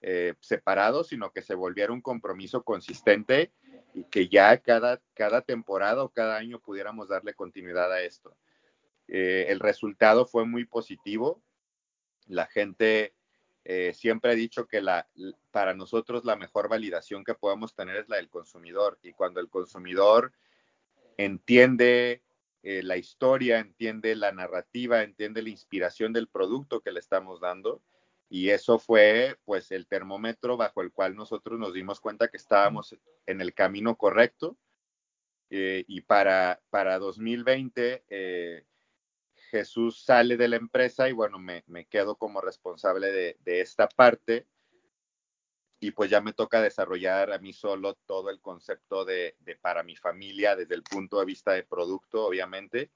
[0.00, 3.52] eh, separado, sino que se volviera un compromiso consistente
[3.94, 8.36] y que ya cada, cada temporada o cada año pudiéramos darle continuidad a esto.
[9.08, 11.42] Eh, el resultado fue muy positivo.
[12.26, 13.14] La gente
[13.64, 15.08] eh, siempre he dicho que la,
[15.50, 18.98] para nosotros la mejor validación que podemos tener es la del consumidor.
[19.02, 20.32] Y cuando el consumidor
[21.16, 22.22] entiende
[22.62, 27.82] eh, la historia, entiende la narrativa, entiende la inspiración del producto que le estamos dando,
[28.28, 32.96] y eso fue pues el termómetro bajo el cual nosotros nos dimos cuenta que estábamos
[33.26, 34.56] en el camino correcto.
[35.50, 38.64] Eh, y para, para 2020 eh,
[39.52, 43.86] Jesús sale de la empresa y bueno, me, me quedo como responsable de, de, esta
[43.86, 44.46] parte.
[45.78, 49.82] Y pues ya me toca desarrollar a mí solo todo el concepto de, de para
[49.82, 52.90] mi familia desde el punto de vista de producto, obviamente,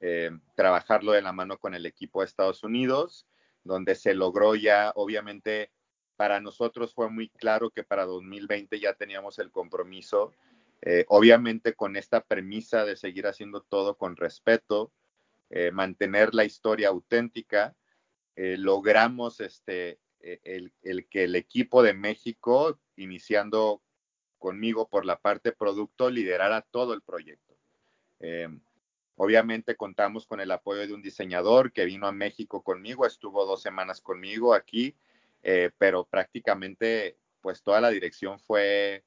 [0.00, 3.26] eh, trabajarlo de la mano con el equipo de Estados Unidos,
[3.62, 5.72] donde se logró ya, obviamente,
[6.16, 10.32] para nosotros fue muy claro que para 2020 ya teníamos el compromiso,
[10.80, 14.90] eh, obviamente con esta premisa de seguir haciendo todo con respeto,
[15.50, 17.74] eh, mantener la historia auténtica,
[18.40, 23.82] eh, logramos este, eh, el, el, que el equipo de México, iniciando
[24.38, 27.56] conmigo por la parte producto, liderara todo el proyecto.
[28.20, 28.48] Eh,
[29.16, 33.60] obviamente contamos con el apoyo de un diseñador que vino a México conmigo, estuvo dos
[33.60, 34.94] semanas conmigo aquí,
[35.78, 39.04] pero prácticamente pues toda la dirección fue,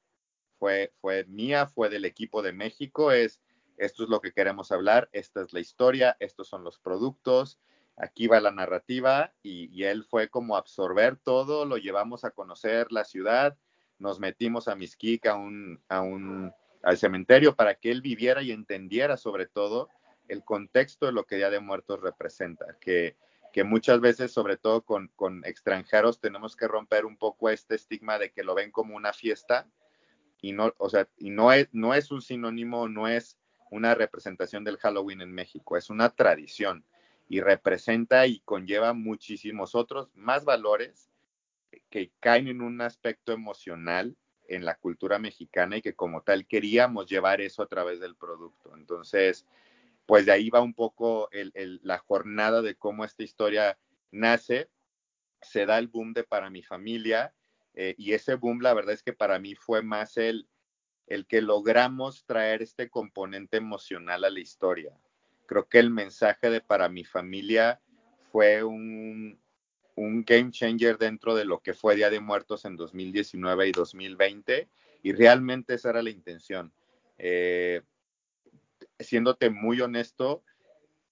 [0.58, 3.40] fue, fue mía, fue del equipo de México, es
[3.76, 7.58] esto es lo que queremos hablar, esta es la historia, estos son los productos,
[7.96, 13.04] aquí va la narrativa y, él fue como absorber todo, lo llevamos a conocer la
[13.04, 13.56] ciudad,
[13.98, 18.52] nos metimos a Mixquic, a un, a un, al cementerio para que él viviera y
[18.52, 19.88] entendiera sobre todo
[20.28, 23.16] el contexto de lo que Día de Muertos representa, que,
[23.52, 28.18] que muchas veces, sobre todo con, con extranjeros, tenemos que romper un poco este estigma
[28.18, 29.68] de que lo ven como una fiesta
[30.40, 33.38] y no, o sea, y no es, no es un sinónimo, no es
[33.72, 36.84] una representación del Halloween en México, es una tradición
[37.28, 41.10] y representa y conlleva muchísimos otros más valores
[41.88, 44.14] que caen en un aspecto emocional
[44.46, 48.76] en la cultura mexicana y que como tal queríamos llevar eso a través del producto.
[48.76, 49.46] Entonces,
[50.04, 53.78] pues de ahí va un poco la jornada de cómo esta historia
[54.10, 54.68] nace,
[55.40, 57.32] se da el boom de para mi familia
[57.72, 60.46] eh, y ese boom la verdad es que para mí fue más el,
[61.06, 64.96] el que logramos traer este componente emocional a la historia.
[65.46, 67.80] Creo que el mensaje de para mi familia
[68.30, 69.38] fue un,
[69.94, 74.68] un game changer dentro de lo que fue Día de Muertos en 2019 y 2020
[75.02, 76.72] y realmente esa era la intención.
[77.18, 77.82] Eh,
[78.98, 80.42] siéndote muy honesto,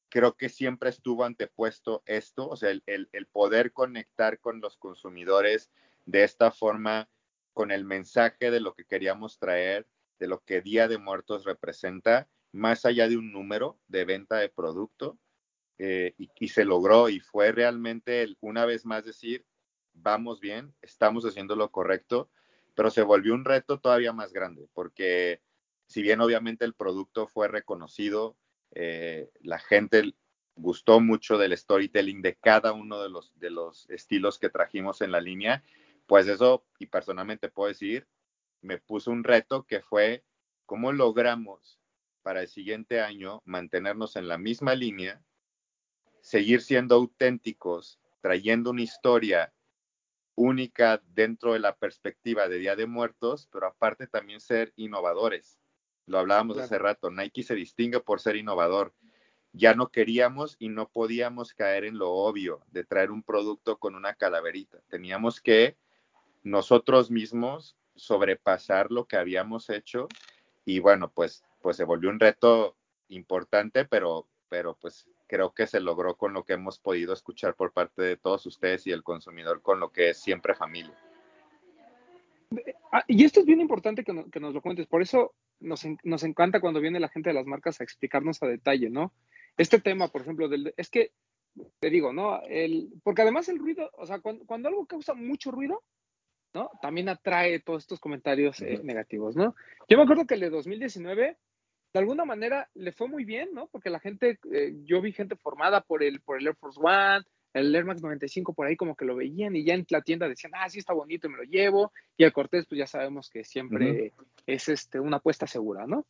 [0.09, 4.77] creo que siempre estuvo antepuesto esto, o sea, el, el, el poder conectar con los
[4.77, 5.71] consumidores
[6.07, 7.09] de esta forma
[7.53, 9.87] con el mensaje de lo que queríamos traer,
[10.19, 14.49] de lo que Día de Muertos representa, más allá de un número de venta de
[14.49, 15.19] producto,
[15.79, 19.47] eh, y, se logró y fue realmente una vez más decir,
[19.95, 22.31] vamos bien, estamos haciendo lo correcto,
[22.75, 25.41] pero se volvió un reto todavía más grande, porque
[25.87, 28.37] si bien obviamente el producto fue reconocido,
[28.73, 30.15] eh, la gente
[30.55, 35.13] gustó mucho del storytelling de cada uno de los, de los estilos que trajimos en
[35.13, 35.65] la línea,
[36.11, 38.09] pues eso, y personalmente puedo decir,
[38.63, 40.25] me puso un reto que fue
[40.67, 41.79] cómo logramos
[42.23, 45.23] para el siguiente año mantenernos en la misma línea,
[46.21, 49.55] seguir siendo auténticos, trayendo una historia
[50.35, 55.61] única dentro de la perspectiva de Día de Muertos, pero aparte también ser innovadores.
[56.07, 58.97] Lo hablábamos hace rato, Nike se distingue por ser innovador.
[59.53, 63.95] Ya no queríamos y no podíamos caer en lo obvio de traer un producto con
[63.95, 64.81] una calaverita.
[64.89, 65.79] Teníamos que
[66.43, 70.09] nosotros mismos sobrepasar lo que habíamos hecho
[70.65, 72.77] y bueno, pues, pues se volvió un reto
[73.09, 77.73] importante, pero, pero pues creo que se logró con lo que hemos podido escuchar por
[77.73, 80.97] parte de todos ustedes y el consumidor con lo que es siempre familia.
[82.93, 86.61] Ah, y esto es bien importante que, nos lo cuentes, por eso nos, nos, encanta
[86.61, 89.13] cuando viene la gente de las marcas a explicarnos a detalle, ¿no?
[89.57, 91.13] Este tema, por ejemplo, del, es que,
[91.79, 92.43] te digo, ¿no?
[92.49, 95.85] El, porque además el ruido, o sea, cuando, cuando algo causa mucho ruido,
[96.55, 96.71] ¿no?
[96.83, 99.55] También atrae todos estos comentarios eh, negativos, ¿no?
[99.89, 101.37] Yo me acuerdo que el de 2019
[101.93, 103.67] de alguna manera le fue muy bien, ¿no?
[103.69, 107.25] Porque la gente, eh, yo vi gente formada por el, por el Air Force One,
[107.53, 110.29] el Air Max 95 por ahí como que lo veían y ya en la tienda
[110.29, 111.93] decían, ah, sí está bonito y me lo llevo.
[112.17, 114.13] Y el Cortés, pues ya sabemos que siempre
[114.47, 116.07] es este, una apuesta segura, ¿no?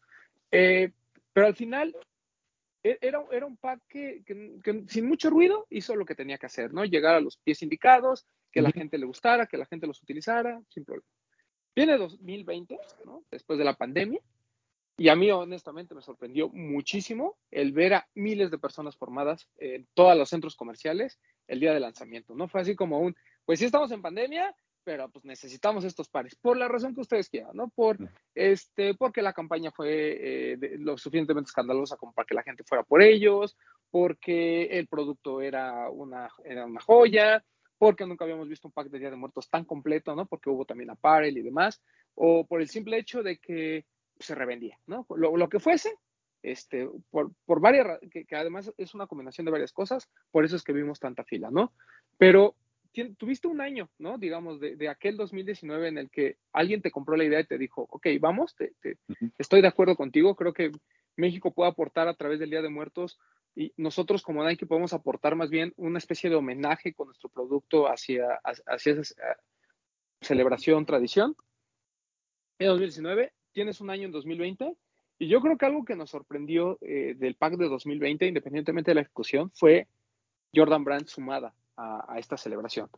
[0.50, 0.92] Eh,
[1.32, 1.96] pero al final
[2.82, 4.22] e, era, era un pack que,
[4.88, 6.84] sin mucho ruido hizo lo que tenía que hacer, ¿no?
[6.84, 10.60] Llegar a los pies indicados, que la gente le gustara, que la gente los utilizara,
[10.68, 11.08] sin problema.
[11.74, 13.24] Viene 2020, ¿no?
[13.30, 14.20] Después de la pandemia,
[15.00, 19.88] y a mí, honestamente, me sorprendió muchísimo el ver a miles de personas formadas en
[19.94, 22.34] todos los centros comerciales el día de lanzamiento.
[22.34, 23.16] No fue así como un,
[23.46, 24.54] pues sí estamos en pandemia,
[24.84, 27.68] pero pues necesitamos estos pares, por la razón que ustedes quieran, ¿no?
[27.68, 27.96] Por,
[28.34, 32.84] este, porque la campaña fue eh, lo suficientemente escandalosa como para que la gente fuera
[32.84, 33.56] por ellos,
[33.90, 37.42] porque el producto era una, era una joya,
[37.80, 40.26] porque nunca habíamos visto un pack de Día de Muertos tan completo, ¿no?
[40.26, 41.80] Porque hubo también apparel y demás,
[42.14, 43.86] o por el simple hecho de que
[44.18, 45.06] se revendía, ¿no?
[45.16, 45.94] Lo, que fuese,
[46.42, 50.56] este, por, por varias, que, que, además es una combinación de varias cosas, por eso
[50.56, 51.72] es que vimos tanta fila, ¿no?
[52.18, 52.54] Pero
[53.16, 54.18] tuviste un año, ¿no?
[54.18, 57.56] Digamos, de, de, aquel 2019 en el que alguien te compró la idea y te
[57.56, 58.74] dijo, ok, vamos, te,
[59.38, 60.70] estoy de acuerdo contigo, creo que
[61.16, 63.18] México puede aportar a través del Día de Muertos
[63.54, 67.86] y nosotros como Nike podemos aportar más bien una especie de homenaje con nuestro producto
[67.86, 69.14] hacia, hacia esa
[70.20, 71.36] celebración, tradición.
[72.58, 74.76] En 2019 tienes un año en 2020
[75.18, 78.96] y yo creo que algo que nos sorprendió eh, del pack de 2020, independientemente de
[78.96, 79.86] la ejecución, fue
[80.54, 82.88] Jordan Brand sumada a, esta celebración.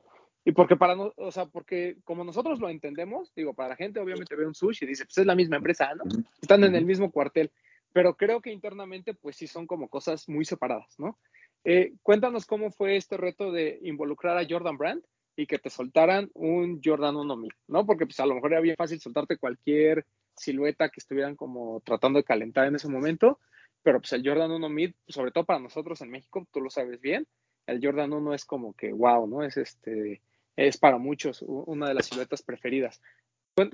[0.45, 4.01] Y porque para no, o sea, porque como nosotros lo entendemos, digo, para la gente
[4.01, 6.05] obviamente ve un sushi y dice, pues es la misma empresa, ¿no?
[6.41, 7.51] Están en el mismo cuartel.
[7.93, 11.19] Pero creo que internamente, pues sí son como cosas muy separadas, ¿no?
[11.65, 15.03] Eh, cuéntanos cómo fue este reto de involucrar a Jordan Brand
[15.37, 17.87] y que te soltaran un Jordan 1000, ¿no?
[17.87, 20.07] Porque pues a lo mejor era bien fácil soltarte cualquier
[20.37, 23.39] silueta que estuvieran como tratando de calentar en ese momento,
[23.83, 27.01] pero pues el Jordan 1 Mid, sobre todo para nosotros en México, tú lo sabes
[27.01, 27.27] bien,
[27.67, 29.43] el Jordan 1 es como que wow, ¿no?
[29.43, 30.21] Es este,
[30.57, 33.01] es para muchos una de las siluetas preferidas.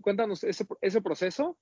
[0.02, 1.56] Cuéntanos ese, ese proceso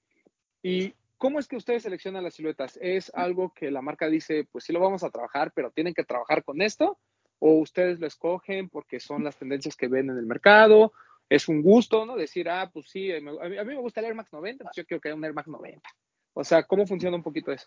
[0.62, 2.78] y cómo es que ustedes seleccionan las siluetas.
[2.80, 6.04] ¿Es algo que la marca dice, pues sí lo vamos a trabajar, pero tienen que
[6.04, 6.98] trabajar con esto?
[7.38, 10.92] ¿O ustedes lo escogen porque son las tendencias que ven en el mercado?
[11.28, 12.16] es un gusto, ¿no?
[12.16, 13.30] Decir, ah, pues sí, a mí,
[13.64, 15.88] me gusta el Air Max 90, pues yo quiero que haya un Air Max 90.
[16.34, 17.66] O sea, ¿cómo funciona un poquito eso?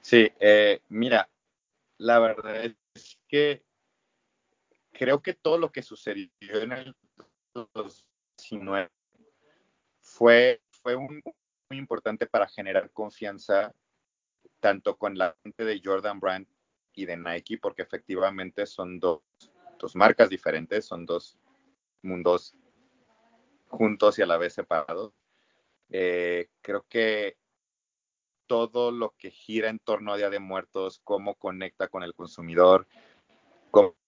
[0.00, 1.28] Sí, eh, mira,
[1.98, 3.62] la verdad es que
[4.92, 6.96] creo que todo lo que sucedió en el
[7.52, 8.90] 2019
[10.00, 10.96] fue, fue
[11.68, 13.74] muy importante para generar confianza
[14.60, 16.46] tanto con la gente de Jordan Brand
[16.94, 19.22] y de Nike, porque efectivamente son dos,
[19.78, 21.38] dos marcas diferentes, son dos
[22.02, 22.54] mundos
[23.68, 25.12] juntos y a la vez separados.
[25.90, 27.36] Eh, creo que
[28.46, 32.86] todo lo que gira en torno a Día de Muertos, cómo conecta con el consumidor,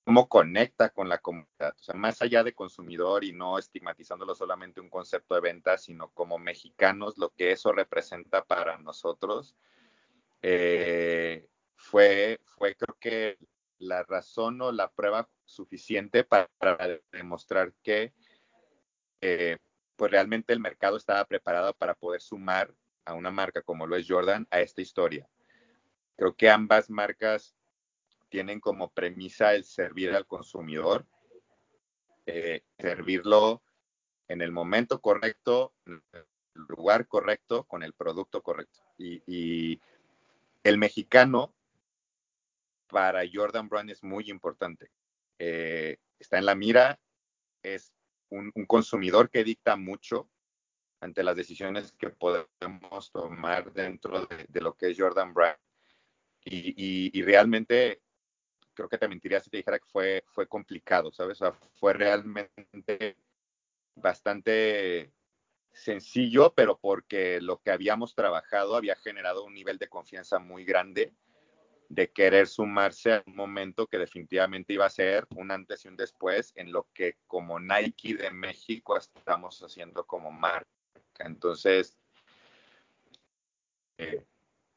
[0.05, 1.75] cómo, conecta con la comunidad.
[1.79, 6.11] O sea, más allá de consumidor y no estigmatizándolo solamente un concepto de venta, sino
[6.13, 9.55] como mexicanos, lo que eso representa para nosotros,
[10.43, 11.47] eh,
[11.77, 13.39] fue, fue creo que
[13.79, 16.49] la razón o la prueba suficiente para,
[17.13, 18.13] demostrar que
[19.21, 19.59] eh,
[19.97, 22.73] pues realmente el mercado estaba preparado para poder sumar
[23.05, 25.29] a una marca como lo es Jordan a esta historia.
[26.17, 27.58] Creo que ambas marcas
[28.29, 31.07] tienen como premisa el servir al consumidor,
[32.27, 33.63] eh, servirlo
[34.29, 36.25] en el momento correcto, en el
[36.55, 38.81] lugar correcto, con el producto correcto.
[38.99, 39.81] y
[40.65, 41.55] el mexicano
[42.89, 44.91] para Jordan Brand es muy importante.
[45.39, 46.99] Eh, está en la mira,
[47.63, 47.93] es
[48.31, 50.29] un, consumidor que dicta mucho
[51.01, 55.59] ante las decisiones que podemos tomar dentro de, lo que es Jordan Brand.
[56.45, 58.03] Y, realmente
[58.79, 61.43] creo que te mentiría si te dijera que fue, fue complicado, ¿sabes?
[61.43, 63.17] O sea, fue realmente
[63.97, 65.13] bastante
[65.73, 71.13] sencillo, pero porque lo que habíamos trabajado había generado un nivel de confianza muy grande
[71.89, 75.97] de querer sumarse a un momento que definitivamente iba a ser un antes y un
[75.97, 80.69] después en lo que como Nike de México estamos haciendo como marca.
[81.19, 81.99] Entonces,
[83.97, 84.23] eh,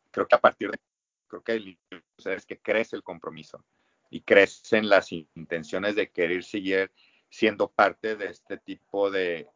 [0.09, 0.79] creo que a partir de,
[1.27, 1.77] creo que
[2.25, 3.63] es que crece el compromiso
[4.11, 6.91] y crecen las intenciones de querer seguir
[7.29, 9.47] siendo parte de este tipo de,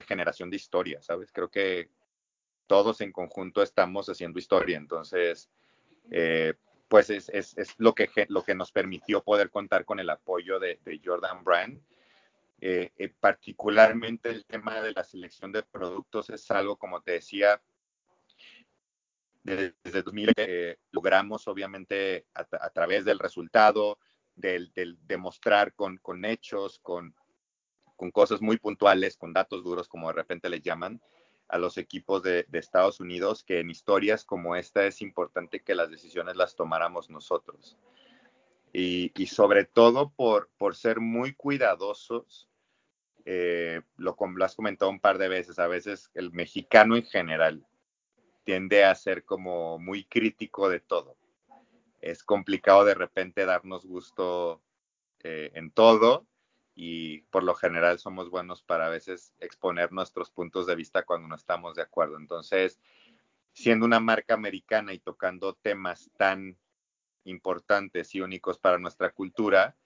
[0.00, 1.30] generación de historia, ¿sabes?
[1.32, 1.88] Creo que
[2.66, 5.48] todos en conjunto estamos haciendo historia, entonces
[6.10, 6.54] eh,
[6.88, 10.80] pues es, es, lo, que, lo que nos permitió poder contar con el apoyo de,
[10.84, 11.80] de Jordan Brand.
[12.60, 17.60] Eh, eh, particularmente el tema de la selección de productos es algo, como te decía,
[19.42, 23.98] desde, desde 2000 eh, logramos obviamente a, través del resultado,
[24.34, 24.72] del,
[25.06, 27.14] demostrar con, hechos, con,
[28.12, 31.00] cosas muy puntuales, con datos duros, como de repente les llaman,
[31.48, 35.74] a los equipos de, de, Estados Unidos que en historias como esta es importante que
[35.74, 37.76] las decisiones las tomáramos nosotros.
[38.72, 42.48] Y, y sobre todo por, ser muy cuidadosos,
[43.24, 47.66] eh, lo has comentado un par de veces, a veces el mexicano en general
[48.44, 51.16] tiende a ser como muy crítico de todo.
[52.00, 54.62] Es complicado de repente darnos gusto
[55.20, 56.26] eh, en todo
[56.74, 61.28] y por lo general somos buenos para a veces exponer nuestros puntos de vista cuando
[61.28, 62.16] no estamos de acuerdo.
[62.16, 62.80] Entonces,
[63.52, 66.58] siendo una marca americana y tocando temas tan
[67.24, 69.76] importantes y únicos para nuestra cultura,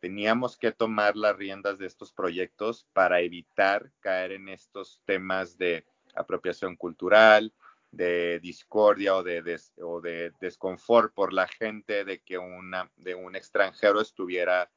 [0.00, 5.84] teníamos que tomar las riendas de estos proyectos para evitar caer en estos temas de
[6.14, 7.52] apropiación cultural,
[7.96, 13.14] de discordia o de, des, o de desconfort por la gente de que una, de
[13.14, 14.70] un extranjero estuviera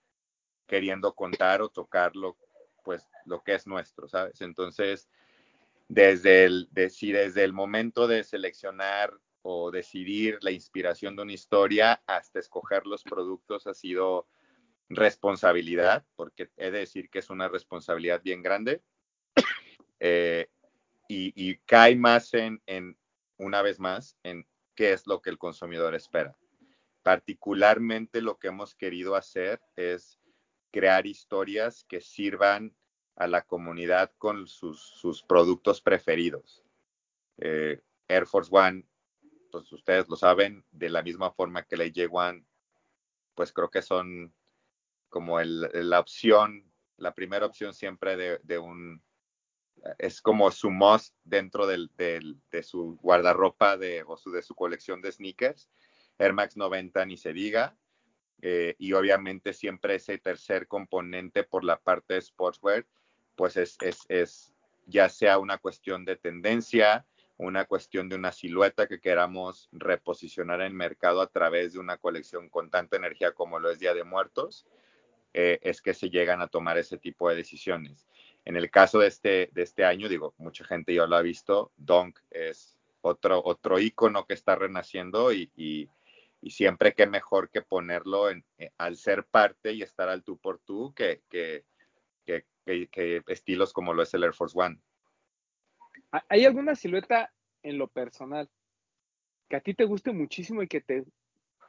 [0.68, 2.38] queriendo contar o tocarlo,
[2.84, 4.40] pues lo que es nuestro, ¿sabes?
[4.42, 5.10] Entonces,
[5.90, 11.34] desde el, de, si desde el momento de seleccionar o decidir la inspiración de una
[11.34, 14.28] historia hasta escoger los productos ha sido
[14.88, 18.82] responsabilidad, porque he de decir que es una responsabilidad bien grande.
[20.02, 20.48] Eh,
[21.10, 22.62] y, cae más en,
[23.40, 26.38] una vez más, en qué es lo que el consumidor espera.
[27.02, 30.20] Particularmente lo que hemos querido hacer es
[30.72, 32.76] crear historias que sirvan
[33.16, 36.64] a la comunidad con sus, sus productos preferidos.
[37.38, 38.86] Eh, Air Force One,
[39.52, 42.46] pues ustedes lo saben, de la misma forma que la J1,
[43.36, 44.34] pues creo que son
[45.10, 49.02] como el, la opción, la primera opción siempre de, un,
[49.98, 55.02] es como su must dentro del, de su guardarropa de, o su, de su colección
[55.02, 55.70] de sneakers.
[56.18, 57.78] Air Max 90 ni se diga,
[58.42, 62.86] eh, y obviamente siempre ese tercer componente por la parte de sportswear,
[63.36, 64.54] pues es, es, es,
[64.86, 67.06] ya sea una cuestión de tendencia,
[67.38, 71.98] una cuestión de una silueta que queramos reposicionar en el mercado a través de una
[71.98, 74.68] colección con tanta energía como lo es Día de Muertos,
[75.34, 78.08] eh, es que se llegan a tomar ese tipo de decisiones.
[78.46, 81.72] En el caso de este, de este año, digo, mucha gente ya lo ha visto,
[81.78, 85.90] Donk es otro, otro icono que está renaciendo y, y
[86.42, 90.38] y siempre que mejor que ponerlo en, eh, al ser parte y estar al tú
[90.38, 91.66] por tú que, que,
[92.26, 94.80] que, que, estilos como lo es el Air Force One.
[96.30, 97.34] ¿Hay alguna silueta
[97.64, 98.50] en lo personal
[99.50, 101.04] que a ti te guste muchísimo y que te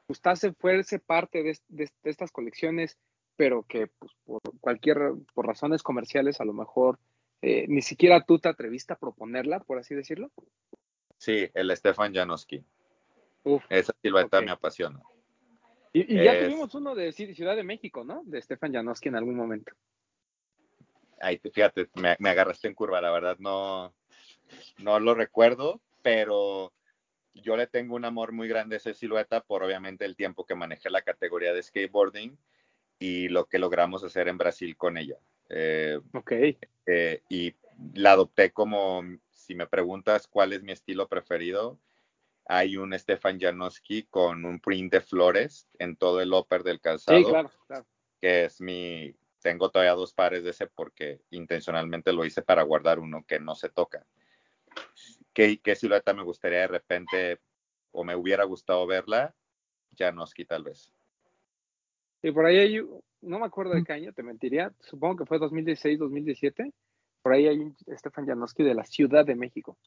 [0.07, 2.99] gustase fuese parte de, de, de estas colecciones,
[3.41, 4.99] pero que pues, por cualquier,
[5.33, 6.99] por razones comerciales a lo mejor
[7.41, 10.31] eh, ni siquiera tú te atreviste a proponerla, por así decirlo?
[11.17, 12.63] Sí, el Stefan Janowski.
[13.45, 14.45] Uf, Esa silueta okay.
[14.45, 15.01] me apasiona.
[15.95, 16.49] Y, y ya es...
[16.49, 18.21] tuvimos uno de Ciudad de México, ¿no?
[18.27, 19.73] De Stefan Janowski en algún momento.
[21.19, 23.95] Ay, fíjate, me, me, agarraste en curva, la verdad no,
[24.77, 26.75] no lo recuerdo, pero
[27.33, 30.55] yo le tengo un amor muy grande a esa silueta por obviamente el tiempo que
[30.55, 32.37] manejé la categoría de skateboarding
[33.01, 35.17] y lo que logramos hacer en Brasil con ella.
[35.49, 36.33] Eh, ok.
[36.87, 37.55] Eh, y
[37.95, 41.81] la adopté como, si me preguntas cuál es mi estilo preferido,
[42.45, 47.19] hay un Stefan Janowski con un print de flores en todo el upper del calzado.
[47.19, 47.87] Sí, claro, claro.
[48.21, 52.99] Que es mi, tengo todavía dos pares de ese porque intencionalmente lo hice para guardar
[52.99, 54.07] uno que no se toca.
[55.33, 57.41] ¿Qué, qué silueta me gustaría de repente
[57.93, 59.35] o me hubiera gustado verla?
[59.97, 60.93] Janowski tal vez.
[62.23, 62.81] Y por ahí hay,
[63.23, 66.73] no me acuerdo de qué año, te mentiría, supongo que fue 2016, 2017.
[67.23, 69.79] Por ahí hay un Stefan Janowski de la Ciudad de México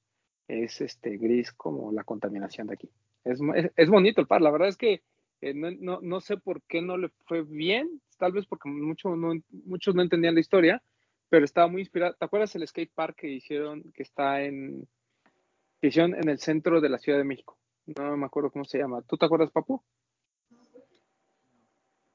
[0.47, 2.89] es este gris como la contaminación de aquí.
[3.23, 5.01] Es, es, es, bonito el par, la verdad es que
[5.41, 9.14] Eh, no, no, no, sé por qué no le fue bien, tal vez porque mucho
[9.18, 9.34] no,
[9.65, 10.81] muchos no entendían la historia,
[11.27, 12.15] pero estaba muy inspirado.
[12.15, 14.88] ¿Te acuerdas el skate park que hicieron, que está en,
[15.81, 17.57] que hicieron en el centro de la Ciudad de México?
[17.85, 19.01] No me acuerdo cómo se llama.
[19.01, 19.84] ¿Tú te acuerdas, Papu?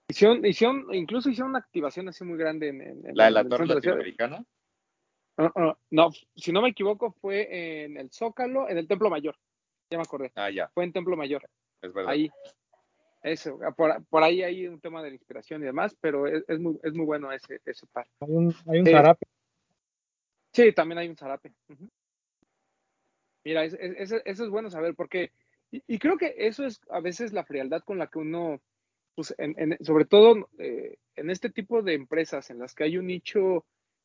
[0.09, 3.67] Hicieron, hicieron, incluso hicieron una activación así muy grande en, en la de la Torre
[3.67, 4.45] Latinoamericana.
[5.91, 9.37] no, si no me equivoco, fue en el Zócalo, en el Templo Mayor.
[9.91, 10.33] Ya me acordé.
[10.35, 10.69] Ah, ya.
[10.69, 11.49] Fue en Templo Mayor.
[11.83, 12.13] Es verdad.
[12.13, 12.31] Ahí.
[13.23, 16.59] Eso, por, por ahí hay un tema de la inspiración y demás, pero es, es
[16.59, 18.07] muy, es muy bueno ese, ese par.
[18.21, 19.27] Hay un, hay un eh, zarape.
[20.53, 21.53] Sí, también hay un zarape.
[21.69, 21.91] Uh -huh.
[23.45, 25.33] Mira, eso es, es, es, bueno saber, porque,
[25.71, 28.61] y, y, creo que eso es a veces la frialdad con la que uno,
[29.19, 32.99] pues, en, en, sobre todo eh, en este tipo de empresas en las que hay
[32.99, 33.65] un nicho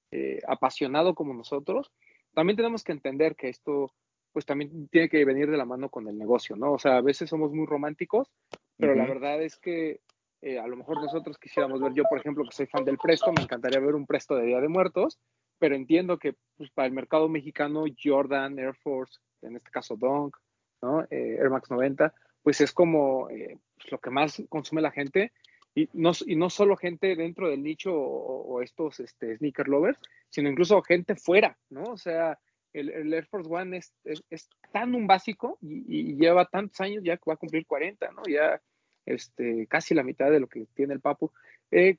[0.10, 1.92] eh, apasionado como nosotros,
[2.34, 3.92] también tenemos que entender que esto,
[4.32, 6.72] pues también tiene que venir de la mano con el negocio, ¿no?
[6.72, 8.32] O sea, a veces somos muy románticos,
[8.76, 8.98] pero uh -huh.
[8.98, 10.00] la verdad es que
[10.42, 13.32] eh, a lo mejor nosotros quisiéramos ver, yo por ejemplo, que soy fan del Presto,
[13.34, 15.20] me encantaría ver un Presto de Día de Muertos,
[15.60, 20.36] pero entiendo que pues, para el mercado mexicano, Jordan, Air Force, en este caso Dunk,
[20.82, 21.04] ¿no?
[21.12, 25.32] Eh, Air Max 90, pues es como eh, pues, lo que más consume la gente,
[25.76, 30.00] y no, y no solo gente dentro del nicho o, o estos este, sneaker lovers,
[30.30, 31.84] sino incluso gente fuera, ¿no?
[31.84, 32.40] O sea,
[32.74, 36.80] el, el Air Force One es, es, es tan un básico y, y, lleva tantos
[36.82, 38.24] años ya que va a cumplir 40, ¿no?
[38.28, 38.62] Ya
[39.06, 41.32] este, casi la mitad de lo que tiene el Papu,
[41.72, 41.98] eh,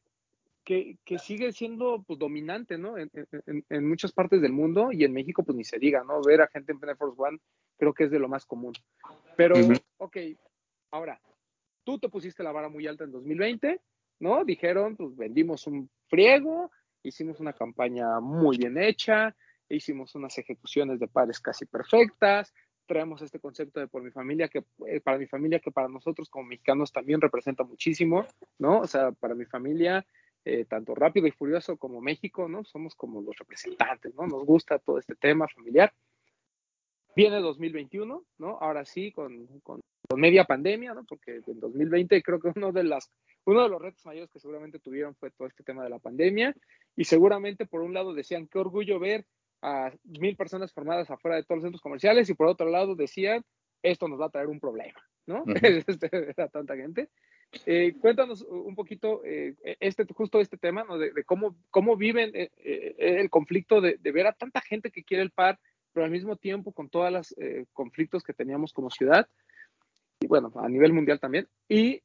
[0.64, 2.96] que, que, sigue siendo pues, dominante, ¿no?
[2.96, 6.22] En, en, en, muchas partes del mundo y en México, pues ni se diga, ¿no?
[6.22, 7.38] Ver a gente en Air Force One
[7.76, 8.72] creo que es de lo más común.
[9.36, 9.82] Pero, uh -huh.
[9.98, 10.16] ok,
[10.90, 11.20] ahora,
[11.84, 13.80] tú te pusiste la vara muy alta en 2020,
[14.20, 14.44] ¿no?
[14.44, 16.70] Dijeron, pues vendimos un friego,
[17.02, 19.34] hicimos una campaña muy bien hecha,
[19.68, 22.52] hicimos unas ejecuciones de pares casi perfectas,
[22.86, 26.28] traemos este concepto de por mi familia, que eh, para mi familia, que para nosotros
[26.28, 28.26] como mexicanos también representa muchísimo,
[28.58, 28.80] ¿no?
[28.80, 30.06] O sea, para mi familia,
[30.44, 32.64] eh, tanto Rápido y Furioso como México, ¿no?
[32.64, 34.26] Somos como los representantes, ¿no?
[34.26, 35.92] Nos gusta todo este tema familiar.
[37.16, 38.58] Viene 2021, ¿no?
[38.60, 41.04] Ahora sí, con, con, con media pandemia, ¿no?
[41.04, 43.10] Porque en 2020 creo que uno de, las,
[43.44, 46.54] uno de los retos mayores que seguramente tuvieron fue todo este tema de la pandemia
[46.96, 49.26] y seguramente por un lado decían, qué orgullo ver
[49.62, 53.44] a mil personas formadas afuera de todos los centros comerciales y por otro lado decían,
[53.82, 55.42] esto nos va a traer un problema, ¿no?
[55.42, 56.34] Uh -huh.
[56.36, 57.08] Era tanta gente.
[57.66, 60.98] Eh, cuéntanos un poquito eh, este, justo este tema, ¿no?
[60.98, 64.90] De, de cómo, cómo viven eh, eh el conflicto de, de, ver a tanta gente
[64.90, 65.58] que quiere el par,
[65.94, 69.26] pero al mismo tiempo con todos los eh, conflictos que teníamos como ciudad,
[70.20, 72.02] y bueno, a nivel mundial también, y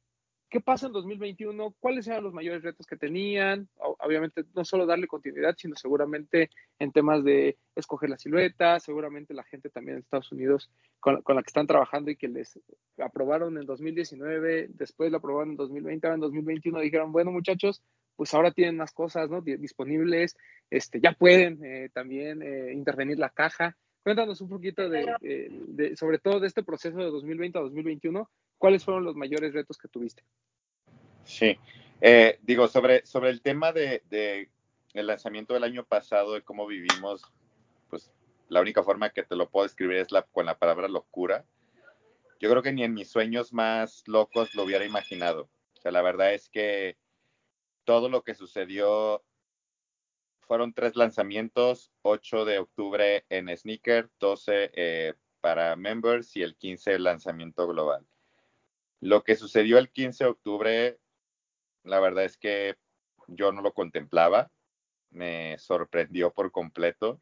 [0.50, 1.76] ¿Qué pasa en 2021?
[1.78, 3.68] ¿Cuáles eran los mayores retos que tenían?
[3.76, 6.50] Obviamente, no solo darle continuidad, sino seguramente
[6.80, 10.68] en temas de escoger la silueta, seguramente la gente también en Estados Unidos
[10.98, 12.58] con, con la que están trabajando y que les
[12.98, 17.80] aprobaron en 2019, después la aprobaron en 2020, ahora en 2021 dijeron, bueno muchachos,
[18.16, 19.40] pues ahora tienen más cosas ¿no?
[19.40, 20.36] disponibles,
[20.70, 23.76] este, ya pueden eh, también eh, intervenir la caja.
[24.02, 28.28] Cuéntanos un poquito de, de, de, sobre todo de este proceso de 2020 a 2021
[28.60, 30.22] ¿cuáles fueron los mayores retos que tuviste?
[31.24, 31.58] Sí,
[32.00, 34.50] eh, digo, sobre, sobre el tema de, de,
[34.92, 37.22] el lanzamiento del año pasado, de cómo vivimos,
[37.88, 38.12] pues
[38.48, 41.44] la única forma que te lo puedo describir es la, con la palabra locura.
[42.38, 45.48] Yo creo que ni en mis sueños más locos lo hubiera imaginado.
[45.78, 46.96] O sea, la verdad es que
[47.84, 49.24] todo lo que sucedió
[50.40, 56.94] fueron tres lanzamientos, 8 de octubre en Sneaker, 12 eh, para members y el 15
[56.94, 58.06] el lanzamiento global.
[59.00, 61.00] Lo que sucedió el 15 de octubre,
[61.84, 62.76] la verdad es que
[63.28, 64.50] yo no lo contemplaba,
[65.10, 67.20] me sorprendió por completo.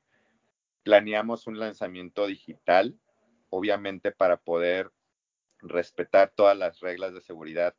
[0.82, 2.98] Planeamos un lanzamiento digital,
[3.50, 4.90] obviamente para poder
[5.58, 7.76] respetar todas las reglas de seguridad,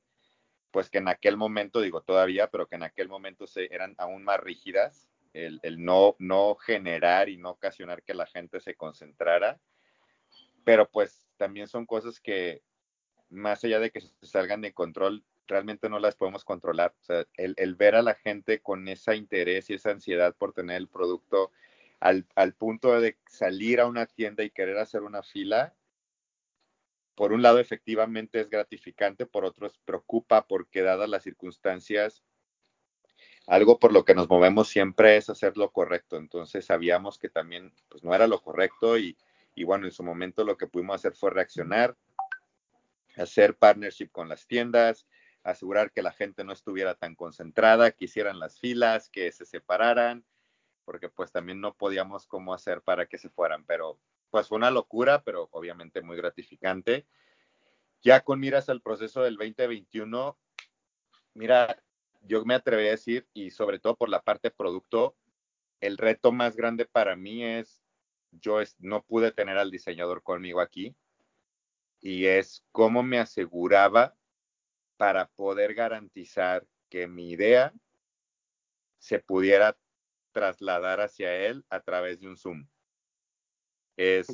[0.71, 4.23] pues que en aquel momento, digo todavía, pero que en aquel momento se, eran aún
[4.23, 9.59] más rígidas, el, el no, no generar y no ocasionar que la gente se concentrara,
[10.63, 12.61] pero pues también son cosas que
[13.29, 16.93] más allá de que se salgan de control, realmente no las podemos controlar.
[17.01, 20.53] O sea, el, el, ver a la gente con ese interés y esa ansiedad por
[20.53, 21.51] tener el producto
[21.99, 25.73] al, al, punto de salir a una tienda y querer hacer una fila,
[27.19, 32.23] por un lado efectivamente es gratificante, por otro es preocupa porque dadas las circunstancias,
[33.45, 36.15] algo por lo que nos movemos siempre es hacer lo correcto.
[36.15, 39.17] Entonces sabíamos que también pues, no era lo correcto y,
[39.53, 41.97] y bueno, en su momento lo que pudimos hacer fue reaccionar,
[43.17, 45.05] hacer partnership con las tiendas,
[45.43, 50.23] asegurar que la gente no estuviera tan concentrada, que hicieran las filas, que se separaran,
[50.85, 54.71] porque pues también no podíamos cómo hacer para que se fueran, pero pues fue una
[54.71, 57.07] locura, pero obviamente muy gratificante.
[58.01, 60.37] ya con miras al proceso del 2021,
[61.33, 61.83] mira,
[62.21, 65.17] yo me atreví a decir, y sobre todo por la parte producto,
[65.81, 67.81] el reto más grande para mí es,
[68.31, 70.95] yo no pude tener al diseñador conmigo aquí,
[71.99, 74.15] y es cómo me aseguraba
[74.97, 77.73] para poder garantizar que mi idea
[78.97, 79.77] se pudiera
[80.31, 82.67] trasladar hacia él a través de un Zoom.
[84.01, 84.27] Es,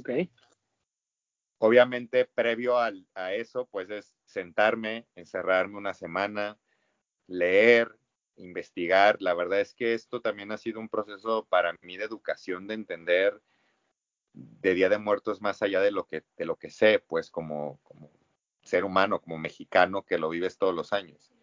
[1.58, 6.60] Obviamente, previo a eso, pues es sentarme, encerrarme una semana,
[7.26, 7.98] leer,
[8.36, 9.18] investigar.
[9.22, 12.76] La verdad es que esto también ha sido un proceso para mí de educación, de
[12.76, 13.42] entender
[14.34, 17.80] de Día de Muertos más allá de lo que, de lo que sé, pues como,
[17.82, 18.12] como
[18.62, 21.34] ser humano, como mexicano que lo vives todos los años.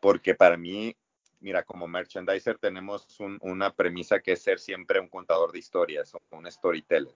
[0.00, 0.96] Porque para mí,
[1.44, 3.06] mira, como merchandiser tenemos
[3.42, 7.14] una premisa que es ser siempre un contador de historias, un storyteller.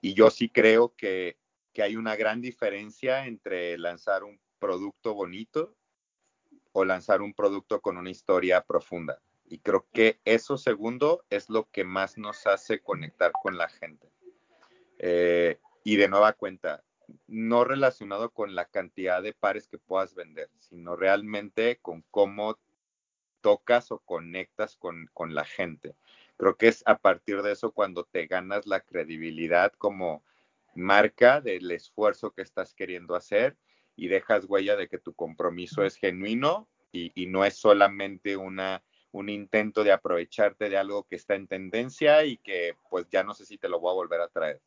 [0.00, 1.38] Y yo sí creo que,
[1.72, 5.76] que hay una gran diferencia entre lanzar un producto bonito
[6.72, 9.22] o lanzar un producto con una historia profunda.
[9.46, 14.10] Y creo que eso segundo es lo que más nos hace conectar con la gente.
[14.98, 16.82] Eh, y de nueva cuenta,
[17.28, 22.58] no relacionado con la cantidad de pares que puedas vender, sino realmente con cómo
[23.44, 25.94] tocas o conectas con, con la gente.
[26.38, 30.24] Creo que es a partir de eso cuando te ganas la credibilidad como
[30.74, 33.58] marca del esfuerzo que estás queriendo hacer
[33.96, 38.82] y dejas huella de que tu compromiso es genuino y, y no es solamente una
[39.12, 43.34] un intento de aprovecharte de algo que está en tendencia y que pues ya no
[43.34, 44.60] sé si te lo voy a volver a traer.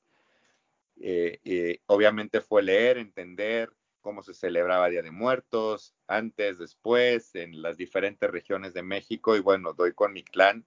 [1.02, 7.62] Eh, eh, obviamente fue leer, entender cómo se celebraba Día de Muertos, antes, después, en
[7.62, 10.66] las diferentes regiones de México y bueno, doy con mi clan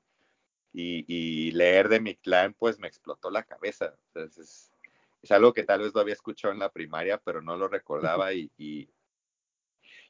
[0.72, 3.96] y, leer de mi clan pues me explotó la cabeza.
[4.14, 4.72] es,
[5.30, 8.50] algo que tal vez lo había escuchado en la primaria, pero no lo recordaba y,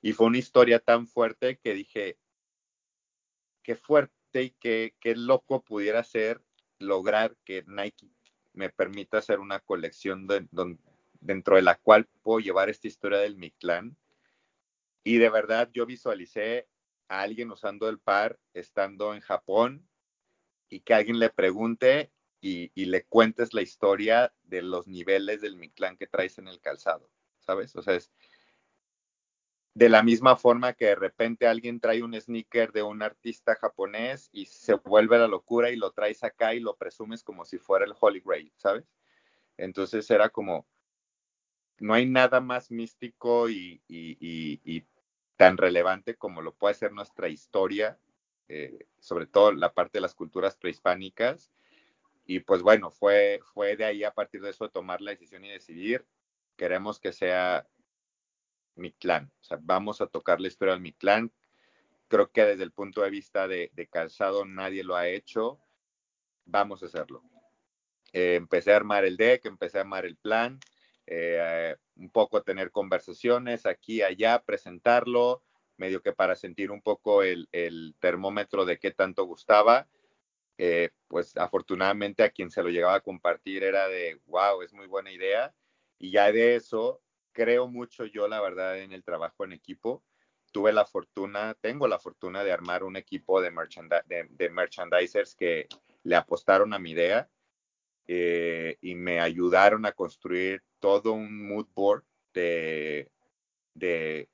[0.03, 2.19] y fue una historia tan fuerte que dije,
[3.63, 6.43] qué fuerte y qué, qué loco pudiera ser
[6.79, 8.11] lograr que Nike
[8.53, 10.27] me permita hacer una colección
[11.21, 13.97] dentro de la cual puedo llevar esta historia del mi clan.
[15.05, 16.69] Y de verdad yo visualicé
[17.09, 19.89] a alguien usando el par estando en Japón
[20.69, 25.71] y que alguien le pregunte y, le cuentes la historia de los niveles del mi
[25.71, 27.11] clan que traes en el calzado,
[27.41, 27.77] ¿sabes?
[27.77, 28.11] O sea, es,
[29.75, 34.29] de la misma forma que de repente alguien trae un sneaker de un artista japonés
[34.33, 37.85] y se vuelve la locura y lo traes acá y lo presumes como si fuera
[37.85, 38.85] el Holy Grail, ¿sabes?
[39.57, 40.67] Entonces era como,
[41.81, 43.81] no hay nada más místico y,
[45.37, 47.99] tan relevante como lo puede ser nuestra historia,
[48.49, 51.51] eh, sobre todo la parte de las culturas prehispánicas.
[52.27, 56.07] Y pues bueno, fue, de ahí a partir de eso tomar la decisión y decidir,
[56.57, 57.67] queremos que sea
[58.77, 59.33] mi clan.
[59.41, 61.33] O sea, vamos a tocar la historia de mi clan.
[62.09, 65.59] Creo que desde el punto de vista de, calzado nadie lo ha hecho.
[66.45, 67.23] Vamos a hacerlo.
[68.13, 70.61] Eh, empecé a armar el deck, empecé a armar el plan,
[71.11, 75.43] eh, un poco tener conversaciones aquí, allá, presentarlo,
[75.77, 77.49] medio que para sentir un poco el,
[78.01, 79.89] termómetro de qué tanto gustaba.
[81.09, 85.11] Pues afortunadamente a quien se lo llegaba a compartir era de, wow, es muy buena
[85.11, 85.55] idea.
[85.99, 90.03] Y ya de eso creo mucho yo, la verdad, en el trabajo en equipo.
[90.53, 93.53] Tuve la fortuna, tengo la fortuna de armar un equipo de,
[94.07, 95.69] de, merchandisers que
[96.03, 97.29] le apostaron a mi idea
[98.09, 102.05] eh, y me ayudaron a construir todo un mood board
[102.35, 103.11] de,
[103.75, 104.29] de,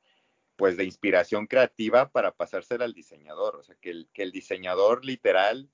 [0.57, 3.57] pues de inspiración creativa para pasársela al diseñador.
[3.57, 5.71] O sea, que el, que el diseñador literal,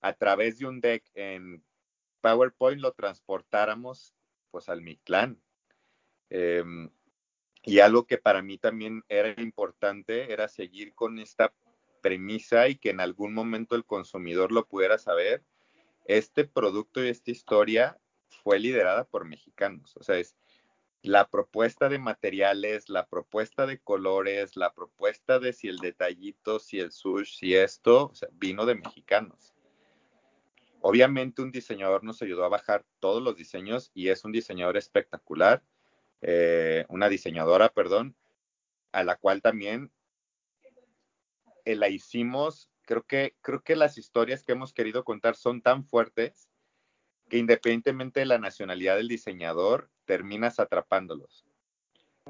[0.00, 1.62] a través de un deck en
[2.20, 4.14] PowerPoint, lo transportáramos
[4.50, 5.40] pues al Mictlán.
[6.30, 6.90] Em,
[7.62, 11.52] y algo que para mí también era importante era seguir con esta
[12.00, 15.44] premisa y que en algún momento el consumidor lo pudiera saber.
[16.04, 17.98] Este producto y esta historia
[18.46, 19.96] fue liderada por mexicanos.
[19.96, 20.36] O sea, es
[21.02, 26.78] la propuesta de materiales, la propuesta de colores, la propuesta de si el detallito, si
[26.78, 29.52] el sush, si esto, vino de mexicanos.
[30.80, 35.64] Obviamente un diseñador nos ayudó a bajar todos los diseños y es un diseñador espectacular
[36.20, 38.14] eh, una diseñadora, perdón,
[38.92, 39.90] a la cual también
[41.64, 45.84] eh, la hicimos, creo que, creo que las historias que hemos querido contar son tan
[45.84, 46.48] fuertes
[47.28, 51.44] que independientemente de la nacionalidad del diseñador, terminas atrapándolos.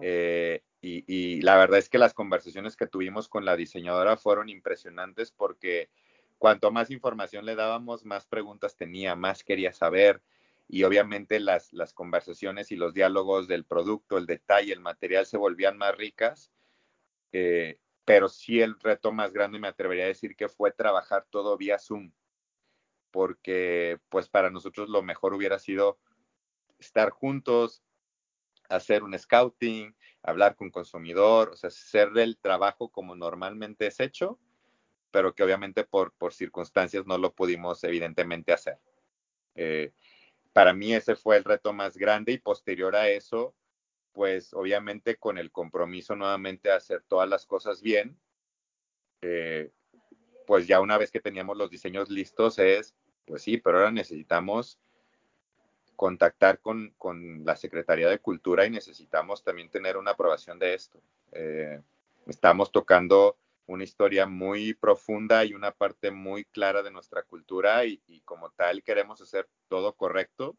[0.01, 5.33] Eh, y, la verdad es que las conversaciones que tuvimos con la diseñadora fueron impresionantes
[5.33, 5.91] porque
[6.39, 10.23] cuanto más información le dábamos, más preguntas tenía, más quería saber.
[10.69, 15.37] y obviamente las, las conversaciones y los diálogos del producto, el detalle, el material se
[15.37, 16.51] volvían más ricas,
[17.33, 21.57] eh, pero sí el reto más grande me atrevería a decir que fue trabajar todo
[21.57, 22.13] vía Zoom,
[23.17, 25.99] porque pues para nosotros lo mejor hubiera sido
[26.79, 27.83] estar juntos,
[28.69, 34.39] hacer un scouting, hablar con consumidor, o sea, hacer el trabajo como normalmente es hecho,
[35.11, 38.79] pero que obviamente por, por circunstancias no lo pudimos evidentemente hacer.
[39.55, 39.95] Eh,
[40.53, 43.55] para mí ese fue el reto más grande y posterior a eso,
[44.13, 48.21] pues obviamente con el compromiso nuevamente de hacer todas las cosas bien,
[49.23, 49.71] eh,
[50.47, 52.95] pues ya una vez que teníamos los diseños listos es,
[53.27, 54.79] pues sí, pero ahora necesitamos
[55.97, 61.01] contactar con, con la Secretaría de Cultura y necesitamos también tener una aprobación de esto.
[61.33, 61.81] Eh,
[62.27, 63.37] estamos tocando
[63.67, 68.83] una historia muy profunda y una parte muy clara de nuestra cultura y, como tal
[68.85, 70.57] queremos hacer todo correcto.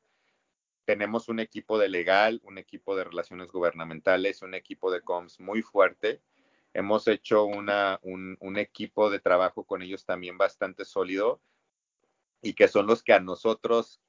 [0.84, 5.62] Tenemos un equipo de legal, un equipo de relaciones gubernamentales, un equipo de comms muy
[5.62, 6.22] fuerte.
[6.74, 11.42] Hemos hecho una, un, un equipo de trabajo con ellos también bastante sólido
[12.42, 14.02] y que son los que a nosotros,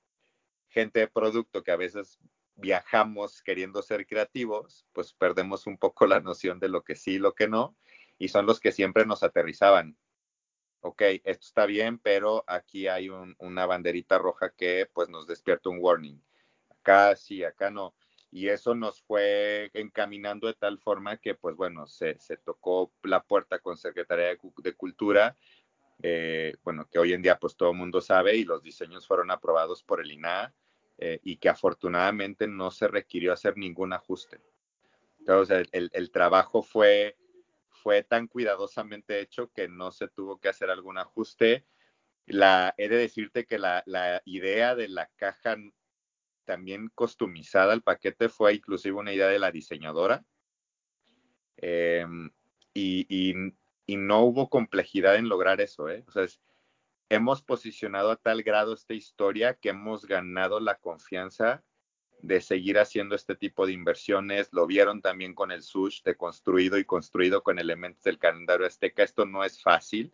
[0.68, 2.18] gente de producto que a veces
[2.54, 7.34] viajamos queriendo ser creativos, pues perdemos un poco la noción de lo que sí lo
[7.34, 7.76] que no
[8.18, 9.96] y son los que siempre nos aterrizaban.
[10.80, 15.78] Ok, esto está bien, pero aquí hay una banderita roja que pues nos despierta un
[15.80, 16.22] warning.
[16.70, 17.94] Acá sí, acá no.
[18.30, 23.58] Y eso nos fue encaminando de tal forma que pues bueno, se, tocó la puerta
[23.58, 25.36] con Secretaría de, Cultura,
[26.02, 29.30] eh, bueno, que hoy en día pues todo el mundo sabe y los diseños fueron
[29.30, 30.52] aprobados por el INAH
[30.98, 34.40] eh, y que afortunadamente no se requirió hacer ningún ajuste.
[35.18, 37.16] Entonces, el, el trabajo fue
[37.78, 41.64] fue tan cuidadosamente hecho que no se tuvo que hacer algún ajuste.
[42.26, 43.82] La, he de decirte que la,
[44.24, 45.56] idea de la caja
[46.44, 50.24] también customizada al paquete fue inclusive una idea de la diseñadora.
[51.56, 52.30] Em,
[52.74, 53.34] y,
[53.96, 55.88] no hubo complejidad en lograr eso.
[55.88, 56.04] ¿eh?
[56.06, 56.26] O sea,
[57.08, 61.64] hemos posicionado a tal grado esta historia que hemos ganado la confianza
[62.20, 64.52] de seguir haciendo este tipo de inversiones.
[64.52, 69.02] Lo vieron también con el SUSH de construido y construido con elementos del calendario azteca.
[69.02, 70.12] Esto no es fácil,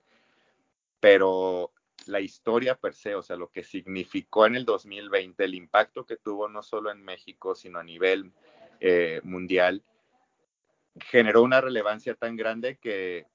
[1.00, 1.72] pero
[2.06, 6.16] la historia per se, o sea, lo que significó en el 2020, el impacto que
[6.16, 8.32] tuvo no solo en México, sino a nivel
[8.80, 9.82] eh, mundial,
[11.00, 13.26] generó una relevancia tan grande que,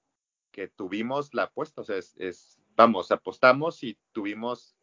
[0.60, 1.80] que tuvimos la apuesta.
[1.80, 4.76] O sea, es, vamos, apostamos y tuvimos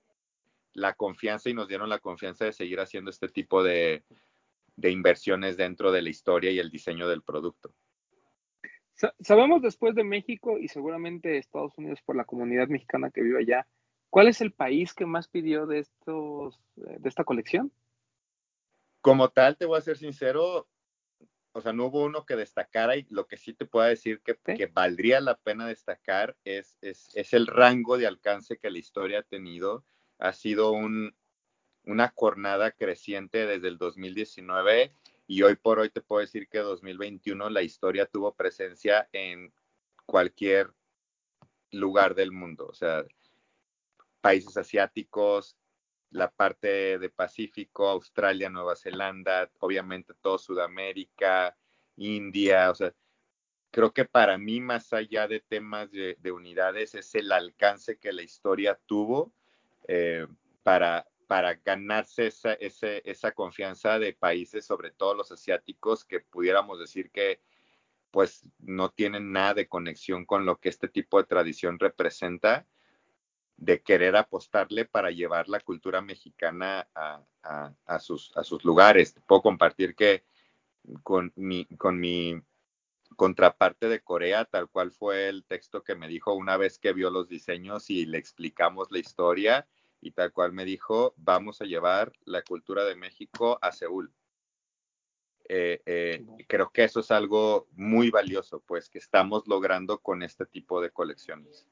[0.72, 4.02] la confianza y nos dieron la confianza de seguir haciendo este tipo de,
[4.82, 7.74] inversiones dentro de la historia y el diseño del producto.
[9.20, 13.66] Sabemos después de México y seguramente Estados Unidos por la comunidad mexicana que vive allá,
[14.08, 17.70] ¿cuál es el país que más pidió de estos de esta colección?
[19.02, 20.66] Como tal, te voy a ser sincero,
[21.56, 24.36] o sea, no hubo uno que destacara y lo que sí te puedo decir que,
[24.36, 29.20] que valdría la pena destacar es, es, es, el rango de alcance que la historia
[29.20, 29.82] ha tenido.
[30.18, 34.92] Ha sido una jornada creciente desde el 2019
[35.26, 39.50] y hoy por hoy te puedo decir que 2021 la historia tuvo presencia en
[40.04, 40.74] cualquier
[41.70, 43.02] lugar del mundo, o sea,
[44.20, 45.56] países asiáticos,
[46.16, 51.56] la parte de Pacífico, Australia, Nueva Zelanda, obviamente todo Sudamérica,
[51.96, 52.92] India, o sea,
[53.70, 58.12] creo que para mí más allá de temas de, de unidades es el alcance que
[58.12, 59.32] la historia tuvo
[59.88, 60.26] eh,
[60.62, 67.10] para, para ganarse esa, esa confianza de países, sobre todo los asiáticos, que pudiéramos decir
[67.10, 67.40] que
[68.10, 72.66] pues no tienen nada de conexión con lo que este tipo de tradición representa,
[73.56, 77.22] de querer apostarle para llevar la cultura mexicana a,
[77.86, 79.14] a, sus, a sus lugares.
[79.26, 80.24] Puedo compartir que
[81.02, 82.40] con mi, con mi
[83.16, 87.10] contraparte de Corea, tal cual fue el texto que me dijo una vez que vio
[87.10, 89.66] los diseños y le explicamos la historia,
[90.00, 94.12] y tal cual me dijo, vamos a llevar la cultura de México a Seúl.
[95.48, 100.44] Eh, eh, creo que eso es algo muy valioso, pues, que estamos logrando con este
[100.44, 101.66] tipo de colecciones.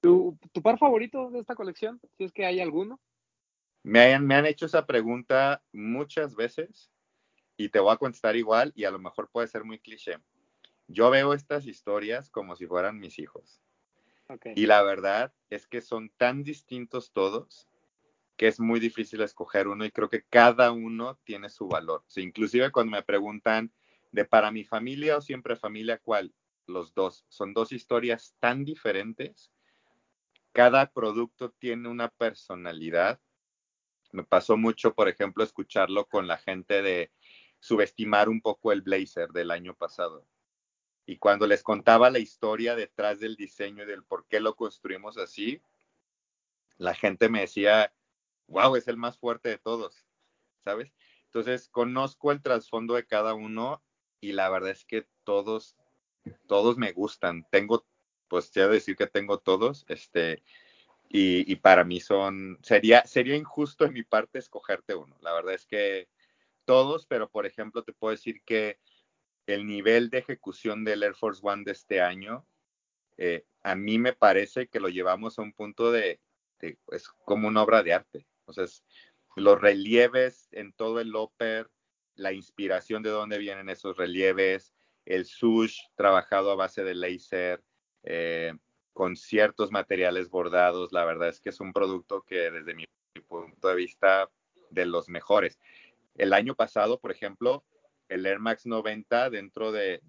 [0.00, 2.00] ¿Tu, par favorito de esta colección?
[2.16, 3.00] Si es que hay alguno.
[3.82, 6.90] Me, me han hecho esa pregunta muchas veces
[7.56, 10.18] y te voy a contestar igual y a lo mejor puede ser muy cliché.
[10.86, 13.60] Yo veo estas historias como si fueran mis hijos.
[14.54, 17.68] Y la verdad es que son tan distintos todos
[18.36, 22.04] que es muy difícil escoger uno y creo que cada uno tiene su valor.
[22.16, 23.72] inclusive cuando me preguntan
[24.12, 26.32] de para mi familia o siempre familia, ¿cuál?
[26.66, 27.24] Los dos.
[27.28, 29.50] Son dos historias tan diferentes.
[30.58, 33.20] Cada producto tiene una personalidad
[34.10, 37.12] Me pasó mucho, por ejemplo, escucharlo con la gente de
[37.60, 40.26] subestimar un poco el blazer del año pasado.
[41.06, 45.16] Y cuando les contaba la historia detrás del diseño y del por qué lo construimos
[45.16, 45.62] así,
[46.76, 47.94] la gente me decía,
[48.48, 50.08] wow, es el más fuerte de todos,
[50.64, 50.92] ¿sabes?
[51.26, 53.80] Entonces, conozco el trasfondo de cada uno
[54.20, 55.76] y la verdad es que todos,
[56.48, 57.46] todos me gustan.
[57.52, 57.86] Tengo,
[58.28, 60.42] pues ya decir que tengo todos, este,
[61.08, 65.16] y, y, para mí son, sería, sería injusto en mi parte escogerte uno.
[65.22, 66.08] La verdad es que
[66.64, 68.78] todos, pero por ejemplo te puedo decir que
[69.46, 72.46] el nivel de ejecución del Air Force One de este año,
[73.16, 76.20] eh, a mí me parece que lo llevamos a un punto de,
[76.60, 78.26] de es como una obra de arte.
[78.44, 78.84] O sea, es,
[79.36, 81.70] los relieves en todo el upper,
[82.14, 84.74] la inspiración de dónde vienen esos relieves,
[85.04, 87.62] el sush trabajado a base de láser,
[88.10, 88.54] eh,
[88.94, 92.86] con ciertos materiales bordados, la verdad es que es un producto que desde mi
[93.28, 94.30] punto de vista
[94.70, 95.58] de los mejores.
[96.16, 97.64] El año pasado, por ejemplo,
[98.08, 100.00] el Air Max 90 dentro de,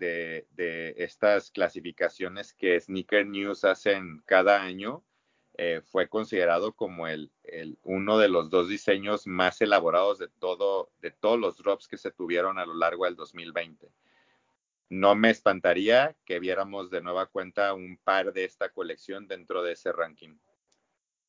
[0.98, 5.04] estas clasificaciones que Sneaker News hacen cada año,
[5.58, 10.90] eh, fue considerado como el, el, uno de los dos diseños más elaborados de, todo,
[11.02, 13.92] de todos los drops que se tuvieron a lo largo del 2020.
[14.90, 19.74] No me espantaría que viéramos de nueva cuenta un par de esta colección dentro de
[19.74, 20.36] ese ranking.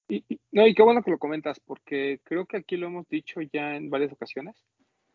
[0.09, 3.41] Y, no, y qué bueno que lo comentas, porque creo que aquí lo hemos dicho
[3.53, 4.65] ya en varias ocasiones,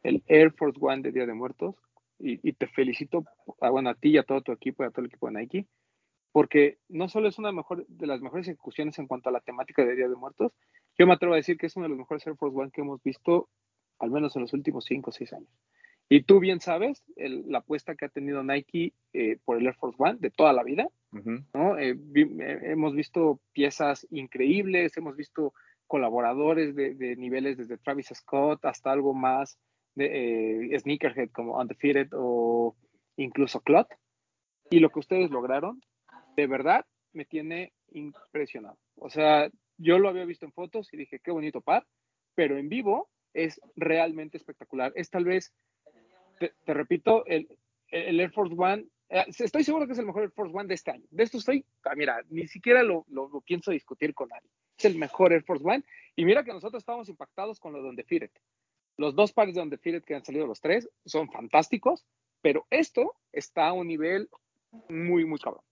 [0.04, 1.76] el Air Force One de Día de Muertos,
[2.18, 3.26] y, te felicito,
[3.60, 5.34] a, bueno, a ti y a todo tu equipo y a todo el equipo de
[5.34, 5.68] Nike,
[6.32, 9.84] porque no solo es una mejor, de las mejores ejecuciones en cuanto a la temática
[9.84, 10.54] de Día de Muertos,
[10.98, 12.82] yo me atrevo a decir que es uno de los mejores Air Force One que
[12.82, 13.50] hemos visto,
[14.00, 15.50] al menos en los últimos 5 o 6 años.
[16.08, 19.76] Y tú bien sabes el, la apuesta que ha tenido Nike eh, por el Air
[19.76, 20.88] Force One de toda la vida.
[21.12, 21.46] Uh -huh.
[21.54, 21.78] ¿no?
[21.80, 25.54] Eh, vi, eh, hemos visto piezas increíbles, hemos visto
[25.88, 29.58] colaboradores de, de, niveles desde Travis Scott hasta algo más
[29.96, 32.76] de eh, Sneakerhead como Undefeated o
[33.18, 33.88] incluso Clot.
[34.70, 35.82] Y lo que ustedes lograron
[36.36, 38.78] de verdad me tiene impresionado.
[38.96, 41.86] O sea, yo lo había visto en fotos y dije, qué bonito par,
[42.36, 44.92] pero en vivo es realmente espectacular.
[44.96, 45.54] Es tal vez,
[46.40, 47.48] te, repito, el,
[47.90, 50.76] el, Air Force One, eh, estoy seguro que es el mejor Air Force One de
[50.76, 51.06] este año.
[51.10, 54.50] De esto estoy, ah, mira, ni siquiera lo, lo, pienso discutir con nadie.
[54.78, 55.84] Es el mejor Air Force One.
[56.16, 58.32] Y mira que nosotros estábamos impactados con lo de Undefeated.
[58.98, 62.06] Los dos pares de Undefeated que han salido los tres son fantásticos,
[62.42, 64.30] pero esto está a un nivel
[64.90, 65.64] muy, muy cabrón.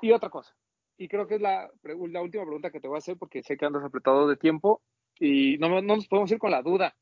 [0.00, 0.54] Y otra cosa,
[0.98, 3.56] y creo que es la, la, última pregunta que te voy a hacer porque sé
[3.56, 4.80] que andas apretado de tiempo
[5.18, 6.94] y no, no nos podemos ir con la duda.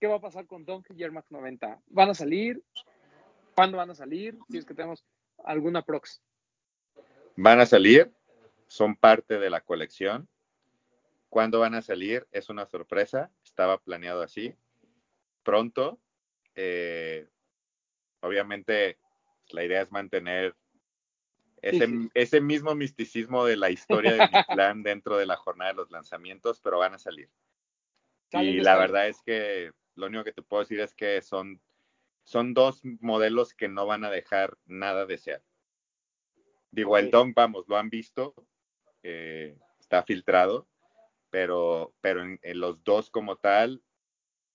[0.00, 1.82] ¿Qué va a pasar con Dunk y Air Max 90?
[1.86, 2.62] ¿Van a salir?
[3.54, 4.38] ¿Cuándo van a salir?
[4.50, 5.04] Si es que tenemos
[5.44, 6.22] alguna prox.
[7.36, 8.12] Van a salir,
[8.66, 10.28] son parte de la colección.
[11.28, 12.26] ¿Cuándo van a salir?
[12.32, 14.54] Es una sorpresa, estaba planeado así.
[15.42, 16.00] Pronto,
[16.54, 17.28] eh,
[18.20, 18.98] obviamente
[19.50, 20.56] la idea es mantener
[21.60, 22.10] ese, sí, sí.
[22.14, 25.90] ese, mismo misticismo de la historia de mi plan dentro de la jornada de los
[25.90, 27.30] lanzamientos, pero van a salir.
[28.32, 31.60] Y la verdad es que lo único que te puedo decir es que son,
[32.24, 35.44] son dos modelos que no van a dejar nada de ser.
[36.70, 38.34] Digo, el Dong, vamos, lo han visto,
[39.02, 40.68] eh, está filtrado,
[41.30, 43.82] pero, pero en, en los dos como tal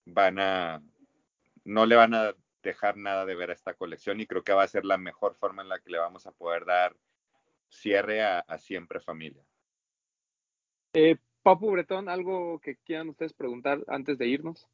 [0.06, 0.84] van a,
[1.64, 4.64] no le van a dejar nada de ver a esta colección y creo que va
[4.64, 6.95] a ser la mejor forma en la que le vamos a poder dar
[7.70, 9.45] cierre a, a siempre familia.
[10.94, 14.68] Eh, Papu Bretón, ¿algo que quieran ustedes preguntar antes de irnos?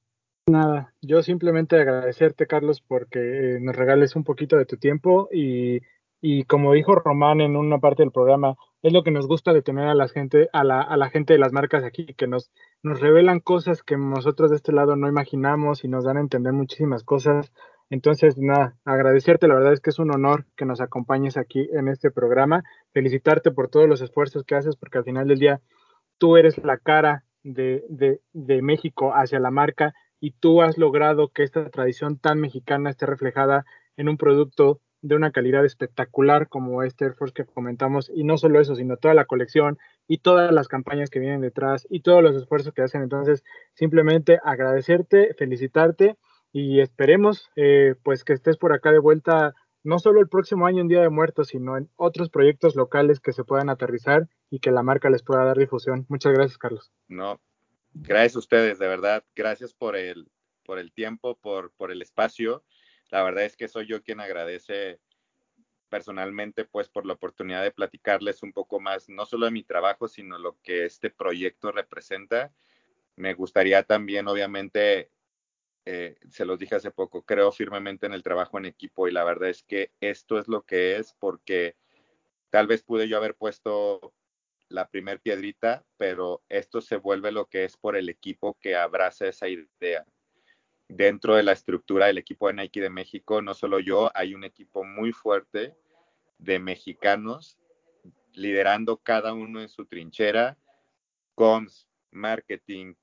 [0.47, 5.81] Nada, yo simplemente agradecerte, Carlos, porque nos regales un poquito de tu tiempo y,
[6.21, 9.63] y como dijo Román en una parte del programa, es lo que nos gusta de
[9.63, 12.51] tener a la gente, a la, a la gente de las marcas aquí, que nos,
[12.83, 16.53] nos revelan cosas que nosotros de este lado no imaginamos y nos dan a entender
[16.53, 17.51] muchísimas cosas.
[17.89, 21.87] Entonces, nada, agradecerte, la verdad es que es un honor que nos acompañes aquí en
[21.87, 22.63] este programa,
[22.93, 25.61] felicitarte por todos los esfuerzos que haces, porque al final del día
[26.19, 31.43] tú eres la cara de, de México hacia la marca y tú has logrado que
[31.43, 33.65] esta tradición tan mexicana esté reflejada
[33.97, 38.37] en un producto de una calidad espectacular como este Air Force que comentamos y no
[38.37, 39.77] solo eso, sino toda la colección
[40.07, 43.03] y todas las campañas que vienen detrás y todos los esfuerzos que hacen.
[43.03, 43.43] Entonces,
[43.73, 46.17] simplemente agradecerte, felicitarte
[46.51, 50.81] y esperemos eh, pues que estés por acá de vuelta no solo el próximo año
[50.81, 54.71] en Día de Muertos, sino en otros proyectos locales que se puedan aterrizar y que
[54.71, 56.07] la marca les pueda dar difusión.
[56.09, 56.91] Muchas gracias, Carlos.
[57.07, 57.39] No,
[57.95, 59.23] gracias a ustedes, de verdad.
[59.35, 60.29] Gracias por el,
[60.63, 62.63] por el tiempo, por, por el espacio.
[63.09, 64.99] La verdad es que soy yo quien agradece
[65.89, 70.07] personalmente, pues, por la oportunidad de platicarles un poco más, no solo de mi trabajo,
[70.07, 72.53] sino lo que este proyecto representa.
[73.15, 75.11] Me gustaría también, obviamente,
[75.85, 79.23] eh, se los dije hace poco, creo firmemente en el trabajo en equipo y la
[79.23, 81.75] verdad es que esto es lo que es porque
[82.49, 84.13] tal vez pude yo haber puesto
[84.69, 89.27] la primer piedrita, pero esto se vuelve lo que es por el equipo que abraza
[89.27, 90.05] esa idea.
[90.87, 94.43] Dentro de la estructura del equipo de Nike de México, no solo yo, hay un
[94.43, 95.75] equipo muy fuerte
[96.37, 97.57] de mexicanos
[98.33, 100.57] liderando cada uno en su trinchera,
[101.33, 102.95] comms, marketing,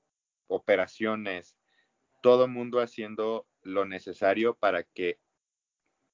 [0.47, 1.55] operaciones,
[2.21, 5.19] todo mundo haciendo lo necesario para que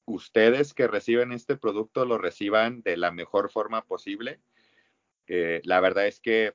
[0.05, 4.39] ustedes que reciben este producto lo reciban de la mejor forma posible.
[5.29, 6.53] Eh, la verdad es que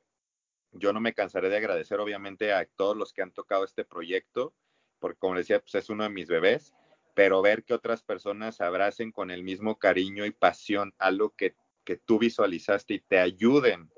[0.72, 4.52] yo no me cansaré de agradecer obviamente a todos los que han tocado este proyecto,
[4.98, 6.74] porque como decía, pues es uno de mis bebés,
[7.14, 11.96] pero ver que otras personas abracen con el mismo cariño y pasión algo que, que
[11.96, 13.90] tú visualizaste y te ayuden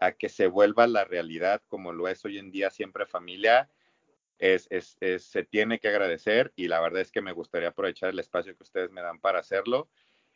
[0.00, 3.70] a que se vuelva la realidad como lo es hoy en día siempre familia,
[4.38, 4.68] es,
[5.18, 8.62] se tiene que agradecer y la verdad es que me gustaría aprovechar el espacio que
[8.62, 9.88] ustedes me dan para hacerlo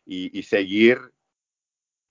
[0.05, 0.99] y, seguir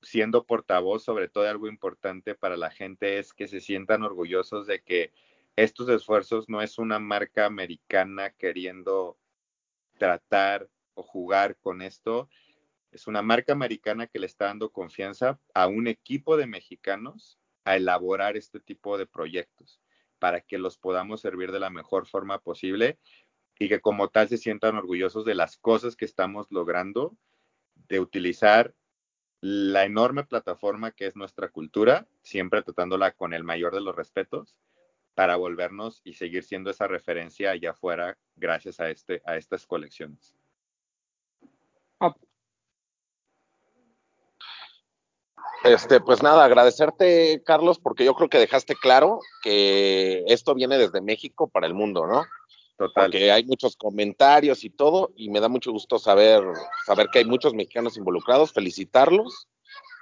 [0.01, 4.81] siendo portavoz sobre todo algo importante para la gente es que se sientan orgullosos de
[4.81, 5.13] que
[5.55, 9.17] estos esfuerzos no es una marca americana queriendo
[9.97, 12.29] tratar o jugar con esto,
[12.91, 17.75] es una marca americana que le está dando confianza a un equipo de mexicanos a
[17.75, 19.79] elaborar este tipo de proyectos
[20.19, 22.99] para que los podamos servir de la mejor forma posible
[23.59, 27.15] y que como tal se sientan orgullosos de las cosas que estamos logrando,
[27.87, 28.73] de utilizar
[29.41, 34.55] la enorme plataforma que es nuestra cultura, siempre tratándola con el mayor de los respetos,
[35.15, 40.35] para volvernos y seguir siendo esa referencia allá afuera gracias a, este, a estas colecciones.
[45.63, 51.01] Este, pues nada, agradecerte, Carlos, porque yo creo que dejaste claro que esto viene desde
[51.01, 52.25] México para el mundo, ¿no?
[52.81, 53.11] Total.
[53.11, 56.41] Porque hay muchos comentarios y todo, y me da mucho gusto saber,
[56.83, 59.47] saber que hay muchos mexicanos involucrados, felicitarlos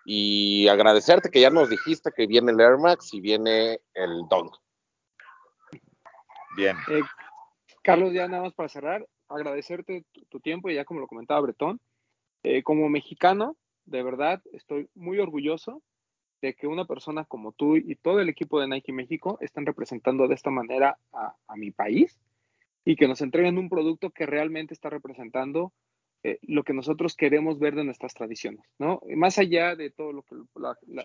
[0.06, 4.50] y agradecerte que ya nos dijiste que viene el Air Max y viene el Dong.
[6.56, 6.78] Bien.
[6.90, 7.02] Eh,
[7.84, 11.82] Carlos, ya nada más para cerrar, agradecerte tu, tiempo, y ya como lo comentaba Bretón,
[12.44, 15.84] eh, como mexicano, de verdad estoy muy orgulloso
[16.42, 20.30] de que una persona como tú y todo el equipo de Nike México estén representando
[20.30, 22.18] de esta manera a, mi país
[22.86, 25.74] y que nos entreguen un producto que realmente está representando
[26.24, 29.02] eh, lo que nosotros queremos ver de nuestras tradiciones, ¿no?
[29.16, 30.36] más allá de todo lo que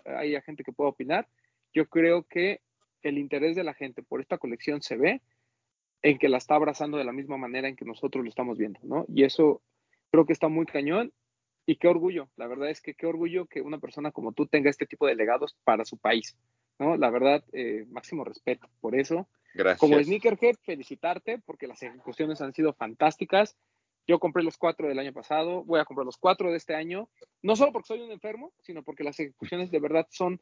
[0.05, 1.27] hay gente que pueda opinar,
[1.73, 2.61] yo creo que
[3.01, 5.21] el interés de la gente por esta colección se ve
[6.01, 8.79] en que la está abrazando de la misma manera en que nosotros lo estamos viendo,
[8.83, 9.05] ¿no?
[9.07, 9.61] Y eso
[10.11, 11.11] creo que está muy cañón
[11.65, 14.69] y qué orgullo, la verdad es que qué orgullo que una persona como tú tenga
[14.69, 16.37] este tipo de legados para su país,
[16.79, 16.95] ¿no?
[16.97, 19.27] La verdad, eh, máximo respeto por eso.
[19.55, 19.79] Gracias.
[19.79, 23.57] Como Sneakerhead, felicitarte porque las ejecuciones han sido fantásticas.
[24.07, 27.09] Yo compré los cuatro del año pasado, voy a comprar los cuatro de este año,
[27.41, 30.39] no solo porque soy un enfermo, sino porque las ejecuciones de verdad son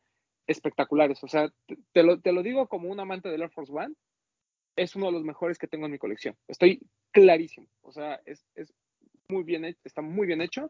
[0.48, 1.24] espectaculares.
[1.24, 1.50] O sea,
[1.94, 3.96] te, lo, te lo digo como un amante del Air Force One,
[4.76, 6.36] es uno de los mejores que tengo en mi colección.
[6.50, 6.82] Estoy
[7.12, 7.68] clarísimo.
[7.84, 8.74] O sea, es, es
[9.30, 10.70] muy bien, está muy bien hecho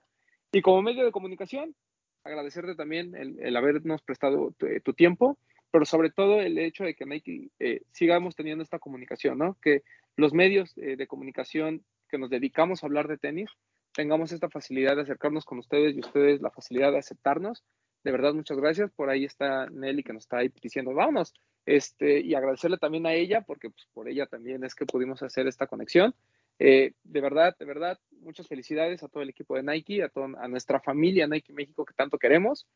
[0.53, 1.76] y como medio de comunicación,
[2.24, 4.53] agradecerte también el, habernos prestado
[4.84, 5.38] tu, tiempo,
[5.74, 9.58] pero sobre todo el hecho de que Nike eh, sigamos teniendo esta comunicación, ¿no?
[9.60, 9.82] Que
[10.16, 13.50] los medios eh, de comunicación que nos dedicamos a hablar de tenis
[13.91, 17.64] tengamos esta facilidad de acercarnos con ustedes y ustedes la facilidad de aceptarnos.
[18.04, 18.91] De verdad, muchas gracias.
[18.91, 21.34] Por ahí está Nelly que nos está ahí diciendo, vámonos.
[21.66, 25.48] Este, y agradecerle también a ella, porque pues, por ella también es que pudimos hacer
[25.48, 26.14] esta conexión.
[26.60, 30.48] Eh, de verdad, de verdad, muchas felicidades a todo el equipo de Nike, a, a
[30.48, 32.68] nuestra familia Nike México que tanto queremos.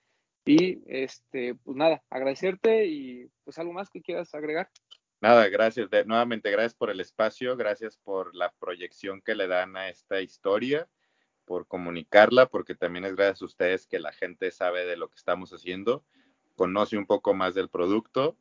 [0.47, 4.69] Y este, pues nada, agradecerte y pues algo más que quieras agregar.
[5.19, 5.89] Nada, gracias.
[6.05, 10.87] nuevamente, gracias por el espacio, gracias por la proyección que le dan a esta historia,
[11.43, 15.15] por comunicarla, porque también es gracias a ustedes que la gente sabe de lo que
[15.15, 16.05] estamos haciendo,
[16.55, 18.37] conoce un poco más del producto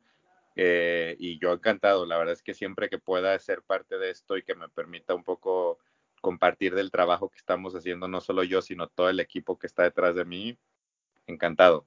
[0.55, 4.37] eh, y yo encantado, la verdad es que siempre que pueda ser parte de esto
[4.37, 5.79] y que me permita un poco
[6.21, 9.83] compartir del trabajo que estamos haciendo, no solo yo, sino todo el equipo que está
[9.83, 10.57] detrás de mí,
[11.27, 11.85] encantado.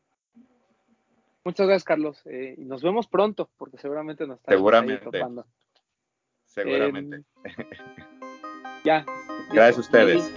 [1.44, 2.20] Muchas gracias, Carlos.
[2.26, 5.08] Eh, y nos vemos pronto, porque seguramente nos está Seguramente.
[6.46, 7.16] Seguramente.
[7.16, 7.24] Em,
[8.84, 9.06] ya.
[9.52, 10.32] Gracias a ustedes.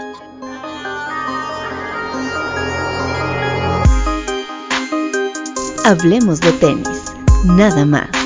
[5.85, 7.13] Hablemos de tenis,
[7.43, 8.22] nada más.